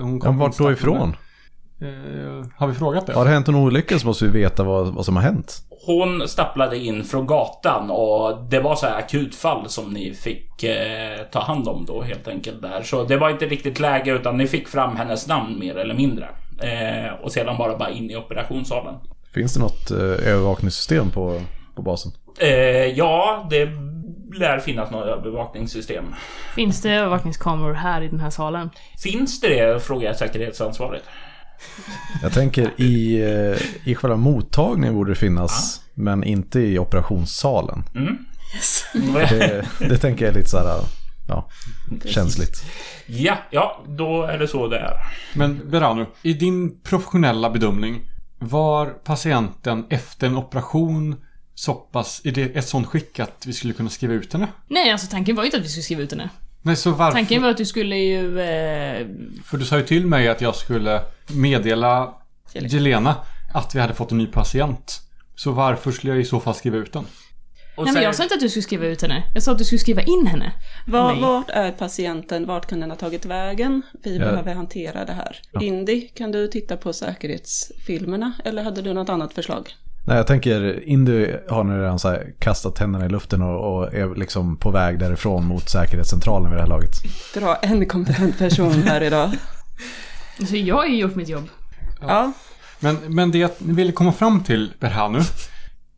Hon 0.00 0.14
Ja, 0.14 0.20
kom 0.20 0.38
vart 0.38 0.58
då 0.58 0.72
ifrån? 0.72 1.16
Eh, 1.80 2.46
har 2.56 2.66
vi 2.66 2.74
frågat 2.74 3.06
det? 3.06 3.12
Har 3.12 3.24
det 3.24 3.30
hänt 3.30 3.48
en 3.48 3.54
olycka 3.54 3.98
så 3.98 4.06
måste 4.06 4.24
vi 4.24 4.30
veta 4.30 4.64
vad, 4.64 4.94
vad 4.94 5.04
som 5.04 5.16
har 5.16 5.22
hänt. 5.22 5.62
Hon 5.86 6.28
stapplade 6.28 6.78
in 6.78 7.04
från 7.04 7.26
gatan 7.26 7.90
och 7.90 8.44
det 8.50 8.60
var 8.60 8.76
så 8.76 8.86
här 8.86 8.98
akutfall 8.98 9.68
som 9.68 9.90
ni 9.90 10.14
fick 10.14 10.62
eh, 10.62 11.18
ta 11.32 11.40
hand 11.40 11.68
om 11.68 11.84
då 11.84 12.02
helt 12.02 12.28
enkelt 12.28 12.62
där. 12.62 12.82
Så 12.82 13.04
det 13.04 13.16
var 13.16 13.30
inte 13.30 13.46
riktigt 13.46 13.80
läge 13.80 14.12
utan 14.12 14.36
ni 14.36 14.46
fick 14.46 14.68
fram 14.68 14.96
hennes 14.96 15.26
namn 15.28 15.58
mer 15.58 15.76
eller 15.76 15.94
mindre. 15.94 16.28
Eh, 16.62 17.12
och 17.22 17.32
sedan 17.32 17.56
bara 17.58 17.76
bara 17.76 17.90
in 17.90 18.10
i 18.10 18.16
operationssalen. 18.16 18.94
Finns 19.34 19.54
det 19.54 19.60
något 19.60 19.90
eh, 19.90 20.32
övervakningssystem 20.32 21.10
på, 21.10 21.42
på 21.74 21.82
basen? 21.82 22.12
Eh, 22.38 22.48
ja, 22.86 23.46
det 23.50 23.68
lär 24.38 24.58
finnas 24.58 24.90
något 24.90 25.06
övervakningssystem. 25.06 26.14
Finns 26.54 26.82
det 26.82 26.90
övervakningskameror 26.90 27.74
här 27.74 28.02
i 28.02 28.08
den 28.08 28.20
här 28.20 28.30
salen? 28.30 28.70
Finns 29.02 29.40
det 29.40 29.48
det? 29.48 29.80
Frågar 29.82 30.06
jag 30.06 30.16
säkerhetsansvaret. 30.16 31.02
Jag 32.22 32.32
tänker 32.32 32.80
i, 32.80 33.20
eh, 33.22 33.88
i 33.90 33.94
själva 33.94 34.16
mottagningen 34.16 34.94
borde 34.94 35.10
det 35.10 35.16
finnas, 35.16 35.80
men 35.94 36.24
inte 36.24 36.60
i 36.60 36.78
operationssalen. 36.78 37.84
Mm. 37.94 38.18
Yes. 38.54 38.84
Det, 39.30 39.66
det 39.78 39.98
tänker 39.98 40.24
jag 40.24 40.34
är 40.34 40.38
lite 40.38 40.50
så 40.50 40.58
här, 40.58 40.80
ja, 41.28 41.48
känsligt. 42.04 42.64
Ja, 43.06 43.38
ja, 43.50 43.84
då 43.88 44.22
är 44.22 44.38
det 44.38 44.48
så 44.48 44.68
det 44.68 44.78
är. 44.78 44.92
Men 45.34 45.70
Berano, 45.70 46.06
i 46.22 46.32
din 46.32 46.80
professionella 46.80 47.50
bedömning 47.50 48.00
var 48.38 48.86
patienten 48.86 49.86
efter 49.90 50.26
en 50.26 50.36
operation 50.36 51.16
så 51.54 51.74
pass 51.74 52.20
i 52.24 52.30
det, 52.30 52.56
ett 52.56 52.68
sånt 52.68 52.86
skick 52.86 53.18
att 53.18 53.44
vi 53.46 53.52
skulle 53.52 53.72
kunna 53.72 53.90
skriva 53.90 54.14
ut 54.14 54.32
henne? 54.32 54.48
Nej, 54.68 54.90
alltså 54.92 55.06
tanken 55.10 55.36
var 55.36 55.42
ju 55.42 55.46
inte 55.46 55.56
att 55.56 55.64
vi 55.64 55.68
skulle 55.68 55.82
skriva 55.82 56.02
ut 56.02 56.10
henne. 56.10 56.30
Nej, 56.62 56.76
så 56.76 56.90
varför? 56.90 57.12
Tanken 57.12 57.42
var 57.42 57.48
att 57.50 57.56
du 57.56 57.64
skulle 57.66 57.96
ju... 57.96 58.40
Eh, 58.40 59.06
För 59.44 59.56
du 59.58 59.64
sa 59.64 59.76
ju 59.78 59.82
till 59.86 60.06
mig 60.06 60.28
att 60.28 60.40
jag 60.40 60.54
skulle 60.54 61.00
meddela 61.26 62.14
Jelena 62.52 63.16
att 63.54 63.74
vi 63.74 63.80
hade 63.80 63.94
fått 63.94 64.12
en 64.12 64.18
ny 64.18 64.26
patient. 64.26 65.00
Så 65.36 65.50
varför 65.52 65.90
skulle 65.92 66.12
jag 66.12 66.20
i 66.20 66.24
så 66.24 66.40
fall 66.40 66.54
skriva 66.54 66.76
ut 66.76 66.92
den? 66.92 67.04
Och 67.76 67.84
nej 67.84 67.94
men 67.94 68.02
jag 68.02 68.14
sa 68.14 68.22
inte 68.22 68.34
att 68.34 68.40
du 68.40 68.48
skulle 68.48 68.62
skriva 68.62 68.86
ut 68.86 69.02
henne. 69.02 69.24
Jag 69.34 69.42
sa 69.42 69.52
att 69.52 69.58
du 69.58 69.64
skulle 69.64 69.78
skriva 69.78 70.02
in 70.02 70.26
henne. 70.26 70.52
Var, 70.86 71.12
Nej. 71.12 71.22
vart 71.22 71.50
är 71.50 71.72
patienten? 71.72 72.46
Vart 72.46 72.66
kan 72.66 72.80
den 72.80 72.90
ha 72.90 72.96
tagit 72.96 73.24
vägen? 73.24 73.82
Vi 74.04 74.16
Ja. 74.16 74.24
behöver 74.24 74.54
hantera 74.54 75.04
det 75.04 75.12
här. 75.12 75.36
Indy, 75.60 76.08
kan 76.08 76.32
du 76.32 76.48
titta 76.48 76.76
på 76.76 76.92
säkerhetsfilmerna? 76.92 78.32
Eller 78.44 78.62
hade 78.62 78.82
du 78.82 78.92
något 78.94 79.08
annat 79.08 79.34
förslag? 79.34 79.68
Nej, 80.06 80.16
jag 80.16 80.26
tänker, 80.26 80.88
Indy 80.88 81.32
har 81.48 81.64
nu 81.64 81.80
redan 81.80 81.98
så 81.98 82.08
här 82.08 82.32
kastat 82.38 82.74
tänderna 82.74 83.06
i 83.06 83.08
luften 83.08 83.42
och, 83.42 83.76
och 83.76 83.94
är 83.94 84.14
liksom 84.14 84.56
på 84.56 84.70
väg 84.70 84.98
därifrån 84.98 85.44
mot 85.44 85.68
säkerhetscentralen 85.68 86.50
vid 86.50 86.56
det 86.58 86.62
här 86.62 86.68
laget. 86.68 86.90
Dra 87.34 87.56
en 87.56 87.86
kompetent 87.86 88.38
person 88.38 88.72
här 88.72 89.00
idag. 89.00 89.30
Alltså 90.40 90.56
jag 90.56 90.76
har 90.76 90.86
ju 90.86 90.96
gjort 90.96 91.14
mitt 91.14 91.28
jobb. 91.28 91.48
Ja, 92.00 92.32
Men, 92.80 92.96
men 93.08 93.30
det 93.30 93.38
jag 93.38 93.50
ville 93.58 93.92
komma 93.92 94.12
fram 94.12 94.44
till, 94.44 94.72
Berhanu. 94.80 95.20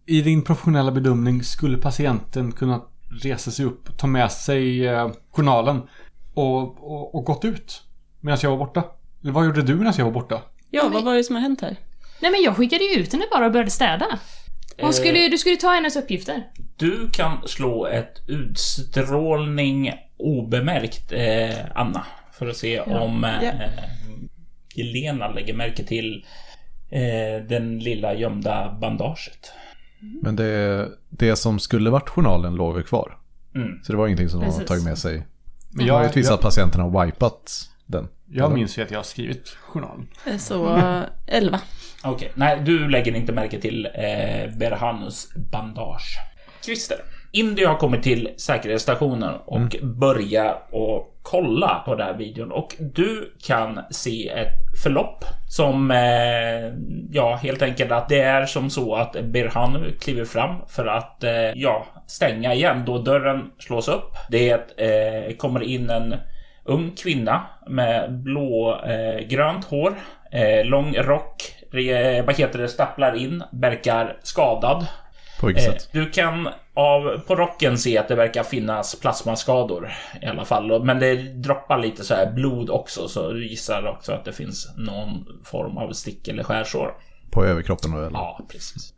I 0.07 0.23
din 0.23 0.43
professionella 0.43 0.93
bedömning 0.93 1.43
skulle 1.43 1.79
patienten 1.79 2.53
kunna 2.53 2.81
resa 3.23 3.51
sig 3.51 3.65
upp, 3.65 3.99
ta 3.99 4.07
med 4.07 4.33
sig 4.33 4.89
eh, 4.89 5.11
journalen 5.31 5.83
och, 6.35 6.63
och, 6.63 7.15
och 7.15 7.25
gått 7.25 7.45
ut 7.45 7.83
medan 8.21 8.39
jag 8.43 8.51
var 8.51 8.57
borta. 8.59 8.85
Eller 9.23 9.33
vad 9.33 9.45
gjorde 9.47 9.63
du 9.63 9.75
medan 9.75 9.93
jag 9.97 10.05
var 10.05 10.13
borta? 10.13 10.41
ja 10.71 10.91
vad 10.93 11.05
var 11.05 11.15
det 11.15 11.25
som 11.25 11.35
har 11.35 11.43
hänt 11.43 11.61
här? 11.61 11.77
Nej 12.23 12.31
men 12.31 12.43
jag 12.43 12.57
skickade 12.57 12.85
ju 12.85 13.01
ut 13.01 13.13
henne 13.13 13.25
bara 13.31 13.47
och 13.47 13.53
började 13.53 13.71
städa. 13.71 14.19
Hon 14.81 14.93
skulle, 14.93 15.19
ju- 15.19 15.29
du 15.29 15.39
skulle 15.39 15.53
ju 15.55 15.61
ta 15.61 15.71
hennes 15.71 15.97
uppgifter. 15.97 16.43
Du 16.77 17.11
kan 17.13 17.49
slå 17.49 17.87
ett 17.87 18.13
utstrålning 18.29 19.93
obemärkt, 20.17 21.13
eh, 21.13 21.59
Anna. 21.75 22.07
För 22.33 22.47
att 22.49 22.57
se 22.57 22.81
om 22.81 23.25
eh, 23.25 23.31
Ja. 23.43 23.53
Helena 24.77 25.29
lägger 25.31 25.55
märke 25.55 25.85
till 25.85 26.25
eh, 26.91 27.47
den 27.49 27.79
lilla 27.79 28.15
gömda 28.15 28.79
bandaget. 28.81 29.53
Men 30.23 30.37
det, 30.37 30.89
det 31.09 31.37
som 31.37 31.59
skulle 31.59 31.91
varit 31.91 32.09
journalen 32.09 32.55
låg 32.55 32.75
väl 32.75 32.83
kvar. 32.83 33.19
Mm. 33.55 33.69
Så 33.83 33.93
det 33.93 33.99
var 33.99 34.07
ingenting 34.07 34.29
som 34.29 34.41
de 34.41 34.47
har 34.47 34.53
Precis. 34.53 34.69
tagit 34.69 34.85
med 34.85 34.99
sig. 34.99 35.27
Men 35.71 35.87
Jag 35.87 35.95
har 35.95 36.03
ju 36.05 36.09
tvisat 36.11 36.31
jag, 36.31 36.35
att 36.35 36.43
patienten 36.43 36.81
har 36.81 37.05
wipat 37.07 37.69
den. 37.87 38.09
Jag 38.35 38.53
minns 38.53 38.79
ju 38.79 38.83
att 38.83 38.91
jag 38.91 38.99
har 38.99 39.05
skrivit 39.05 39.49
journalen. 39.49 40.09
Så, 40.39 40.77
eh, 40.77 41.03
11. 41.27 41.61
Okej, 42.05 42.33
nej 42.35 42.61
du 42.65 42.89
lägger 42.89 43.15
inte 43.15 43.33
märke 43.33 43.61
till 43.61 43.87
eh, 43.87 44.59
Berhanus 44.59 45.29
bandage. 45.35 46.19
Christer, 46.65 46.97
Indy 47.31 47.65
har 47.65 47.77
kommit 47.77 48.03
till 48.03 48.29
säkerhetsstationen 48.37 49.35
och 49.45 49.77
börjar 49.83 50.63
och 50.71 51.19
kolla 51.23 51.83
på 51.85 51.95
den 51.95 52.07
här 52.07 52.15
videon 52.15 52.53
och 52.53 52.77
du 52.79 53.33
kan 53.47 53.81
se 53.91 54.29
ett 54.29 54.83
förlopp 54.83 55.25
som, 55.49 55.91
eh, 55.91 56.73
ja 57.11 57.39
helt 57.43 57.63
enkelt 57.63 57.93
att 57.93 58.09
det 58.09 58.21
är 58.21 58.47
som 58.47 58.71
så 58.71 58.95
att 58.95 59.13
Berhanu 59.25 59.93
kliver 60.01 60.25
fram 60.25 60.57
för 60.69 60.87
att, 60.87 61.25
eh, 61.25 61.51
ja, 61.55 61.87
stänga 62.07 62.55
igen 62.55 62.83
då 62.87 62.99
dörren 62.99 63.51
slås 63.59 63.89
upp. 63.89 64.13
Det 64.31 64.81
eh, 64.81 65.37
kommer 65.37 65.63
in 65.63 65.91
en 65.91 66.15
ung 66.65 66.91
kvinna 66.97 67.47
med 67.67 68.13
blå 68.13 68.81
eh, 68.85 69.27
grönt 69.27 69.65
hår, 69.65 69.95
eh, 70.31 70.65
lång 70.65 70.95
rock, 70.97 71.55
vad 72.27 72.35
heter 72.37 72.59
det, 72.59 72.69
stapplar 72.69 73.15
in, 73.17 73.43
verkar 73.53 74.17
skadad. 74.23 74.87
På 75.41 75.47
vilket 75.47 75.67
Eh, 75.67 75.73
sätt? 75.73 75.89
du 75.93 76.11
kan 76.11 76.49
av, 76.75 77.19
på 77.27 77.35
rocken 77.37 77.79
se 77.79 77.99
att 77.99 78.09
det 78.09 78.15
verkar 78.15 78.43
finnas 78.43 79.01
plasmaskador 79.01 79.93
i 80.23 80.27
alla 80.27 80.45
fall. 80.45 80.85
Men 80.85 80.99
det 80.99 81.15
droppar 81.15 81.79
lite 81.79 82.05
så 82.05 82.15
här 82.15 82.31
blod 82.33 82.71
också 82.71 83.09
så 83.09 83.33
du 83.33 83.49
gissar 83.49 83.87
också 83.87 84.13
att 84.13 84.25
det 84.25 84.33
finns 84.33 84.75
någon 84.77 85.27
form 85.45 85.79
av 85.79 85.93
stick 85.93 86.29
eller 86.29 86.43
skärsår. 86.45 86.95
På 87.31 87.45
överkroppen 87.45 87.93
eller? 87.93 88.11
Ja, 88.13 88.41
precis. 88.53 88.95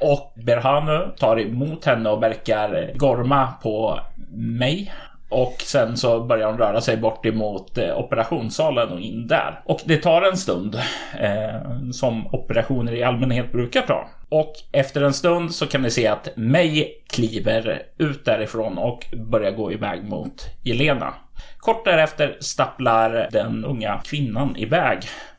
Och 0.00 0.32
Berhanu 0.36 1.14
tar 1.18 1.40
emot 1.40 1.84
henne 1.84 2.10
och 2.10 2.22
verkar 2.22 2.92
gorma 2.94 3.52
på 3.62 4.00
mig. 4.36 4.92
Och 5.28 5.54
sen 5.58 5.96
så 5.96 6.20
börjar 6.20 6.46
hon 6.46 6.58
röra 6.58 6.80
sig 6.80 6.96
bort 6.96 7.26
emot 7.26 7.78
eh, 7.78 7.98
operationssalen 7.98 8.88
och 8.88 9.00
in 9.00 9.26
där. 9.26 9.60
Och 9.64 9.80
det 9.84 9.96
tar 9.96 10.22
en 10.22 10.36
stund, 10.36 10.74
eh, 11.20 11.90
som 11.92 12.26
operationer 12.26 12.94
i 12.94 13.02
allmänhet 13.02 13.52
brukar 13.52 13.82
ta. 13.82 14.08
Och 14.28 14.52
efter 14.72 15.02
en 15.02 15.14
stund 15.14 15.54
så 15.54 15.66
kan 15.66 15.82
ni 15.82 15.90
se 15.90 16.06
att 16.06 16.28
May 16.36 16.84
kliver 17.10 17.82
ut 17.98 18.24
därifrån 18.24 18.78
och 18.78 19.06
börjar 19.30 19.50
gå 19.50 19.72
iväg 19.72 20.04
mot 20.04 20.46
Jelena. 20.62 21.14
Kort 21.58 21.84
därefter 21.84 22.36
stapplar 22.40 23.28
den 23.32 23.64
unga 23.64 24.00
kvinnan 24.04 24.56
iväg 24.56 24.98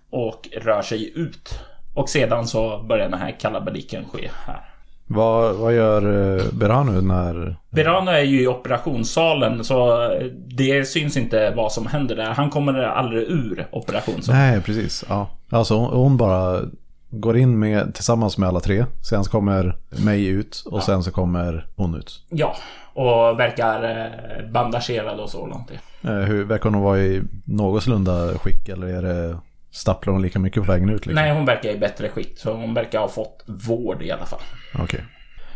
och 0.10 0.50
rör 0.62 0.82
sig 0.82 1.20
ut. 1.20 1.60
Och 1.96 2.10
sedan 2.10 2.48
så 2.48 2.84
börjar 2.84 3.10
den 3.10 3.20
här 3.20 3.40
kalabaliken 3.40 4.06
ske 4.06 4.30
här. 4.46 4.77
Vad, 5.08 5.56
vad 5.56 5.76
gör 5.76 6.36
eh, 6.38 6.44
Berhanu 6.54 7.02
när... 7.02 7.56
Berano 7.70 8.12
är 8.12 8.22
ju 8.22 8.42
i 8.42 8.48
operationssalen 8.48 9.64
så 9.64 10.10
det 10.48 10.88
syns 10.88 11.18
inte 11.18 11.54
vad 11.56 11.72
som 11.72 11.88
händer 11.88 12.16
där. 12.16 12.26
Han 12.26 12.50
kommer 12.50 12.74
aldrig 12.74 13.24
ur 13.24 13.68
operationssalen. 13.72 14.42
Nej, 14.42 14.62
precis. 14.62 15.06
Ja. 15.10 15.30
Alltså 15.50 15.76
hon, 15.76 16.18
bara 16.18 16.62
går 17.10 17.38
in 17.38 17.60
med, 17.60 17.94
tillsammans 17.94 18.38
med 18.38 18.50
alla 18.50 18.60
tre. 18.60 18.86
Sen 19.10 19.24
så 19.24 19.32
kommer 19.32 19.78
mig 19.90 20.28
ut 20.28 20.64
och 20.66 20.84
sen 20.84 21.04
så 21.04 21.12
kommer 21.12 21.68
hon 21.76 21.96
ut. 21.96 22.24
Ja, 22.30 22.56
och 22.94 23.40
verkar 23.40 23.84
eh, 23.84 24.52
bandagerad 24.52 25.20
och 25.20 25.30
så 25.30 25.48
långt. 25.48 25.72
Eh, 26.02 26.12
hur, 26.12 26.44
verkar 26.44 26.70
hon 26.70 26.82
vara 26.82 27.00
i 27.00 27.22
någorlunda 27.46 28.38
skick 28.38 28.70
eller 28.70 28.88
är 28.88 29.02
det, 29.02 29.38
stapplar 29.72 30.14
hon 30.14 30.22
lika 30.22 30.40
mycket 30.40 30.66
på 30.66 30.72
vägen 30.72 30.90
ut? 30.90 31.06
Liksom? 31.06 31.16
Nej, 31.24 31.34
hon 31.34 31.46
verkar 31.46 31.70
i 31.70 31.78
bättre 31.78 32.10
skick. 32.10 32.40
Så 32.40 32.54
hon 32.54 32.74
verkar 32.74 33.00
ha 33.00 33.08
fått 33.08 33.44
vård 33.46 34.02
i 34.02 34.12
alla 34.12 34.26
fall. 34.26 34.40
Okej. 34.80 35.04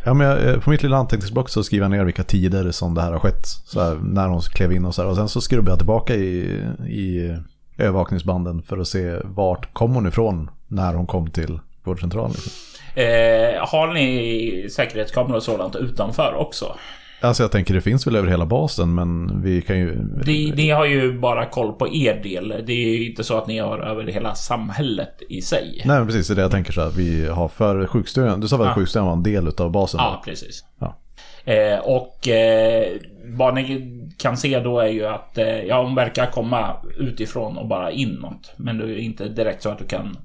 Ja, 0.03 0.13
men 0.13 0.27
jag, 0.27 0.49
eh, 0.49 0.59
på 0.59 0.69
mitt 0.69 0.83
lilla 0.83 0.97
anteckningsblock 0.97 1.49
så 1.49 1.63
skriver 1.63 1.83
jag 1.83 1.91
ner 1.91 2.03
vilka 2.03 2.23
tider 2.23 2.71
som 2.71 2.93
det 2.95 3.01
här 3.01 3.11
har 3.11 3.19
skett. 3.19 3.45
Så 3.45 3.81
här, 3.81 3.95
när 4.03 4.27
hon 4.27 4.41
klev 4.41 4.71
in 4.71 4.85
och 4.85 4.95
så 4.95 5.01
här. 5.01 5.09
Och 5.09 5.15
sen 5.15 5.29
så 5.29 5.41
skrubbar 5.41 5.71
jag 5.71 5.79
tillbaka 5.79 6.15
i, 6.15 6.59
i 6.87 7.37
övervakningsbanden 7.77 8.61
för 8.61 8.77
att 8.77 8.87
se 8.87 9.15
vart 9.23 9.73
kom 9.73 9.95
hon 9.95 10.07
ifrån 10.07 10.49
när 10.67 10.93
hon 10.93 11.07
kom 11.07 11.31
till 11.31 11.59
vårdcentralen. 11.83 12.31
Liksom. 12.31 12.51
Eh, 12.95 13.67
har 13.67 13.93
ni 13.93 14.69
säkerhetskameror 14.71 15.35
och 15.35 15.43
sådant 15.43 15.75
utanför 15.75 16.33
också? 16.33 16.75
Alltså 17.21 17.43
jag 17.43 17.51
tänker 17.51 17.73
det 17.73 17.81
finns 17.81 18.07
väl 18.07 18.15
över 18.15 18.27
hela 18.29 18.45
basen 18.45 18.95
men 18.95 19.41
vi 19.41 19.61
kan 19.61 19.77
ju... 19.79 19.95
Ni, 20.25 20.53
ni 20.55 20.69
har 20.69 20.85
ju 20.85 21.19
bara 21.19 21.45
koll 21.45 21.73
på 21.73 21.93
er 21.93 22.23
del. 22.23 22.63
Det 22.65 22.73
är 22.73 22.97
ju 22.97 23.09
inte 23.09 23.23
så 23.23 23.37
att 23.37 23.47
ni 23.47 23.59
har 23.59 23.77
över 23.79 24.03
hela 24.07 24.35
samhället 24.35 25.21
i 25.29 25.41
sig. 25.41 25.81
Nej 25.85 26.05
precis, 26.05 26.27
det 26.27 26.33
är 26.33 26.35
det 26.35 26.41
jag 26.41 26.51
tänker 26.51 26.73
så 26.73 26.81
här. 26.81 26.89
Vi 26.89 27.27
har 27.27 27.47
för 27.47 27.87
sjukstugan. 27.87 28.39
Du 28.41 28.47
sa 28.47 28.57
väl 28.57 28.67
att 28.67 28.71
Ja. 28.71 28.75
sjukstugan 28.81 29.05
var 29.05 29.13
en 29.13 29.23
del 29.23 29.47
av 29.57 29.71
basen? 29.71 29.97
Ja, 30.03 30.21
precis. 30.25 30.65
Ja. 30.79 30.97
Eh, 31.45 31.79
och 31.79 32.27
eh, 32.27 32.87
vad 33.25 33.53
ni 33.55 33.87
kan 34.17 34.37
se 34.37 34.59
då 34.59 34.79
är 34.79 34.87
ju 34.87 35.05
att 35.05 35.37
eh, 35.37 35.45
ja, 35.47 35.83
hon 35.83 35.95
verkar 35.95 36.25
komma 36.25 36.75
utifrån 36.97 37.57
och 37.57 37.67
bara 37.67 37.91
inåt. 37.91 38.53
Men 38.57 38.77
det 38.77 38.83
är 38.83 38.97
inte 38.97 39.29
direkt 39.29 39.63
så 39.63 39.69
att 39.69 39.79
du 39.79 39.85
kan 39.85 40.17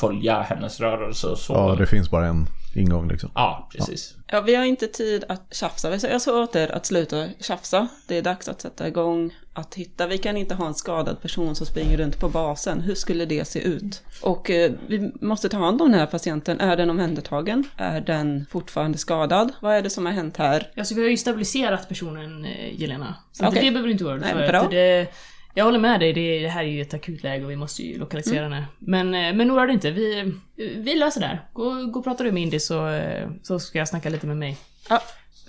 följa 0.00 0.42
hennes 0.42 0.80
rörelse 0.80 1.26
och 1.26 1.38
så. 1.38 1.52
ja, 1.52 1.74
det 1.78 1.86
finns 1.86 2.10
bara 2.10 2.26
en 2.26 2.46
ingång 2.74 3.08
liksom. 3.08 3.30
Ja, 3.34 3.68
precis. 3.72 4.14
Ja, 4.26 4.40
vi 4.40 4.54
har 4.54 4.64
inte 4.64 4.86
tid 4.86 5.24
att 5.28 5.54
tjafsa. 5.54 5.98
Jag 6.08 6.22
sa 6.22 6.42
åt 6.42 6.56
er 6.56 6.72
att 6.72 6.86
sluta 6.86 7.28
tjafsa. 7.40 7.88
Det 8.06 8.16
är 8.16 8.22
dags 8.22 8.48
att 8.48 8.60
sätta 8.60 8.88
igång, 8.88 9.34
att 9.52 9.74
hitta. 9.74 10.06
Vi 10.06 10.18
kan 10.18 10.36
inte 10.36 10.54
ha 10.54 10.66
en 10.66 10.74
skadad 10.74 11.22
person 11.22 11.54
som 11.54 11.66
springer 11.66 11.96
runt 11.96 12.20
på 12.20 12.28
basen. 12.28 12.80
Hur 12.80 12.94
skulle 12.94 13.24
det 13.26 13.44
se 13.44 13.60
ut? 13.60 14.02
Och 14.22 14.50
eh, 14.50 14.72
vi 14.86 15.12
måste 15.20 15.48
ta 15.48 15.58
hand 15.58 15.82
om 15.82 15.90
den 15.90 16.00
här 16.00 16.06
patienten. 16.06 16.60
Är 16.60 16.76
den 16.76 16.90
omhändertagen? 16.90 17.64
Är 17.76 18.00
den 18.00 18.46
fortfarande 18.50 18.98
skadad? 18.98 19.52
Vad 19.60 19.74
är 19.74 19.82
det 19.82 19.90
som 19.90 20.06
har 20.06 20.12
hänt 20.12 20.36
här? 20.36 20.70
Alltså 20.76 20.94
vi 20.94 21.02
har 21.02 21.08
ju 21.08 21.16
stabiliserat 21.16 21.88
personen 21.88 22.44
eh, 22.44 22.80
Jelena. 22.80 23.14
Så 23.32 23.46
Okej. 23.46 23.64
det 23.64 23.70
behöver 23.70 23.86
du 23.86 23.92
inte 23.92 24.04
vara 24.04 24.14
orolig 24.14 24.34
Nej, 24.34 24.46
för. 24.46 24.52
bra. 24.52 24.60
Att 24.60 24.70
Det, 24.70 25.06
jag 25.54 25.64
håller 25.64 25.78
med 25.78 26.00
dig, 26.00 26.12
det, 26.12 26.38
det 26.40 26.48
här 26.48 26.62
är 26.62 26.68
ju 26.68 26.82
ett 26.82 26.94
akut 26.94 27.22
läge 27.22 27.44
och 27.44 27.50
vi 27.50 27.56
måste 27.56 27.82
ju 27.82 27.98
lokalisera 27.98 28.42
henne. 28.42 28.66
Men, 28.78 29.14
eh, 29.14 29.34
men 29.34 29.50
oroa 29.50 29.66
dig 29.66 29.74
inte, 29.74 29.90
vi, 29.90 30.34
vi 30.56 30.94
löser 30.94 31.20
det 31.20 31.26
här. 31.26 31.40
Gå, 31.52 31.70
gå 31.86 31.98
och 31.98 32.04
prata 32.04 32.24
du 32.24 32.32
med 32.32 32.42
Indy 32.42 32.58
så, 32.60 32.88
eh, 32.88 33.28
så 33.42 33.58
ska 33.58 33.78
jag 33.78 33.88
snacka 33.88 34.08
lite 34.08 34.26
med 34.26 34.36
mig. 34.36 34.56
Ja, 34.88 35.00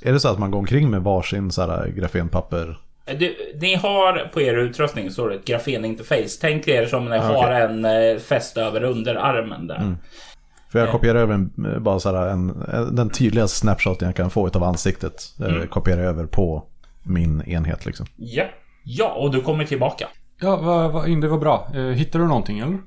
Är 0.02 0.14
det 0.14 0.20
så 0.20 0.28
att 0.28 0.40
man 0.40 0.52
går 0.52 0.60
omkring 0.60 0.90
med 0.90 1.02
varsin 1.02 1.52
så 1.52 1.62
här 1.62 1.88
grafenpapper? 1.88 2.78
Du, 3.20 3.36
ni 3.62 3.76
har 3.76 4.30
på 4.34 4.42
er 4.42 4.58
utrustning 4.58 5.12
så 5.12 5.30
ett 5.30 5.46
grafeninterface. 5.46 6.38
Tänk 6.42 6.68
er 6.68 6.86
som 6.86 7.06
ni 7.06 7.18
Ah, 7.18 7.22
har 7.22 7.36
okej. 7.36 7.62
en 7.62 7.86
eh, 7.86 8.18
fäst 8.20 8.58
över 8.58 8.84
underarmen 8.84 9.68
där. 9.68 9.96
För 10.72 10.80
jag 10.80 10.90
kopierar 10.92 11.20
över 11.20 11.34
en, 11.34 11.66
eh, 11.74 11.80
bara 11.80 12.00
så 12.00 12.16
här 12.16 12.28
en, 12.28 12.50
en, 12.74 12.96
den 12.96 13.10
tydligaste 13.10 13.60
snapshoten 13.60 14.06
jag 14.08 14.16
kan 14.16 14.30
få 14.30 14.48
av 14.48 14.64
ansiktet. 14.64 15.36
Mm. 15.40 15.68
Kopierar 15.68 16.04
över 16.04 16.26
på 16.26 16.64
min 17.04 17.42
enhet 17.42 17.86
liksom. 17.86 18.06
Ja. 18.16 18.44
Ja, 18.84 19.14
och 19.14 19.32
du 19.32 19.42
kommer 19.42 19.66
tillbaka. 19.66 20.08
Ja, 20.40 20.56
vad, 20.56 20.92
vad, 20.92 21.22
det 21.22 21.28
var 21.28 21.38
bra. 21.38 21.68
Eh, 21.76 21.82
hittar 21.82 22.20
du 22.20 22.28
någonting 22.28 22.60
eller? 22.60 22.78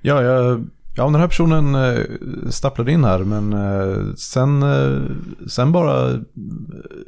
Ja, 0.00 0.22
jag, 0.22 0.66
ja, 0.96 1.04
den 1.04 1.14
här 1.14 1.28
personen 1.28 1.74
eh, 1.74 2.02
stapplade 2.50 2.92
in 2.92 3.04
här 3.04 3.18
men 3.18 3.52
eh, 3.52 4.14
sen, 4.14 4.64
sen 5.48 5.72
bara 5.72 6.20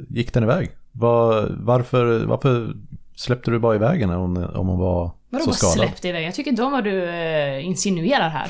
gick 0.09 0.33
den 0.33 0.43
iväg. 0.43 0.71
Var, 0.91 1.51
varför, 1.59 2.25
varför 2.25 2.73
släppte 3.15 3.51
du 3.51 3.59
bara 3.59 3.75
iväg 3.75 4.01
henne 4.01 4.15
om, 4.15 4.37
om 4.55 4.67
hon 4.67 4.79
var 4.79 5.11
Vadå 5.29 5.45
så 5.45 5.53
skadad? 5.53 5.77
Vadå 5.77 5.87
släppte 5.87 6.07
iväg? 6.07 6.27
Jag 6.27 6.35
tycker 6.35 6.51
inte 6.51 6.63
om 6.63 6.71
vad 6.71 6.83
du 6.83 7.09
insinuerar 7.61 8.29
här. 8.29 8.47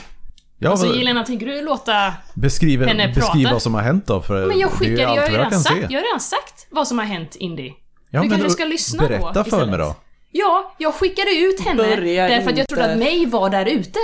Ja, 0.63 0.69
alltså 0.69 0.88
vad... 0.88 0.95
Jelena, 0.95 1.24
tänker 1.24 1.45
du 1.45 1.61
låta 1.61 2.13
beskriva, 2.34 2.86
henne 2.86 3.13
prata? 3.13 3.19
Beskriv 3.19 3.49
vad 3.51 3.61
som 3.61 3.74
har 3.74 3.82
hänt 3.82 4.07
då, 4.07 4.22
för 4.22 4.47
Men 4.47 4.59
jag 4.59 4.72
skickade, 4.72 5.01
jag 5.01 5.22
har 5.22 5.30
ju 5.30 5.38
redan 5.38 5.59
sagt, 5.59 5.82
jag 5.89 5.99
har 5.99 6.05
redan 6.07 6.19
sagt 6.19 6.67
vad 6.69 6.88
som 6.88 6.97
har 6.99 7.05
hänt, 7.05 7.36
Indy. 7.36 7.72
Ja, 8.12 8.22
du 8.24 8.30
kanske 8.30 8.49
ska 8.49 8.66
lyssna 8.66 9.03
berätta 9.07 9.26
på 9.26 9.34
Berätta 9.34 9.49
för 9.49 9.66
mig 9.66 9.80
då. 9.80 9.95
Ja, 10.32 10.76
jag 10.78 10.93
skickade 10.93 11.32
ut 11.32 11.59
henne 11.59 11.84
Börja 11.84 12.28
därför 12.28 12.39
inte. 12.39 12.51
att 12.51 12.57
jag 12.57 12.68
trodde 12.68 12.91
att 12.91 12.99
mig 12.99 13.26
var 13.26 13.49
där 13.49 13.66
ute. 13.66 13.99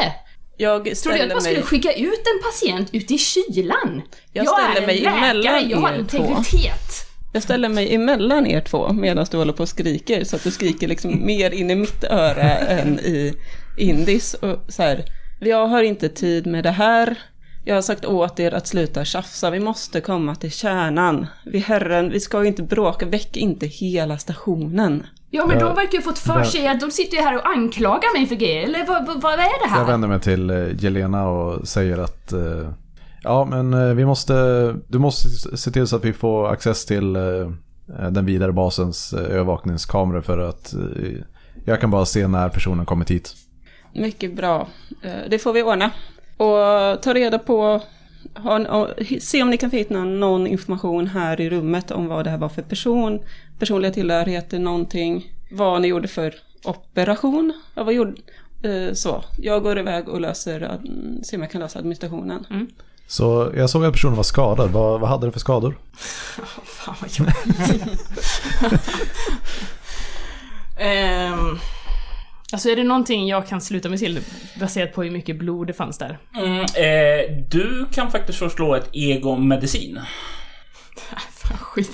Jag 0.57 0.95
Tror 0.95 1.13
du 1.13 1.19
att 1.19 1.29
man 1.29 1.41
skulle 1.41 1.61
skicka 1.61 1.93
ut 1.93 2.23
en 2.27 2.43
patient 2.43 2.89
ut 2.93 3.11
i 3.11 3.17
kylan? 3.17 4.01
Jag, 4.33 4.45
jag 4.45 4.75
är 4.75 4.79
en 4.79 4.85
mig 4.85 5.01
läkare, 5.01 5.59
jag 5.59 5.77
har 5.77 5.99
integritet. 5.99 7.07
Jag 7.33 7.43
ställer 7.43 7.69
mig 7.69 7.95
emellan 7.95 8.47
er 8.47 8.61
två 8.61 8.93
medan 8.93 9.25
du 9.31 9.37
håller 9.37 9.53
på 9.53 9.63
och 9.63 9.69
skriker 9.69 10.23
så 10.23 10.35
att 10.35 10.43
du 10.43 10.51
skriker 10.51 10.87
liksom 10.87 11.25
mer 11.25 11.51
in 11.51 11.71
i 11.71 11.75
mitt 11.75 12.03
öra 12.03 12.57
än 12.57 12.99
i 12.99 13.33
Indis. 13.77 14.33
Och 14.33 14.59
så 14.67 14.83
här, 14.83 15.05
jag 15.39 15.67
har 15.67 15.83
inte 15.83 16.09
tid 16.09 16.47
med 16.47 16.63
det 16.63 16.71
här. 16.71 17.17
Jag 17.67 17.75
har 17.75 17.81
sagt 17.81 18.05
åt 18.05 18.39
er 18.39 18.53
att 18.53 18.67
sluta 18.67 19.05
tjafsa, 19.05 19.49
vi 19.49 19.59
måste 19.59 20.01
komma 20.01 20.35
till 20.35 20.51
kärnan. 20.51 21.27
Vi 21.45 21.59
herren, 21.59 22.09
vi 22.09 22.19
ska 22.19 22.45
inte 22.45 22.63
bråka, 22.63 23.05
väck 23.05 23.37
inte 23.37 23.65
hela 23.65 24.17
stationen. 24.17 25.05
Ja 25.29 25.47
men 25.47 25.59
de 25.59 25.75
verkar 25.75 25.97
ju 25.97 26.01
fått 26.01 26.19
för 26.19 26.43
sig 26.43 26.67
att 26.67 26.79
de 26.79 26.91
sitter 26.91 27.17
ju 27.17 27.23
här 27.23 27.35
och 27.35 27.47
anklagar 27.47 28.17
mig 28.17 28.27
för 28.27 28.35
grejer, 28.35 28.63
eller 28.63 28.85
vad, 28.87 29.07
vad, 29.07 29.21
vad 29.21 29.33
är 29.33 29.63
det 29.63 29.69
här? 29.69 29.79
Jag 29.79 29.85
vänder 29.85 30.07
mig 30.07 30.19
till 30.19 30.49
eh, 30.49 30.83
Jelena 30.83 31.29
och 31.29 31.67
säger 31.67 31.97
att 31.97 32.33
eh, 32.33 32.69
Ja 33.23 33.45
men 33.45 33.73
eh, 33.73 33.93
vi 33.93 34.05
måste, 34.05 34.33
du 34.87 34.99
måste 34.99 35.57
se 35.57 35.71
till 35.71 35.87
så 35.87 35.95
att 35.95 36.05
vi 36.05 36.13
får 36.13 36.47
access 36.51 36.85
till 36.85 37.13
den 38.11 38.25
vidare 38.25 38.51
basens 38.51 39.13
övervakningskameror 39.13 40.21
för 40.21 40.37
att 40.37 40.73
jag 41.65 41.81
kan 41.81 41.91
bara 41.91 42.05
se 42.05 42.27
när 42.27 42.49
personen 42.49 42.85
kommit 42.85 43.11
hit. 43.11 43.35
Mycket 43.93 44.35
bra. 44.35 44.67
Det 45.29 45.39
får 45.39 45.53
vi 45.53 45.63
ordna. 45.63 45.91
Och 46.37 47.01
ta 47.01 47.13
reda 47.13 47.39
på, 47.39 47.81
se 49.21 49.43
om 49.43 49.49
ni 49.49 49.57
kan 49.57 49.71
hitta 49.71 50.03
någon 50.03 50.47
information 50.47 51.07
här 51.07 51.41
i 51.41 51.49
rummet 51.49 51.91
om 51.91 52.07
vad 52.07 52.25
det 52.25 52.29
här 52.29 52.37
var 52.37 52.49
för 52.49 52.61
person, 52.61 53.19
personliga 53.59 53.91
tillhörigheter, 53.91 54.59
någonting, 54.59 55.33
vad 55.51 55.81
ni 55.81 55.87
gjorde 55.87 56.07
för 56.07 56.35
operation. 56.63 57.53
Ja, 57.75 57.83
vad 57.83 57.93
gjorde, 57.93 58.13
eh, 58.63 58.93
så, 58.93 59.23
jag 59.37 59.63
går 59.63 59.79
iväg 59.79 60.09
och 60.09 60.21
löser, 60.21 60.79
ser 61.23 61.37
om 61.37 61.43
jag 61.43 61.51
kan 61.51 61.61
lösa 61.61 61.79
administrationen. 61.79 62.45
Mm. 62.49 62.67
Så 63.07 63.51
jag 63.55 63.69
såg 63.69 63.85
att 63.85 63.93
personen 63.93 64.15
var 64.15 64.23
skadad. 64.23 64.71
Vad, 64.71 64.99
vad 64.99 65.09
hade 65.09 65.25
den 65.25 65.33
för 65.33 65.39
skador? 65.39 65.77
Fan 66.65 66.95
vad 67.01 67.11
jobbigt. 67.11 67.45
um, 70.79 71.59
Alltså 72.53 72.69
är 72.69 72.75
det 72.75 72.83
någonting 72.83 73.27
jag 73.27 73.47
kan 73.47 73.61
sluta 73.61 73.89
mig 73.89 73.97
till 73.97 74.19
baserat 74.59 74.93
på 74.93 75.03
hur 75.03 75.11
mycket 75.11 75.35
blod 75.39 75.67
det 75.67 75.73
fanns 75.73 75.97
där? 75.97 76.17
Mm, 76.35 76.59
eh, 76.59 77.45
du 77.49 77.85
kan 77.91 78.11
faktiskt 78.11 78.39
förslå 78.39 78.75
ett 78.75 78.89
egomedicin. 78.93 79.99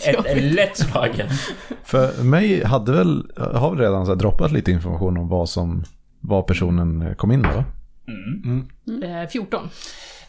Ett, 0.05 0.25
ett 0.25 0.43
lätt 0.43 0.77
slag. 0.77 1.23
För 1.83 2.23
mig 2.23 2.63
hade 2.63 2.91
väl, 2.91 3.31
har 3.37 3.71
vi 3.71 3.83
redan 3.83 4.05
så 4.05 4.15
droppat 4.15 4.51
lite 4.51 4.71
information 4.71 5.17
om 5.17 5.27
vad 5.27 5.49
som, 5.49 5.83
vad 6.19 6.47
personen 6.47 7.15
kom 7.15 7.31
in 7.31 7.41
med 7.41 7.55
va? 7.55 7.65
Mm. 8.07 8.67
Mm. 8.87 9.21
Eh, 9.23 9.29
14. 9.29 9.69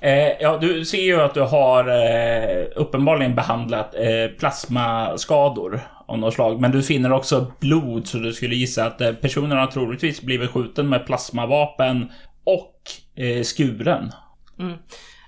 Eh, 0.00 0.32
ja, 0.40 0.58
du 0.60 0.84
ser 0.84 1.02
ju 1.02 1.20
att 1.20 1.34
du 1.34 1.40
har 1.40 1.88
eh, 1.88 2.66
uppenbarligen 2.76 3.34
behandlat 3.34 3.94
eh, 3.94 4.36
plasmaskador 4.38 5.80
av 6.06 6.18
något 6.18 6.34
slag. 6.34 6.60
Men 6.60 6.70
du 6.70 6.82
finner 6.82 7.12
också 7.12 7.52
blod 7.60 8.06
så 8.06 8.18
du 8.18 8.32
skulle 8.32 8.54
gissa 8.54 8.86
att 8.86 9.00
eh, 9.00 9.12
personen 9.12 9.58
har 9.58 9.66
troligtvis 9.66 10.22
blivit 10.22 10.50
skjuten 10.50 10.88
med 10.88 11.06
plasmavapen 11.06 12.12
och 12.44 12.80
eh, 13.14 13.42
skuren. 13.42 14.12
Mm. 14.58 14.76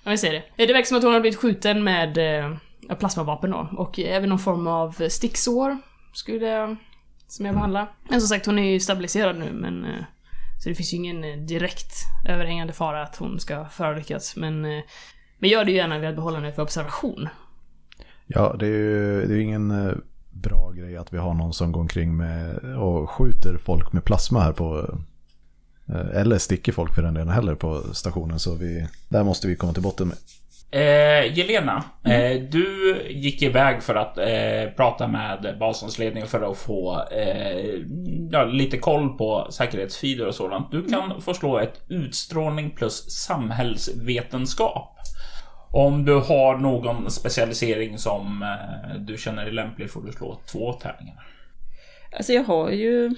Ja, 0.04 0.10
vi 0.10 0.18
ser 0.18 0.32
det. 0.32 0.66
Det 0.66 0.72
verkar 0.72 0.86
som 0.86 0.98
att 0.98 1.04
hon 1.04 1.12
har 1.12 1.20
blivit 1.20 1.38
skjuten 1.38 1.84
med 1.84 2.18
eh, 2.18 2.96
plasmavapen 2.98 3.50
då. 3.50 3.68
Och 3.76 3.98
även 3.98 4.28
någon 4.28 4.38
form 4.38 4.66
av 4.66 5.08
sticksår 5.08 5.78
skulle 6.12 6.76
som 7.28 7.46
jag 7.46 7.54
behandlar. 7.54 7.92
Men 8.10 8.20
som 8.20 8.28
sagt, 8.28 8.46
hon 8.46 8.58
är 8.58 8.72
ju 8.72 8.80
stabiliserad 8.80 9.38
nu 9.38 9.52
men 9.52 9.84
eh, 9.84 10.04
så 10.62 10.68
det 10.68 10.74
finns 10.74 10.92
ju 10.92 10.96
ingen 10.96 11.24
eh, 11.24 11.36
direkt 11.36 11.92
överhängande 12.28 12.72
fara 12.72 13.02
att 13.02 13.16
hon 13.16 13.40
ska 13.40 13.64
förolyckas. 13.64 14.36
Men, 14.36 14.64
eh, 14.64 14.82
men 15.38 15.50
gör 15.50 15.64
det 15.64 15.70
ju 15.70 15.76
gärna 15.76 15.98
vid 15.98 16.08
att 16.08 16.16
behålla 16.16 16.38
henne 16.38 16.52
för 16.52 16.62
observation. 16.62 17.28
Ja, 18.26 18.56
det 18.58 18.66
är 18.66 18.70
ju 18.70 19.26
det 19.26 19.34
är 19.34 19.38
ingen 19.38 19.70
bra 20.43 20.70
grej 20.70 20.97
att 20.97 21.12
vi 21.12 21.18
har 21.18 21.34
någon 21.34 21.53
som 21.53 21.72
går 21.72 21.80
omkring 21.80 22.16
med 22.16 22.57
och 22.76 23.11
skjuter 23.11 23.57
folk 23.57 23.93
med 23.93 24.05
plasma 24.05 24.41
här 24.41 24.53
på 24.53 24.99
eh, 25.89 26.20
eller 26.20 26.39
sticker 26.39 26.72
folk 26.72 26.95
för 26.95 27.03
den 27.03 27.14
delen 27.14 27.28
heller 27.34 27.55
på 27.55 27.82
stationen. 27.95 28.39
Så 28.39 28.55
vi, 28.55 28.87
där 29.09 29.24
måste 29.24 29.47
vi 29.47 29.57
komma 29.57 29.72
till 29.72 29.82
botten 29.82 30.09
med. 30.09 30.16
Eh, 30.70 31.39
Jelena, 31.39 31.84
mm. 32.05 32.37
eh, 32.37 32.49
du 32.51 32.97
gick 33.11 33.43
iväg 33.43 33.82
för 33.82 33.95
att 33.95 34.18
eh, 34.18 34.74
prata 34.76 35.09
med 35.09 35.57
basens 35.61 35.99
ledning 35.99 36.26
för 36.26 36.51
att 36.51 36.59
få 36.59 37.05
eh, 37.12 37.80
ja, 38.30 38.45
lite 38.45 38.78
koll 38.78 39.09
på 39.09 39.47
säkerhetsfider 39.51 40.26
och 40.26 40.34
sådant. 40.34 40.70
Du 40.70 40.82
kan 40.82 41.22
få 41.22 41.34
slå 41.34 41.59
ett 41.59 41.80
utstrålning 41.89 42.70
plus 42.70 43.11
samhällsvetenskap. 43.11 44.95
Om 45.76 46.04
du 46.04 46.14
har 46.14 46.58
någon 46.58 47.10
specialisering 47.10 47.98
som 47.98 48.42
eh, 48.42 49.00
du 49.00 49.16
känner 49.16 49.46
är 49.46 49.52
lämplig 49.52 49.90
får 49.90 50.02
du 50.02 50.12
slå 50.12 50.40
två 50.46 50.72
tärningar. 50.72 51.26
Alltså 52.16 52.32
jag 52.32 52.44
har 52.44 52.70
ju, 52.70 53.14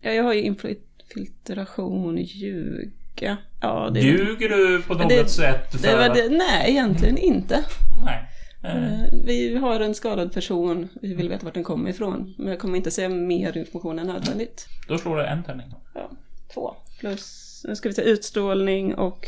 ja, 0.00 0.10
jag 0.10 0.24
har 0.24 0.32
ju 0.32 0.42
infiltration, 0.42 2.16
ljuga. 2.16 3.36
Ja, 3.60 3.90
det, 3.94 4.00
Ljuger 4.00 4.48
du 4.48 4.82
på 4.82 4.94
något 4.94 5.08
det, 5.08 5.28
sätt? 5.28 5.70
För... 5.70 5.98
Det, 5.98 6.14
det, 6.14 6.36
nej, 6.36 6.70
egentligen 6.70 7.18
inte. 7.18 7.64
Nej. 8.04 8.28
Eh. 8.64 9.20
Vi 9.24 9.56
har 9.56 9.80
en 9.80 9.94
skadad 9.94 10.32
person, 10.32 10.88
vi 11.02 11.14
vill 11.14 11.28
veta 11.28 11.44
vart 11.44 11.54
den 11.54 11.64
kommer 11.64 11.90
ifrån. 11.90 12.34
Men 12.38 12.48
jag 12.48 12.58
kommer 12.58 12.76
inte 12.76 12.90
säga 12.90 13.08
mer 13.08 13.56
information 13.56 13.98
än 13.98 14.06
nödvändigt. 14.06 14.66
Då 14.88 14.98
slår 14.98 15.16
du 15.16 15.24
en 15.24 15.44
tärning. 15.44 15.74
Ja, 15.94 16.10
två. 16.54 16.76
Plus, 17.00 17.60
nu 17.68 17.76
ska 17.76 17.88
vi 17.88 17.94
säga 17.94 18.08
utstrålning 18.08 18.94
och... 18.94 19.26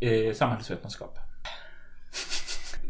Eh, 0.00 0.34
samhällsvetenskap. 0.34 1.18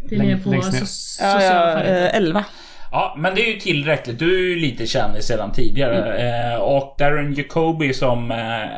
Det 0.08 0.14
är 0.14 0.18
ner 0.18 0.36
på 0.36 0.62
so 0.62 1.22
ja, 1.22 1.42
ja, 1.42 1.82
eh, 1.82 2.16
11. 2.16 2.44
Ja, 2.90 3.14
men 3.18 3.34
det 3.34 3.40
är 3.40 3.54
ju 3.54 3.60
tillräckligt. 3.60 4.18
Du 4.18 4.34
är 4.34 4.48
ju 4.48 4.56
lite 4.56 4.86
känd 4.86 5.24
sedan 5.24 5.52
tidigare. 5.52 6.16
Mm. 6.16 6.52
Eh, 6.52 6.58
och 6.58 6.94
Darren 6.98 7.34
Jacoby 7.34 7.92
som 7.92 8.30
eh, 8.30 8.36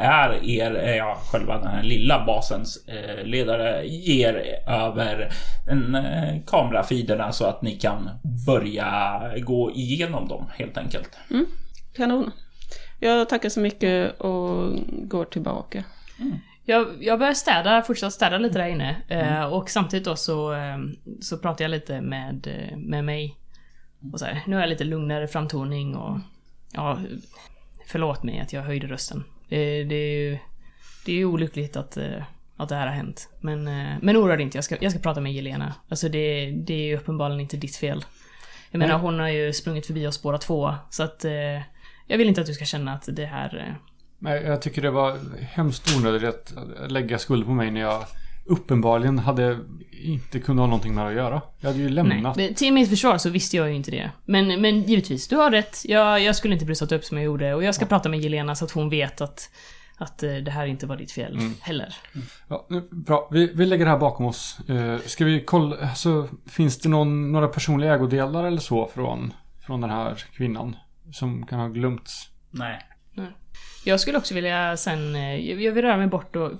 är 0.09 0.45
er, 0.45 0.85
eh, 0.85 0.97
ja, 0.97 1.19
själva 1.33 1.59
den 1.59 1.67
här 1.67 1.83
lilla 1.83 2.25
basens 2.27 2.87
eh, 2.87 3.25
ledare 3.25 3.87
ger 3.87 4.45
över 4.67 5.33
en, 5.71 5.95
eh, 5.95 6.41
kamerafiderna 6.47 7.33
så 7.33 7.45
att 7.45 7.63
ni 7.63 7.77
kan 7.77 8.11
börja 8.47 9.21
gå 9.37 9.71
igenom 9.75 10.29
dem 10.29 10.47
helt 10.55 10.79
enkelt. 10.79 11.11
Mm. 11.31 11.47
Kanon. 11.97 12.31
Jag 13.01 13.29
tackar 13.29 13.49
så 13.49 13.61
mycket 13.61 14.21
och 14.21 14.73
går 14.89 15.25
tillbaka. 15.25 15.85
Mm. 16.21 16.39
Jag, 16.69 17.05
jag 17.05 17.19
börjar 17.19 17.35
städa, 17.35 17.83
fortsätta 17.83 18.11
städa 18.11 18.39
lite 18.39 18.59
där 18.59 18.69
inne. 18.69 18.97
Mm. 19.09 19.35
Eh, 19.35 19.45
och 19.45 19.71
samtidigt 19.71 20.05
då 20.05 20.17
så, 20.17 20.53
eh, 20.53 20.79
så 21.21 21.39
pratar 21.39 21.65
jag 21.65 21.71
lite 21.71 22.01
med, 22.01 22.47
eh, 22.47 22.77
med 22.77 23.05
mig. 23.05 23.37
Och 24.13 24.19
så 24.19 24.25
här, 24.25 24.43
nu 24.47 24.57
har 24.57 24.61
jag 24.61 24.69
lite 24.69 24.85
lugnare 24.85 25.29
framtoning 25.29 25.97
och... 25.97 26.19
Ja, 26.73 26.99
förlåt 27.87 28.23
mig 28.23 28.41
att 28.41 28.53
jag 28.53 28.63
höjde 28.63 28.87
rösten. 28.87 29.25
Det, 29.49 29.85
det 29.85 29.95
är 29.95 30.19
ju... 30.19 30.39
Det 31.07 31.13
är 31.13 31.17
ju 31.17 31.25
olyckligt 31.25 31.77
att, 31.77 31.99
att 32.57 32.69
det 32.69 32.75
här 32.75 32.87
har 32.87 32.95
hänt. 32.95 33.29
Men, 33.41 33.65
men 34.03 34.17
oroa 34.17 34.37
dig 34.37 34.43
inte, 34.43 34.57
jag 34.57 34.65
ska, 34.65 34.77
jag 34.81 34.93
ska 34.93 35.01
prata 35.01 35.21
med 35.21 35.33
Jelena. 35.33 35.75
Alltså 35.89 36.09
det, 36.09 36.51
det 36.51 36.75
är 36.75 36.87
ju 36.87 36.97
uppenbarligen 36.97 37.41
inte 37.41 37.57
ditt 37.57 37.77
fel. 37.77 38.05
Jag 38.71 38.79
menar, 38.79 38.99
hon 38.99 39.19
har 39.19 39.29
ju 39.29 39.53
sprungit 39.53 39.87
förbi 39.87 40.07
oss 40.07 40.23
båda 40.23 40.39
två. 40.39 40.75
Så 40.91 41.03
att... 41.03 41.25
Jag 42.07 42.19
vill 42.19 42.29
inte 42.29 42.41
att 42.41 42.47
du 42.47 42.55
ska 42.55 42.65
känna 42.65 42.93
att 42.93 43.09
det 43.13 43.27
här 43.27 43.79
Nej, 44.19 44.43
jag 44.43 44.63
tycker 44.63 44.83
det 44.83 44.91
var 44.91 45.19
hemskt 45.41 45.97
onödigt 45.97 46.25
att 46.25 46.91
lägga 46.93 47.19
skuld 47.19 47.47
på 47.47 47.53
mig 47.53 47.71
när 47.71 47.81
jag 47.81 48.05
uppenbarligen 48.45 49.19
hade 49.19 49.59
inte 49.91 50.41
kunnat 50.41 50.63
ha 50.63 50.67
någonting 50.67 50.95
med 50.95 51.05
det 51.05 51.11
att 51.11 51.17
göra. 51.17 51.43
Jag 51.61 51.69
hade 51.69 51.83
ju 51.83 51.89
lämnat. 51.89 52.37
Nej, 52.37 52.55
till 52.55 52.73
mitt 52.73 52.89
försvar 52.89 53.19
så 53.19 53.31
visste 53.31 53.57
jag 53.57 53.69
ju 53.69 53.75
inte 53.75 53.91
det. 53.91 54.11
Men, 54.25 54.61
men 54.61 54.83
givetvis, 54.83 55.29
du 55.29 55.37
har 55.37 55.51
rätt. 55.51 55.83
Jag, 55.85 56.23
jag 56.23 56.37
skulle 56.37 56.55
inte 56.55 56.67
brussat 56.67 56.93
upp 56.93 57.05
som 57.05 57.17
jag 57.17 57.25
gjorde 57.25 57.55
och 57.55 57.65
jag 57.65 57.75
ska 57.75 57.85
ja. 57.85 57.89
prata 57.89 58.09
med 58.09 58.21
Jelena 58.21 58.55
så 58.55 58.65
att 58.65 58.71
hon 58.71 58.91
vet 58.91 59.21
att 59.21 59.51
att 60.01 60.23
eh, 60.23 60.35
det 60.35 60.51
här 60.51 60.67
inte 60.67 60.87
var 60.87 60.97
ditt 60.97 61.13
fel 61.13 61.39
heller. 61.61 61.95
Ja, 62.49 62.67
nu, 62.69 62.89
bra, 62.91 63.29
vi, 63.33 63.53
vi 63.55 63.67
lägger 63.67 63.85
det 63.85 63.91
här 63.91 63.99
bakom 63.99 64.27
oss. 64.27 64.69
Eh, 64.69 64.99
ska 64.99 65.25
vi 65.25 65.41
kolla, 65.41 65.77
alltså, 65.77 66.29
finns 66.47 66.79
det 66.79 66.89
någon, 66.89 67.33
några 67.33 67.49
personliga 67.49 67.95
ägodelar 67.95 68.45
eller 68.45 68.61
så 68.61 68.87
från, 68.87 69.33
från 69.67 69.81
den 69.81 69.91
här 69.91 70.15
kvinnan? 70.33 70.77
Som 71.13 71.47
kan 71.47 71.59
ha 71.59 71.69
glömts? 71.69 72.31
Nej. 72.51 72.79
Jag 73.89 74.01
skulle 74.01 74.19
också 74.19 74.35
vilja 74.35 74.77
sen, 74.77 75.15
eh, 75.15 75.51
jag 75.51 75.73
vill 75.73 75.85
röra 75.85 75.97
mig 75.97 76.07
bort 76.07 76.37
och 76.37 76.51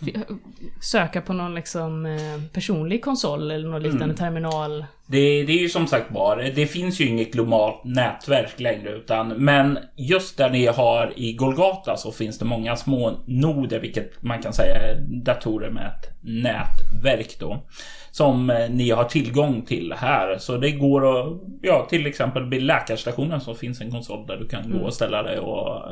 söka 0.81 1.21
på 1.21 1.33
någon 1.33 1.55
liksom 1.55 2.07
eh, 2.07 2.43
personlig 2.53 3.05
konsol 3.05 3.51
eller 3.51 3.69
någon 3.69 3.83
liknande 3.83 4.15
terminal. 4.15 4.85
Det, 5.07 5.43
det 5.43 5.53
är 5.53 5.61
ju 5.61 5.69
som 5.69 5.87
sagt 5.87 6.11
bara, 6.11 6.43
det 6.43 6.67
finns 6.67 7.01
ju 7.01 7.07
inget 7.07 7.33
globalt 7.33 7.85
nätverk 7.85 8.61
längre 8.61 8.91
utan 8.91 9.29
men 9.29 9.79
just 9.97 10.37
där 10.37 10.51
ni 10.51 10.67
har 10.67 11.13
i 11.17 11.33
Golgata 11.33 11.97
så 11.97 12.13
finns 12.13 12.39
det 12.39 12.45
många 12.45 12.77
små 12.77 13.21
noder, 13.27 13.81
vilket 13.81 14.23
man 14.23 14.43
kan 14.43 14.53
säga 14.53 14.75
är 14.77 15.01
datorer 15.25 15.71
med 15.71 15.87
ett 15.87 16.11
nätverk 16.21 17.37
då. 17.41 17.67
Som 18.11 18.51
eh, 18.51 18.71
ni 18.71 18.91
har 18.91 19.05
tillgång 19.05 19.63
till 19.63 19.95
här. 19.97 20.39
Så 20.39 20.57
det 20.57 20.71
går 20.71 21.21
att, 21.21 21.41
ja 21.63 21.87
till 21.91 22.07
exempel 22.07 22.51
vid 22.51 22.63
läkarstationen 22.63 23.41
så 23.41 23.55
finns 23.55 23.81
en 23.81 23.91
konsol 23.91 24.27
där 24.27 24.37
du 24.37 24.49
kan 24.49 24.71
gå 24.71 24.79
och 24.79 24.95
ställa 24.95 25.23
dig 25.23 25.39
och 25.39 25.83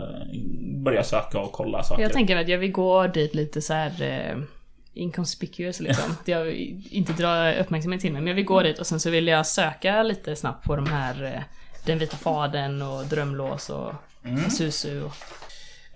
börja 0.86 1.02
söka 1.02 1.38
och 1.38 1.52
kolla 1.52 1.82
saker. 1.82 2.02
Jag 2.02 2.12
tänker 2.12 2.36
att 2.36 2.48
jag 2.48 2.58
vill 2.58 2.72
gå 2.72 3.06
dit 3.06 3.34
lite 3.34 3.62
så 3.62 3.72
här 3.74 3.92
eh, 4.02 4.36
inconspicuous 4.94 5.80
liksom. 5.80 6.10
Att 6.10 6.28
jag 6.28 6.52
inte 6.90 7.12
drar 7.12 7.58
uppmärksamhet 7.60 8.00
till 8.00 8.12
mig. 8.12 8.20
Men 8.20 8.28
jag 8.28 8.34
vill 8.34 8.44
gå 8.44 8.62
dit 8.62 8.78
och 8.78 8.86
sen 8.86 9.00
så 9.00 9.10
vill 9.10 9.26
jag 9.26 9.46
söka 9.46 10.02
lite 10.02 10.36
snabbt 10.36 10.64
på 10.66 10.76
de 10.76 10.86
här 10.86 11.24
eh, 11.24 11.42
Den 11.86 11.98
vita 11.98 12.16
fadern 12.16 12.82
och 12.82 13.04
Drömlås 13.06 13.70
och 13.70 13.92
Susu. 14.52 15.02
Och, 15.02 15.12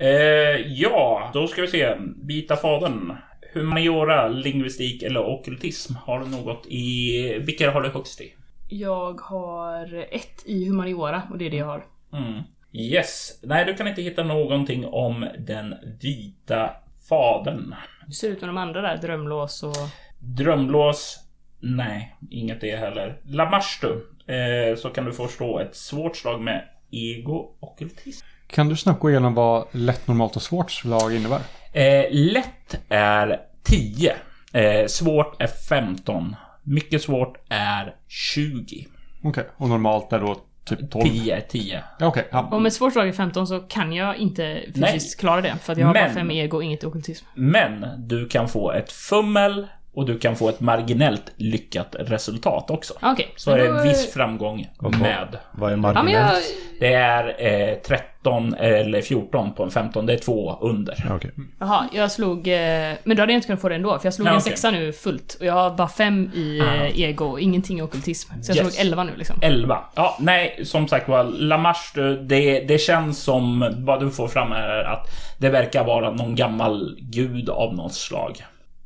Eh, 0.02 0.56
ja, 0.66 1.30
då 1.34 1.46
ska 1.46 1.62
vi 1.62 1.68
se. 1.68 1.96
Bita 2.16 2.56
fadern. 2.56 3.16
Humaniora, 3.52 4.28
lingvistik 4.28 5.02
eller 5.02 5.20
okkultism. 5.20 5.94
Har 5.94 6.20
du 6.20 6.26
något 6.26 6.66
i... 6.66 7.38
Vilka 7.38 7.70
har 7.70 7.80
du 7.80 7.88
högst 7.88 8.20
i? 8.20 8.32
jag 8.70 9.20
har 9.20 10.06
ett 10.10 10.42
i 10.46 10.68
humaniora 10.68 11.22
och 11.30 11.38
det 11.38 11.46
är 11.46 11.50
det 11.50 11.56
jag 11.56 11.66
har. 11.66 11.84
Mm. 12.12 12.42
Yes. 12.72 13.40
Nej, 13.42 13.64
du 13.64 13.74
kan 13.74 13.88
inte 13.88 14.02
hitta 14.02 14.22
någonting 14.22 14.86
om 14.86 15.28
den 15.38 15.74
vita 16.00 16.70
fadern. 17.08 17.74
Hur 18.06 18.12
ser 18.12 18.28
det 18.28 18.34
ut 18.34 18.40
med 18.40 18.48
de 18.48 18.56
andra 18.56 18.80
där? 18.80 18.96
Drömlås 18.96 19.62
och... 19.62 19.76
Drömlås? 20.18 21.18
Nej, 21.60 22.16
inget 22.30 22.60
det 22.60 22.76
heller. 22.76 23.20
Lamashtu. 23.24 23.88
Eh, 24.26 24.76
så 24.76 24.88
kan 24.88 25.04
du 25.04 25.12
förstå 25.12 25.58
ett 25.58 25.76
svårt 25.76 26.16
slag 26.16 26.40
med 26.40 26.64
ego 26.90 27.56
okkultism. 27.60 28.26
Kan 28.46 28.68
du 28.68 28.76
snabbt 28.76 29.00
gå 29.00 29.10
igenom 29.10 29.34
vad 29.34 29.66
lätt, 29.72 30.08
normalt 30.08 30.36
och 30.36 30.42
svårt 30.42 30.70
slag 30.70 31.14
innebär? 31.14 31.40
Eh, 31.72 32.04
lätt 32.10 32.80
är 32.88 33.40
10. 33.62 34.14
Eh, 34.52 34.86
svårt 34.86 35.42
är 35.42 35.46
15. 35.46 36.36
Mycket 36.62 37.02
svårt 37.02 37.38
är 37.48 37.94
20. 38.08 38.86
Okej, 39.22 39.44
och 39.56 39.68
normalt 39.68 40.12
är 40.12 40.18
då 40.18 40.36
typ 40.64 40.90
12? 40.90 41.04
10 41.04 41.36
är 41.36 41.40
10. 41.40 41.82
Ja, 41.98 42.06
Okej, 42.06 42.28
ja. 42.32 42.48
Om 42.52 42.66
ett 42.66 42.72
svårt 42.72 42.92
slag 42.92 43.08
är 43.08 43.12
15 43.12 43.46
så 43.46 43.60
kan 43.60 43.92
jag 43.92 44.16
inte 44.16 44.60
fysiskt 44.66 45.16
Nej. 45.16 45.20
klara 45.20 45.40
det. 45.40 45.54
För 45.62 45.72
att 45.72 45.78
jag 45.78 45.86
har 45.86 45.94
bara 45.94 46.04
Men- 46.04 46.14
fem 46.14 46.30
ego 46.30 46.56
och 46.56 46.64
inget 46.64 46.84
okultism. 46.84 47.26
Men 47.34 47.86
du 47.98 48.28
kan 48.28 48.48
få 48.48 48.72
ett 48.72 48.92
fummel 48.92 49.66
och 49.94 50.06
du 50.06 50.18
kan 50.18 50.36
få 50.36 50.48
ett 50.48 50.60
marginellt 50.60 51.32
lyckat 51.36 51.96
resultat 51.98 52.70
också. 52.70 52.94
Okej. 53.02 53.28
Så 53.36 53.50
men 53.50 53.60
är 53.60 53.64
det 53.72 53.82
viss 53.88 54.12
framgång 54.12 54.68
med. 55.00 55.36
Vad 55.52 55.68
är 55.72 55.76
Ja 55.76 55.80
marginellt? 55.80 56.32
jag... 56.34 56.42
Det 56.80 56.94
är 56.94 57.36
eh, 57.70 57.74
13 57.74 58.54
eller 58.54 59.02
14 59.02 59.54
på 59.54 59.62
en 59.62 59.70
15. 59.70 60.06
Det 60.06 60.12
är 60.12 60.18
två 60.18 60.58
under. 60.60 61.04
Ja, 61.08 61.14
okej. 61.16 61.30
Jaha, 61.60 61.88
jag 61.92 62.12
slog... 62.12 62.48
Eh, 62.48 62.92
men 63.04 63.16
då 63.16 63.22
hade 63.22 63.32
jag 63.32 63.38
inte 63.38 63.46
kunnat 63.46 63.60
få 63.60 63.68
det 63.68 63.74
ändå. 63.74 63.98
För 63.98 64.06
jag 64.06 64.14
slog 64.14 64.28
Ja, 64.28 64.32
en 64.32 64.38
okej. 64.38 64.50
sexa 64.50 64.70
nu 64.70 64.92
fullt. 64.92 65.36
Och 65.40 65.46
jag 65.46 65.52
har 65.52 65.70
bara 65.70 65.88
fem 65.88 66.30
i 66.34 66.60
Ah. 66.60 66.74
eh, 66.74 67.00
ego 67.00 67.24
och 67.24 67.40
ingenting 67.40 67.78
i 67.78 67.82
okultism. 67.82 68.32
Så 68.42 68.50
jag 68.50 68.56
Yes. 68.56 68.74
slog 68.74 68.86
11 68.86 69.04
nu 69.04 69.12
liksom. 69.16 69.36
11. 69.42 69.78
Ja, 69.94 70.16
nej, 70.20 70.60
som 70.64 70.88
sagt 70.88 71.08
var, 71.08 71.24
Lamarche, 71.24 72.00
det, 72.22 72.60
det 72.60 72.78
känns 72.78 73.18
som 73.22 73.74
vad 73.78 74.00
du 74.00 74.10
får 74.10 74.28
fram 74.28 74.52
är 74.52 74.84
att 74.84 75.06
det 75.38 75.48
verkar 75.48 75.84
vara 75.84 76.10
någon 76.10 76.34
gammal 76.34 76.96
gud 77.00 77.48
av 77.50 77.74
något 77.74 77.94
slag. 77.94 78.44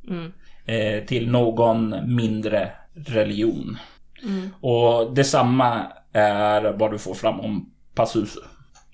Mm. 0.09 0.33
Eh, 0.67 1.05
till 1.05 1.31
någon 1.31 1.95
mindre 2.17 2.73
religion. 2.95 3.79
Mm. 4.23 4.49
Och 4.61 5.15
detsamma 5.15 5.87
är 6.13 6.73
vad 6.73 6.91
du 6.93 6.99
får 6.99 7.15
fram 7.15 7.41
om 7.41 7.71
Pazuzu. 7.95 8.41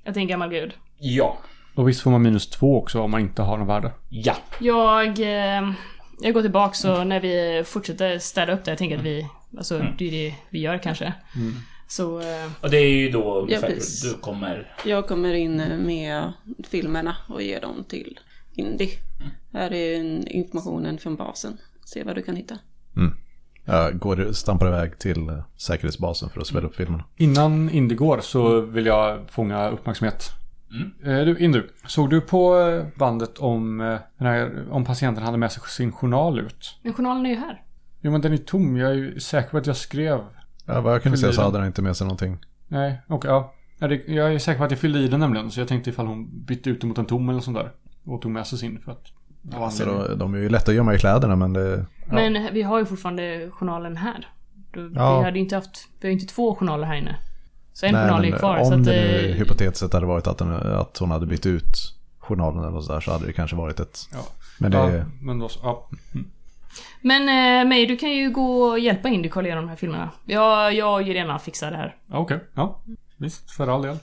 Att 0.04 0.14
det 0.14 0.20
är 0.20 0.22
en 0.22 0.28
gammal 0.28 0.50
gud. 0.50 0.72
Ja. 0.98 1.38
Och 1.74 1.88
visst 1.88 2.00
får 2.00 2.10
man 2.10 2.22
minus 2.22 2.50
två 2.50 2.78
också 2.78 3.00
om 3.00 3.10
man 3.10 3.20
inte 3.20 3.42
har 3.42 3.56
någon 3.58 3.66
värde? 3.66 3.92
Ja. 4.08 4.36
Jag... 4.60 5.06
Eh, 5.20 5.70
jag 6.22 6.34
går 6.34 6.42
tillbaks 6.42 6.84
och 6.84 7.06
när 7.06 7.20
vi 7.20 7.62
fortsätter 7.66 8.18
städa 8.18 8.52
upp 8.52 8.64
det, 8.64 8.70
jag 8.70 8.78
tänker 8.78 8.98
att 8.98 9.04
vi... 9.04 9.26
Alltså 9.56 9.74
Mm. 9.76 9.92
det 9.98 10.06
är 10.06 10.10
det 10.10 10.34
vi 10.50 10.60
gör 10.60 10.78
kanske. 10.78 11.12
Så... 11.88 12.20
Eh, 12.20 12.50
Och 12.60 12.70
det 12.70 12.76
är 12.78 12.88
ju 12.90 13.10
då 13.10 13.46
precis. 13.46 14.02
du 14.02 14.14
kommer... 14.20 14.74
Jag 14.84 15.06
kommer 15.08 15.34
in 15.34 15.56
med 15.86 16.32
filmerna 16.70 17.16
och 17.28 17.42
ger 17.42 17.60
dem 17.60 17.84
till 17.88 18.18
Indy. 18.54 18.88
Här 19.53 19.72
är 19.72 20.01
en 20.01 20.28
informationen 20.28 20.98
från 20.98 21.16
basen. 21.16 21.59
Se 21.84 22.05
vad 22.05 22.14
du 22.14 22.22
kan 22.22 22.36
hitta. 22.36 22.59
Jag 23.64 23.98
går, 23.98 24.32
stampar 24.32 24.66
iväg 24.68 24.98
till 24.98 25.28
eh, 25.28 25.42
säkerhetsbasen 25.57 26.28
för 26.28 26.40
att 26.40 26.46
spela 26.46 26.66
upp 26.66 26.76
filmerna. 26.76 27.05
Innan 27.16 27.70
Indy 27.70 27.94
går 27.94 28.20
så 28.20 28.61
vill 28.61 28.86
jag 28.86 29.30
fånga 29.30 29.68
uppmärksamhet. 29.70 30.30
Mm. 30.70 31.18
Eh, 31.18 31.24
Du, 31.24 31.44
Indy, 31.44 31.62
såg 31.86 32.11
du 32.11 32.20
på 32.20 32.59
eh, 32.61 32.86
bandet 32.98 33.38
om, 33.38 33.98
om 34.70 34.84
patienten 34.84 35.24
hade 35.24 35.38
med 35.38 35.53
sig 35.53 35.62
sin 35.68 35.92
journal 35.92 36.38
ut? 36.40 36.78
men 36.82 36.92
journalen 36.92 37.26
är 37.26 37.30
ju 37.30 37.36
här. 37.36 37.62
Jo 38.01 38.12
men 38.12 38.20
den 38.20 38.32
är 38.32 38.36
tom, 38.36 38.76
jag 38.76 38.90
är 38.90 38.94
ju 38.94 39.20
säker 39.20 39.51
på 39.51 39.57
att 39.57 39.66
jag 39.66 39.76
skrev. 39.76 40.20
Ja, 40.66 40.80
vad 40.80 40.94
jag 40.94 41.03
kunde 41.03 41.18
se 41.18 41.32
så 41.32 41.42
hade 41.42 41.59
den 41.59 41.66
inte 41.66 41.82
med 41.82 41.96
sig 41.96 42.05
någonting. 42.05 42.38
Nej, 42.68 43.01
okej, 43.09 43.30
ja. 43.30 43.55
Jag 44.07 44.34
är 44.34 44.38
säker 44.38 44.59
på 44.59 44.64
att 44.64 44.70
jag 44.70 44.80
fyllde 44.80 44.98
i 44.98 45.09
den 45.09 45.20
nämligen, 45.20 45.51
så 45.51 45.61
jag 45.61 45.68
tänkte 45.68 45.90
ifall 45.90 46.07
hon 46.07 46.44
bytte 46.44 46.70
ut 46.70 46.80
den 46.80 46.88
mot 46.88 46.98
en 46.98 47.05
tom 47.07 47.28
eller 47.28 47.40
sånt 47.40 47.57
där. 47.57 47.72
Och 48.05 48.22
tog 48.22 48.32
med 48.32 48.46
sig 48.46 48.59
sin 48.59 48.80
för 48.80 48.92
att... 48.92 49.05
av 49.55 49.62
Alltså, 49.62 49.84
de, 49.84 50.18
de 50.18 50.34
är 50.34 50.38
ju 50.38 50.49
lätta 50.49 50.70
att 50.70 50.76
gömma 50.76 50.95
i 50.95 50.99
kläderna 50.99 51.36
men 51.36 51.53
det... 51.53 51.86
Men 52.07 52.55
vi 52.55 52.62
har 52.62 52.78
ju 52.78 52.84
fortfarande 52.84 53.51
journalen 53.53 53.97
här. 53.97 54.28
Då, 54.72 54.80
Ja. 54.95 55.18
Vi 55.18 55.24
hade 55.24 55.38
inte 55.38 55.55
haft... 55.55 55.88
Vi 56.01 56.09
har 56.09 56.12
inte 56.12 56.26
två 56.26 56.55
journaler 56.55 56.86
här 56.86 56.95
inne. 56.95 57.16
Så 57.72 57.86
en 57.86 57.93
Nej, 57.93 58.05
journal 58.09 58.24
är 58.24 58.38
kvar. 58.38 58.57
om 58.59 58.64
så 58.64 58.74
att, 58.74 58.84
det 58.84 58.91
nu 58.91 59.30
eh, 59.30 59.34
hypotetiskt 59.36 59.93
hade 59.93 60.07
varit 60.07 60.26
att, 60.26 60.38
den, 60.38 60.53
att 60.53 60.99
hon 60.99 61.11
hade 61.11 61.26
bytt 61.26 61.47
ut 61.47 61.95
journalen 62.18 62.64
eller 62.64 62.80
sådär 62.80 63.01
så 63.01 63.12
hade 63.12 63.26
det 63.26 63.32
kanske 63.32 63.57
varit 63.57 63.80
ett... 63.80 64.09
Ja. 64.12 64.18
Men 64.59 64.70
det 64.70 64.78
Ja, 64.78 65.05
men 65.20 65.38
då 65.38 65.49
så, 65.49 65.61
ja. 65.62 65.88
Men 67.01 67.22
eh, 67.22 67.68
mig, 67.68 67.86
du 67.86 67.97
kan 67.97 68.11
ju 68.11 68.30
gå 68.30 68.62
och 68.62 68.78
hjälpa 68.78 69.09
Indy 69.09 69.28
kolla 69.28 69.47
igenom 69.47 69.64
de 69.64 69.68
här 69.68 69.76
filmerna. 69.76 70.11
Jag, 70.24 70.74
jag 70.74 70.95
och 70.95 71.03
Jelena 71.03 71.38
fixar 71.38 71.70
det 71.70 71.76
här. 71.76 71.97
Ja, 72.07 72.18
Okej, 72.18 72.41
ja. 72.55 72.80
Visst, 73.16 73.51
för 73.51 73.68
all 73.68 73.82
del. 73.82 73.97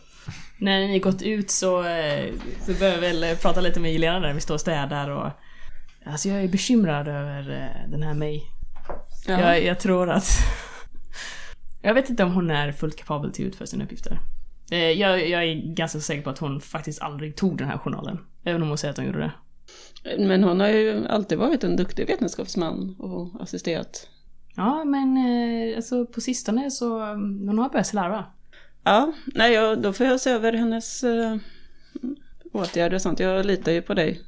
När 0.60 0.88
ni 0.88 1.00
gått 1.00 1.22
ut 1.22 1.52
så, 1.52 1.84
eh, 1.84 2.34
så 2.66 2.74
börjar 2.74 3.00
vi 3.00 3.14
väl 3.14 3.36
prata 3.36 3.62
lite 3.62 3.80
med 3.80 3.94
Jelena 3.94 4.20
där 4.20 4.34
vi 4.34 4.42
står 4.42 4.54
och 4.54 4.62
städar 4.62 5.10
och... 5.10 5.32
Alltså 6.06 6.30
jag 6.30 6.44
är 6.44 6.48
bekymrad 6.48 7.08
över 7.08 7.50
eh, 7.50 7.92
den 7.92 8.04
här 8.04 8.14
mig. 8.14 8.44
Ja. 9.28 9.40
Jag, 9.40 9.64
jag 9.64 9.80
tror 9.80 10.10
att... 10.10 10.30
jag 11.82 11.94
vet 11.94 12.10
inte 12.10 12.24
om 12.24 12.32
hon 12.32 12.52
är 12.52 12.72
fullt 12.72 12.96
kapabel 12.96 13.32
till 13.32 13.46
att 13.46 13.50
utföra 13.50 13.68
sina 13.68 13.84
uppgifter. 13.84 14.20
Eh, 14.72 14.92
jag, 14.92 15.30
jag 15.30 15.44
är 15.44 15.74
ganska 15.76 16.00
säker 16.00 16.22
på 16.22 16.30
att 16.30 16.40
hon 16.40 16.62
faktiskt 16.62 17.02
aldrig 17.02 17.36
tog 17.36 17.58
den 17.58 17.68
här 17.68 17.78
journalen. 17.78 18.20
Även 18.44 18.62
om 18.62 18.68
hon 18.68 18.78
säger 18.78 18.92
att 18.92 18.98
hon 18.98 19.06
gjorde 19.06 19.20
det. 19.20 19.32
Men 20.28 20.44
hon 20.44 20.60
har 20.60 20.68
ju 20.68 21.08
alltid 21.08 21.38
varit 21.38 21.64
en 21.64 21.76
duktig 21.76 22.08
vetenskapsman 22.08 22.96
och 23.00 23.42
assisterat. 23.42 24.10
Ja, 24.56 24.84
men 24.84 25.18
alltså 25.76 26.06
på 26.06 26.22
sistone 26.22 26.72
så... 26.72 27.00
Hon 27.48 27.60
har 27.60 27.70
börjat 27.70 27.88
slarva. 27.88 28.26
Ja, 28.88 29.14
nej, 29.26 29.54
jag, 29.54 29.82
då 29.82 29.94
får 29.94 30.06
jag 30.06 30.20
se 30.20 30.30
över 30.30 30.54
hennes 30.54 31.04
eh, 31.04 31.36
åtgärder 32.54 32.96
och 32.96 33.02
sånt. 33.02 33.20
Jag 33.20 33.46
litar 33.46 33.72
ju 33.72 33.82
på 33.82 33.94
dig. 33.94 34.22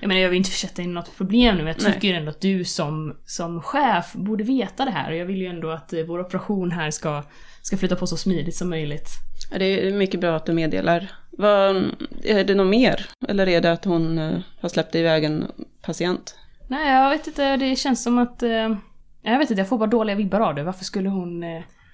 Jag 0.00 0.08
menar 0.08 0.20
jag 0.20 0.28
vill 0.28 0.36
inte 0.36 0.50
försätta 0.50 0.82
in 0.82 0.94
något 0.94 1.16
problem 1.16 1.56
nu, 1.56 1.62
men 1.64 1.74
jag 1.78 1.94
tycker 1.94 2.08
ju 2.08 2.14
ändå 2.14 2.30
att 2.30 2.40
du 2.40 2.64
som, 2.64 3.16
som 3.26 3.62
chef 3.62 4.12
borde 4.12 4.44
veta 4.44 4.84
det 4.84 4.90
här. 4.90 5.10
Och 5.10 5.16
jag 5.16 5.26
vill 5.26 5.40
ju 5.40 5.46
ändå 5.46 5.70
att 5.70 5.92
eh, 5.92 6.02
vår 6.02 6.20
operation 6.20 6.70
här 6.70 6.90
ska, 6.90 7.22
ska 7.62 7.76
flytta 7.76 7.96
på 7.96 8.06
så 8.06 8.16
smidigt 8.16 8.56
som 8.56 8.70
möjligt. 8.70 9.08
Ja, 9.50 9.58
Det 9.58 9.88
är 9.88 9.92
mycket 9.92 10.20
bra 10.20 10.36
att 10.36 10.46
du 10.46 10.52
meddelar. 10.52 11.10
Vad, 11.30 11.76
är 12.24 12.44
det 12.44 12.54
något 12.54 12.70
mer? 12.70 13.06
Eller 13.28 13.48
är 13.48 13.60
det 13.60 13.72
att 13.72 13.84
hon 13.84 14.18
eh, 14.18 14.38
har 14.60 14.68
släppt 14.68 14.94
iväg 14.94 15.24
en 15.24 15.46
patient? 15.82 16.34
Nej, 16.68 16.92
jag 16.94 17.10
vet 17.10 17.26
inte, 17.26 17.56
det 17.56 17.76
känns 17.76 18.02
som 18.02 18.18
att... 18.18 18.42
Eh, 18.42 18.76
jag 19.22 19.38
vet 19.38 19.50
inte, 19.50 19.60
jag 19.60 19.68
får 19.68 19.78
bara 19.78 19.90
dåliga 19.90 20.16
vibbar 20.16 20.40
av 20.40 20.54
det. 20.54 20.62
Varför 20.62 20.84
skulle 20.84 21.08
hon... 21.08 21.44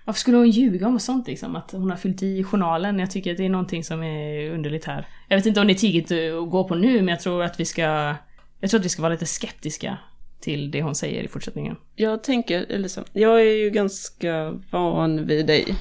Varför 0.04 0.20
skulle 0.20 0.36
hon 0.36 0.50
ljuga 0.50 0.86
om 0.86 1.00
sånt 1.00 1.26
liksom? 1.26 1.56
Att 1.56 1.72
hon 1.72 1.90
har 1.90 1.96
fyllt 1.96 2.22
i 2.22 2.44
journalen. 2.44 2.98
Jag 2.98 3.10
tycker 3.10 3.30
att 3.30 3.36
det 3.36 3.44
är 3.44 3.48
någonting 3.48 3.84
som 3.84 4.02
är 4.02 4.50
underligt 4.50 4.84
här. 4.84 5.06
Jag 5.28 5.36
vet 5.36 5.46
inte 5.46 5.60
om 5.60 5.66
det 5.66 5.72
är 5.72 5.74
tidigt 5.74 6.12
att 6.12 6.50
gå 6.50 6.68
på 6.68 6.74
nu, 6.74 6.96
men 6.96 7.08
jag 7.08 7.20
tror 7.20 7.42
att 7.42 7.60
vi 7.60 7.64
ska... 7.64 8.14
Jag 8.60 8.70
tror 8.70 8.80
att 8.80 8.84
vi 8.84 8.88
ska 8.88 9.02
vara 9.02 9.12
lite 9.12 9.26
skeptiska 9.26 9.98
till 10.44 10.70
det 10.70 10.82
hon 10.82 10.94
säger 10.94 11.22
i 11.22 11.28
fortsättningen. 11.28 11.76
Jag 11.96 12.22
tänker, 12.22 12.66
eller 12.68 12.88
så, 12.88 13.04
jag 13.12 13.40
är 13.40 13.54
ju 13.64 13.70
ganska 13.70 14.60
van 14.70 15.26
vid 15.26 15.46
dig. 15.46 15.74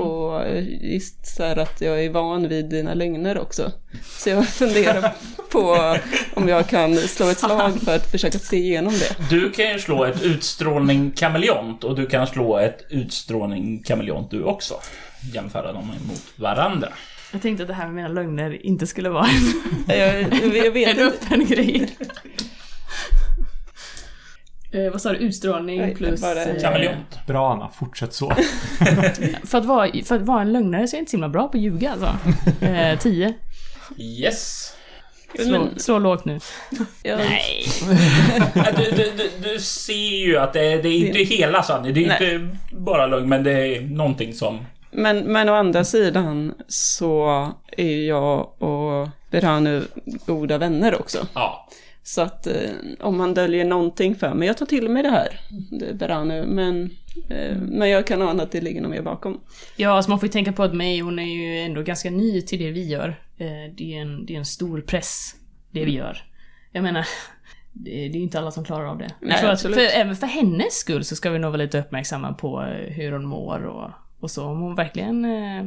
Och 0.00 0.40
gissar 0.80 1.56
att 1.56 1.80
jag 1.80 2.04
är 2.04 2.10
van 2.10 2.48
vid 2.48 2.64
dina 2.64 2.94
lögner 2.94 3.38
också. 3.38 3.72
Så 4.18 4.30
jag 4.30 4.48
funderar 4.48 5.12
på 5.50 5.96
om 6.34 6.48
jag 6.48 6.68
kan 6.68 6.96
slå 6.96 7.26
ett 7.26 7.38
slag 7.38 7.72
för 7.84 7.96
att 7.96 8.10
försöka 8.10 8.38
se 8.38 8.56
igenom 8.56 8.92
det. 8.92 9.16
Du 9.30 9.50
kan 9.50 9.72
ju 9.72 9.78
slå 9.78 10.04
ett 10.04 10.22
utstrålning 10.22 11.10
kameleont 11.10 11.84
och 11.84 11.96
du 11.96 12.06
kan 12.06 12.26
slå 12.26 12.58
ett 12.58 12.86
utstrålning 12.90 13.82
kameleont 13.82 14.30
du 14.30 14.42
också. 14.42 14.74
Jämföra 15.34 15.72
dem 15.72 15.86
mot 15.86 16.32
varandra. 16.36 16.88
Jag 17.32 17.42
tänkte 17.42 17.62
att 17.62 17.68
det 17.68 17.74
här 17.74 17.86
med 17.86 17.94
mina 17.94 18.08
lögner 18.08 18.66
inte 18.66 18.86
skulle 18.86 19.08
vara 19.08 19.26
Jag, 19.86 20.20
jag 20.54 20.70
vet 20.70 20.98
en 20.98 21.06
öppen 21.06 21.46
grej. 21.46 21.96
Eh, 24.74 24.90
vad 24.92 25.00
sa 25.02 25.12
du? 25.12 25.18
Utstrålning 25.18 25.80
Nej, 25.80 25.94
plus... 25.94 26.20
bara- 26.20 26.42
eh. 26.44 26.92
Bra 27.26 27.52
Anna, 27.52 27.68
fortsätt 27.68 28.12
så. 28.14 28.30
för, 29.44 29.58
att 29.58 29.64
vara, 29.64 29.90
för 30.04 30.16
att 30.16 30.22
vara 30.22 30.42
en 30.42 30.52
lögnare 30.52 30.88
så 30.88 30.96
är 30.96 30.98
jag 30.98 31.02
inte 31.02 31.10
så 31.10 31.16
himla 31.16 31.28
bra 31.28 31.48
på 31.48 31.56
att 31.56 31.62
ljuga 31.62 31.90
alltså. 31.90 32.16
Eh, 32.66 32.98
tio. 32.98 33.34
Yes. 33.98 34.70
Slå, 35.38 35.68
slå 35.76 35.98
lågt 35.98 36.24
nu. 36.24 36.40
Jag, 37.02 37.18
Nej. 37.18 37.64
Du, 38.76 38.90
du, 38.90 39.12
du, 39.16 39.30
du 39.52 39.60
ser 39.60 40.26
ju 40.26 40.38
att 40.38 40.52
det, 40.52 40.82
det 40.82 40.88
är 40.88 41.06
inte 41.06 41.18
hela 41.18 41.62
sanningen. 41.62 41.94
Det 41.94 42.04
är 42.04 42.08
Nej. 42.20 42.34
inte 42.34 42.56
bara 42.72 43.06
lögn, 43.06 43.28
men 43.28 43.42
det 43.42 43.52
är 43.76 43.80
någonting 43.80 44.32
som... 44.34 44.66
Men, 44.90 45.18
men 45.18 45.48
å 45.48 45.54
andra 45.54 45.84
sidan 45.84 46.54
så 46.68 47.48
är 47.76 48.08
jag 48.08 48.62
och 48.62 49.08
Berhanu 49.30 49.82
goda 50.26 50.58
vänner 50.58 51.00
också. 51.00 51.26
Ja. 51.34 51.68
Så 52.06 52.22
att 52.22 52.46
eh, 52.46 52.70
om 53.00 53.16
man 53.16 53.34
döljer 53.34 53.64
någonting 53.64 54.14
för 54.14 54.34
mig, 54.34 54.48
jag 54.48 54.56
tar 54.56 54.66
till 54.66 54.88
mig 54.88 55.02
det 55.02 55.10
här, 55.10 55.40
det 55.70 55.86
är 55.86 55.94
Berhanu, 55.94 56.46
men, 56.46 56.90
eh, 57.28 57.56
men 57.56 57.90
jag 57.90 58.06
kan 58.06 58.22
ana 58.22 58.42
att 58.42 58.52
det 58.52 58.60
ligger 58.60 58.80
något 58.80 58.90
mer 58.90 59.02
bakom. 59.02 59.40
Ja, 59.76 59.90
alltså 59.90 60.10
man 60.10 60.20
får 60.20 60.26
ju 60.26 60.32
tänka 60.32 60.52
på 60.52 60.62
att 60.62 60.74
May, 60.74 61.00
hon 61.00 61.18
är 61.18 61.24
ju 61.24 61.58
ändå 61.58 61.82
ganska 61.82 62.10
ny 62.10 62.42
till 62.42 62.58
det 62.58 62.70
vi 62.70 62.88
gör. 62.88 63.08
Eh, 63.38 63.74
det, 63.76 63.94
är 63.94 64.00
en, 64.00 64.26
det 64.26 64.34
är 64.34 64.38
en 64.38 64.44
stor 64.44 64.80
press, 64.80 65.34
det 65.70 65.84
vi 65.84 65.92
gör. 65.92 66.24
Jag 66.72 66.82
menar, 66.82 67.06
det, 67.72 67.90
det 67.90 67.96
är 67.98 68.18
ju 68.18 68.22
inte 68.22 68.38
alla 68.38 68.50
som 68.50 68.64
klarar 68.64 68.86
av 68.86 68.98
det. 68.98 69.10
Jag 69.20 69.28
Nej, 69.28 69.38
tror 69.38 69.50
att 69.50 69.62
för, 69.62 69.96
även 69.96 70.16
för 70.16 70.26
hennes 70.26 70.74
skull 70.74 71.04
så 71.04 71.16
ska 71.16 71.30
vi 71.30 71.38
nog 71.38 71.50
vara 71.50 71.62
lite 71.62 71.78
uppmärksamma 71.78 72.32
på 72.32 72.62
eh, 72.62 72.92
hur 72.92 73.12
hon 73.12 73.26
mår 73.26 73.66
och, 73.66 73.90
och 74.20 74.30
så. 74.30 74.44
Om 74.44 74.60
hon 74.60 74.74
verkligen 74.74 75.24
eh, 75.24 75.66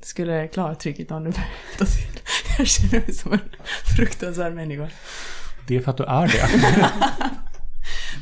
skulle 0.00 0.48
klara 0.48 0.74
trycket 0.74 1.10
om 1.10 1.24
det. 1.24 1.32
Jag 2.58 2.66
känner 2.66 3.00
mig 3.06 3.14
som 3.14 3.32
en 3.32 3.40
fruktansvärd 3.96 4.54
människa. 4.54 4.88
Det 5.68 5.76
är 5.76 5.80
för 5.80 5.90
att 5.90 5.96
du 5.96 6.04
är 6.04 6.26
det. 6.26 6.48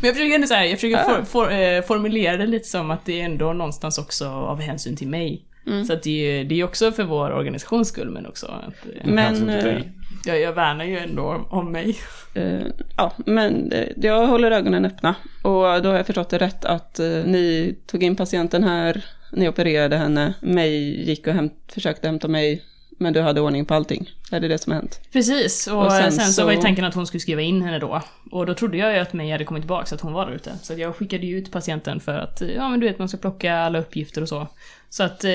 Men 0.01 0.09
jag 0.09 0.15
försöker 0.15 0.35
ändå 0.35 0.47
så 0.47 0.55
här, 0.55 0.65
jag 0.65 0.81
försöker 0.81 1.05
for, 1.05 1.23
for, 1.25 1.53
eh, 1.53 1.83
formulera 1.83 2.37
det 2.37 2.47
lite 2.47 2.69
som 2.69 2.91
att 2.91 3.05
det 3.05 3.21
är 3.21 3.25
ändå 3.25 3.53
någonstans 3.53 3.99
också 3.99 4.29
av 4.29 4.61
hänsyn 4.61 4.97
till 4.97 5.09
mig. 5.09 5.45
Så 5.87 5.93
att 5.93 6.03
det 6.03 6.11
är 6.41 6.45
det 6.45 6.61
är 6.61 6.65
också 6.65 6.93
för 6.93 7.03
vår 7.05 7.33
organisations 7.33 7.89
skull 7.89 8.11
men 8.11 8.27
också 8.27 8.47
att 8.47 8.87
eh, 8.87 9.07
Men, 9.13 9.49
eh, 9.49 9.79
jag, 10.25 10.41
jag 10.41 10.53
värnar 10.53 10.85
ju 10.85 10.99
ändå 10.99 11.47
om 11.51 11.73
mig. 11.73 11.97
eh, 12.35 12.61
ja, 12.97 13.13
men 13.27 13.73
eh, 13.73 13.89
jag 13.97 14.27
håller 14.27 14.51
ögonen 14.51 14.85
öppna. 14.85 15.15
Och 15.43 15.83
då 15.83 15.89
har 15.89 15.97
jag 15.97 16.07
förstått 16.07 16.31
det 16.31 16.39
rätt 16.39 16.65
att 16.65 16.99
eh, 16.99 17.07
ni 17.07 17.77
tog 17.87 18.03
in 18.03 18.17
patienten 18.17 18.65
här, 18.65 19.05
ni 19.33 19.49
opererade 19.49 19.97
henne, 19.97 20.35
mig 20.41 21.05
gick 21.09 21.27
och 21.27 21.35
hämt, 21.35 21.73
försökte 21.75 22.07
hämta 22.07 22.29
mig, 22.29 22.63
men 22.99 23.13
du 23.13 23.21
hade 23.21 23.41
ordning 23.41 23.65
på 23.65 23.75
allting. 23.75 24.11
Är 24.31 24.41
det 24.41 24.49
det 24.49 24.59
som 24.59 24.73
har 24.73 24.81
hänt? 24.81 25.01
Precis, 25.13 25.67
och, 25.67 25.85
Och 25.85 25.93
sen, 25.93 26.13
sen 26.13 26.27
så... 26.27 26.33
så- 26.33 26.45
var 26.45 26.53
ju 26.53 26.59
tanken 26.61 26.85
att 26.85 26.95
hon 26.95 27.07
skulle 27.07 27.21
skriva 27.21 27.41
in 27.43 27.63
henne 27.63 27.79
då. 27.79 28.03
Och 28.31 28.47
då 28.47 28.55
trodde 28.55 28.77
jag 28.77 28.93
ju 28.93 28.99
att 28.99 29.13
mig 29.13 29.31
hade 29.31 29.45
kommit 29.45 29.63
tillbaka 29.63 29.87
så 29.87 29.95
att 29.95 30.01
hon 30.01 30.13
var 30.13 30.27
där 30.27 30.33
ute. 30.33 30.53
Så 30.63 30.75
jag 30.75 30.97
skickade 30.97 31.27
ju 31.27 31.39
ut 31.39 31.53
patienten 31.53 32.01
för 32.01 32.19
att, 32.19 32.43
ja 32.57 32.69
men 32.69 32.81
du 32.81 32.87
vet 32.87 32.99
man 32.99 33.09
ska 33.09 33.19
plocka 33.19 33.57
alla 33.57 33.79
uppgifter 33.79 34.23
och 34.23 34.29
så. 34.29 34.47
Så 34.91 35.03
att... 35.03 35.25
Eh, 35.25 35.31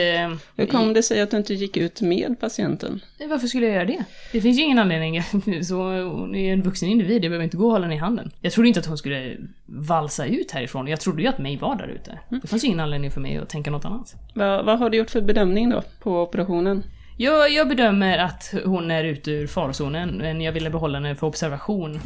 Hur 0.55 0.65
kom 0.65 0.93
det 0.93 1.03
sig 1.03 1.21
att 1.21 1.31
du 1.31 1.37
inte 1.37 1.53
gick 1.53 1.77
ut 1.77 2.01
med 2.01 2.39
patienten? 2.39 2.99
Varför 3.29 3.47
skulle 3.47 3.65
jag 3.65 3.75
göra 3.75 3.85
det? 3.85 4.03
Det 4.31 4.41
finns 4.41 4.59
ju 4.59 4.63
ingen 4.63 4.79
anledning. 4.79 5.23
Så 5.63 5.75
hon 6.01 6.35
är 6.35 6.53
en 6.53 6.61
vuxen 6.61 6.89
individ, 6.89 7.23
jag 7.23 7.31
behöver 7.31 7.43
inte 7.43 7.57
gå 7.57 7.65
och 7.65 7.71
hålla 7.71 7.83
henne 7.85 7.95
i 7.95 7.97
handen. 7.97 8.31
Jag 8.41 8.53
trodde 8.53 8.67
inte 8.67 8.79
att 8.79 8.85
hon 8.85 8.97
skulle 8.97 9.37
valsa 9.65 10.25
ut 10.25 10.51
härifrån. 10.51 10.87
Jag 10.87 10.99
trodde 10.99 11.21
ju 11.21 11.27
att 11.27 11.39
mig 11.39 11.57
var 11.57 11.75
där 11.75 11.87
ute. 11.87 12.19
Det 12.41 12.47
fanns 12.47 12.63
ju 12.63 12.67
ingen 12.67 12.79
anledning 12.79 13.11
för 13.11 13.21
mig 13.21 13.37
att 13.37 13.49
tänka 13.49 13.71
något 13.71 13.85
annat. 13.85 14.15
Vad, 14.33 14.65
vad 14.65 14.79
har 14.79 14.89
du 14.89 14.97
gjort 14.97 15.09
för 15.09 15.21
bedömning 15.21 15.69
då 15.69 15.83
på 15.99 16.21
operationen? 16.21 16.83
Jag, 17.21 17.51
jag 17.51 17.67
bedömer 17.67 18.17
att 18.17 18.53
hon 18.65 18.91
är 18.91 19.03
ute 19.03 19.31
ur 19.31 19.47
farozonen, 19.47 20.17
men 20.17 20.41
jag 20.41 20.51
ville 20.51 20.69
behålla 20.69 20.97
henne 20.97 21.15
för 21.15 21.27
observation. 21.27 21.99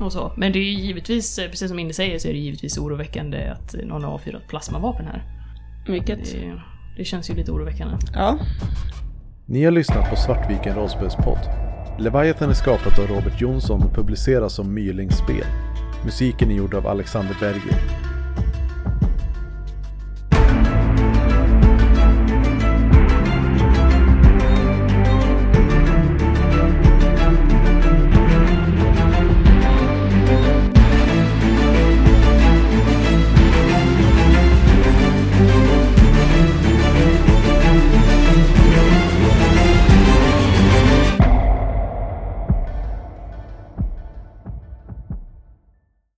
Och 0.00 0.12
så. 0.12 0.32
Men 0.36 0.52
det 0.52 0.58
är 0.58 0.62
givetvis, 0.62 1.38
eh, 1.38 1.50
precis 1.50 1.68
som 1.68 1.78
Indy 1.78 1.92
säger, 1.92 2.18
så 2.18 2.28
är 2.28 2.32
det 2.32 2.38
givetvis 2.38 2.78
oroväckande 2.78 3.48
att 3.48 3.74
någon 3.84 4.04
har 4.04 4.12
avfyrat 4.12 4.48
plasmavapen 4.48 5.06
här. 5.06 5.22
Vilket? 5.88 6.24
Det, 6.32 6.60
det 6.96 7.04
känns 7.04 7.30
ju 7.30 7.34
lite 7.34 7.52
oroväckande. 7.52 7.96
Ja, 8.14 8.38
Ni 9.46 9.64
har 9.64 9.70
lyssnat 9.70 10.10
på 10.10 10.16
Svartviken 10.16 10.74
rollspelspodd. 10.74 11.38
Leviathan 11.98 12.50
är 12.50 12.54
skapat 12.54 12.98
av 12.98 13.06
Robert 13.06 13.40
Jonsson 13.40 13.82
och 13.82 13.94
publiceras 13.94 14.54
som 14.54 14.74
Mylings 14.74 15.18
spel. 15.18 15.46
Musiken 16.04 16.50
är 16.50 16.54
gjord 16.54 16.74
av 16.74 16.86
Alexander 16.86 17.36
Berger. 17.40 17.80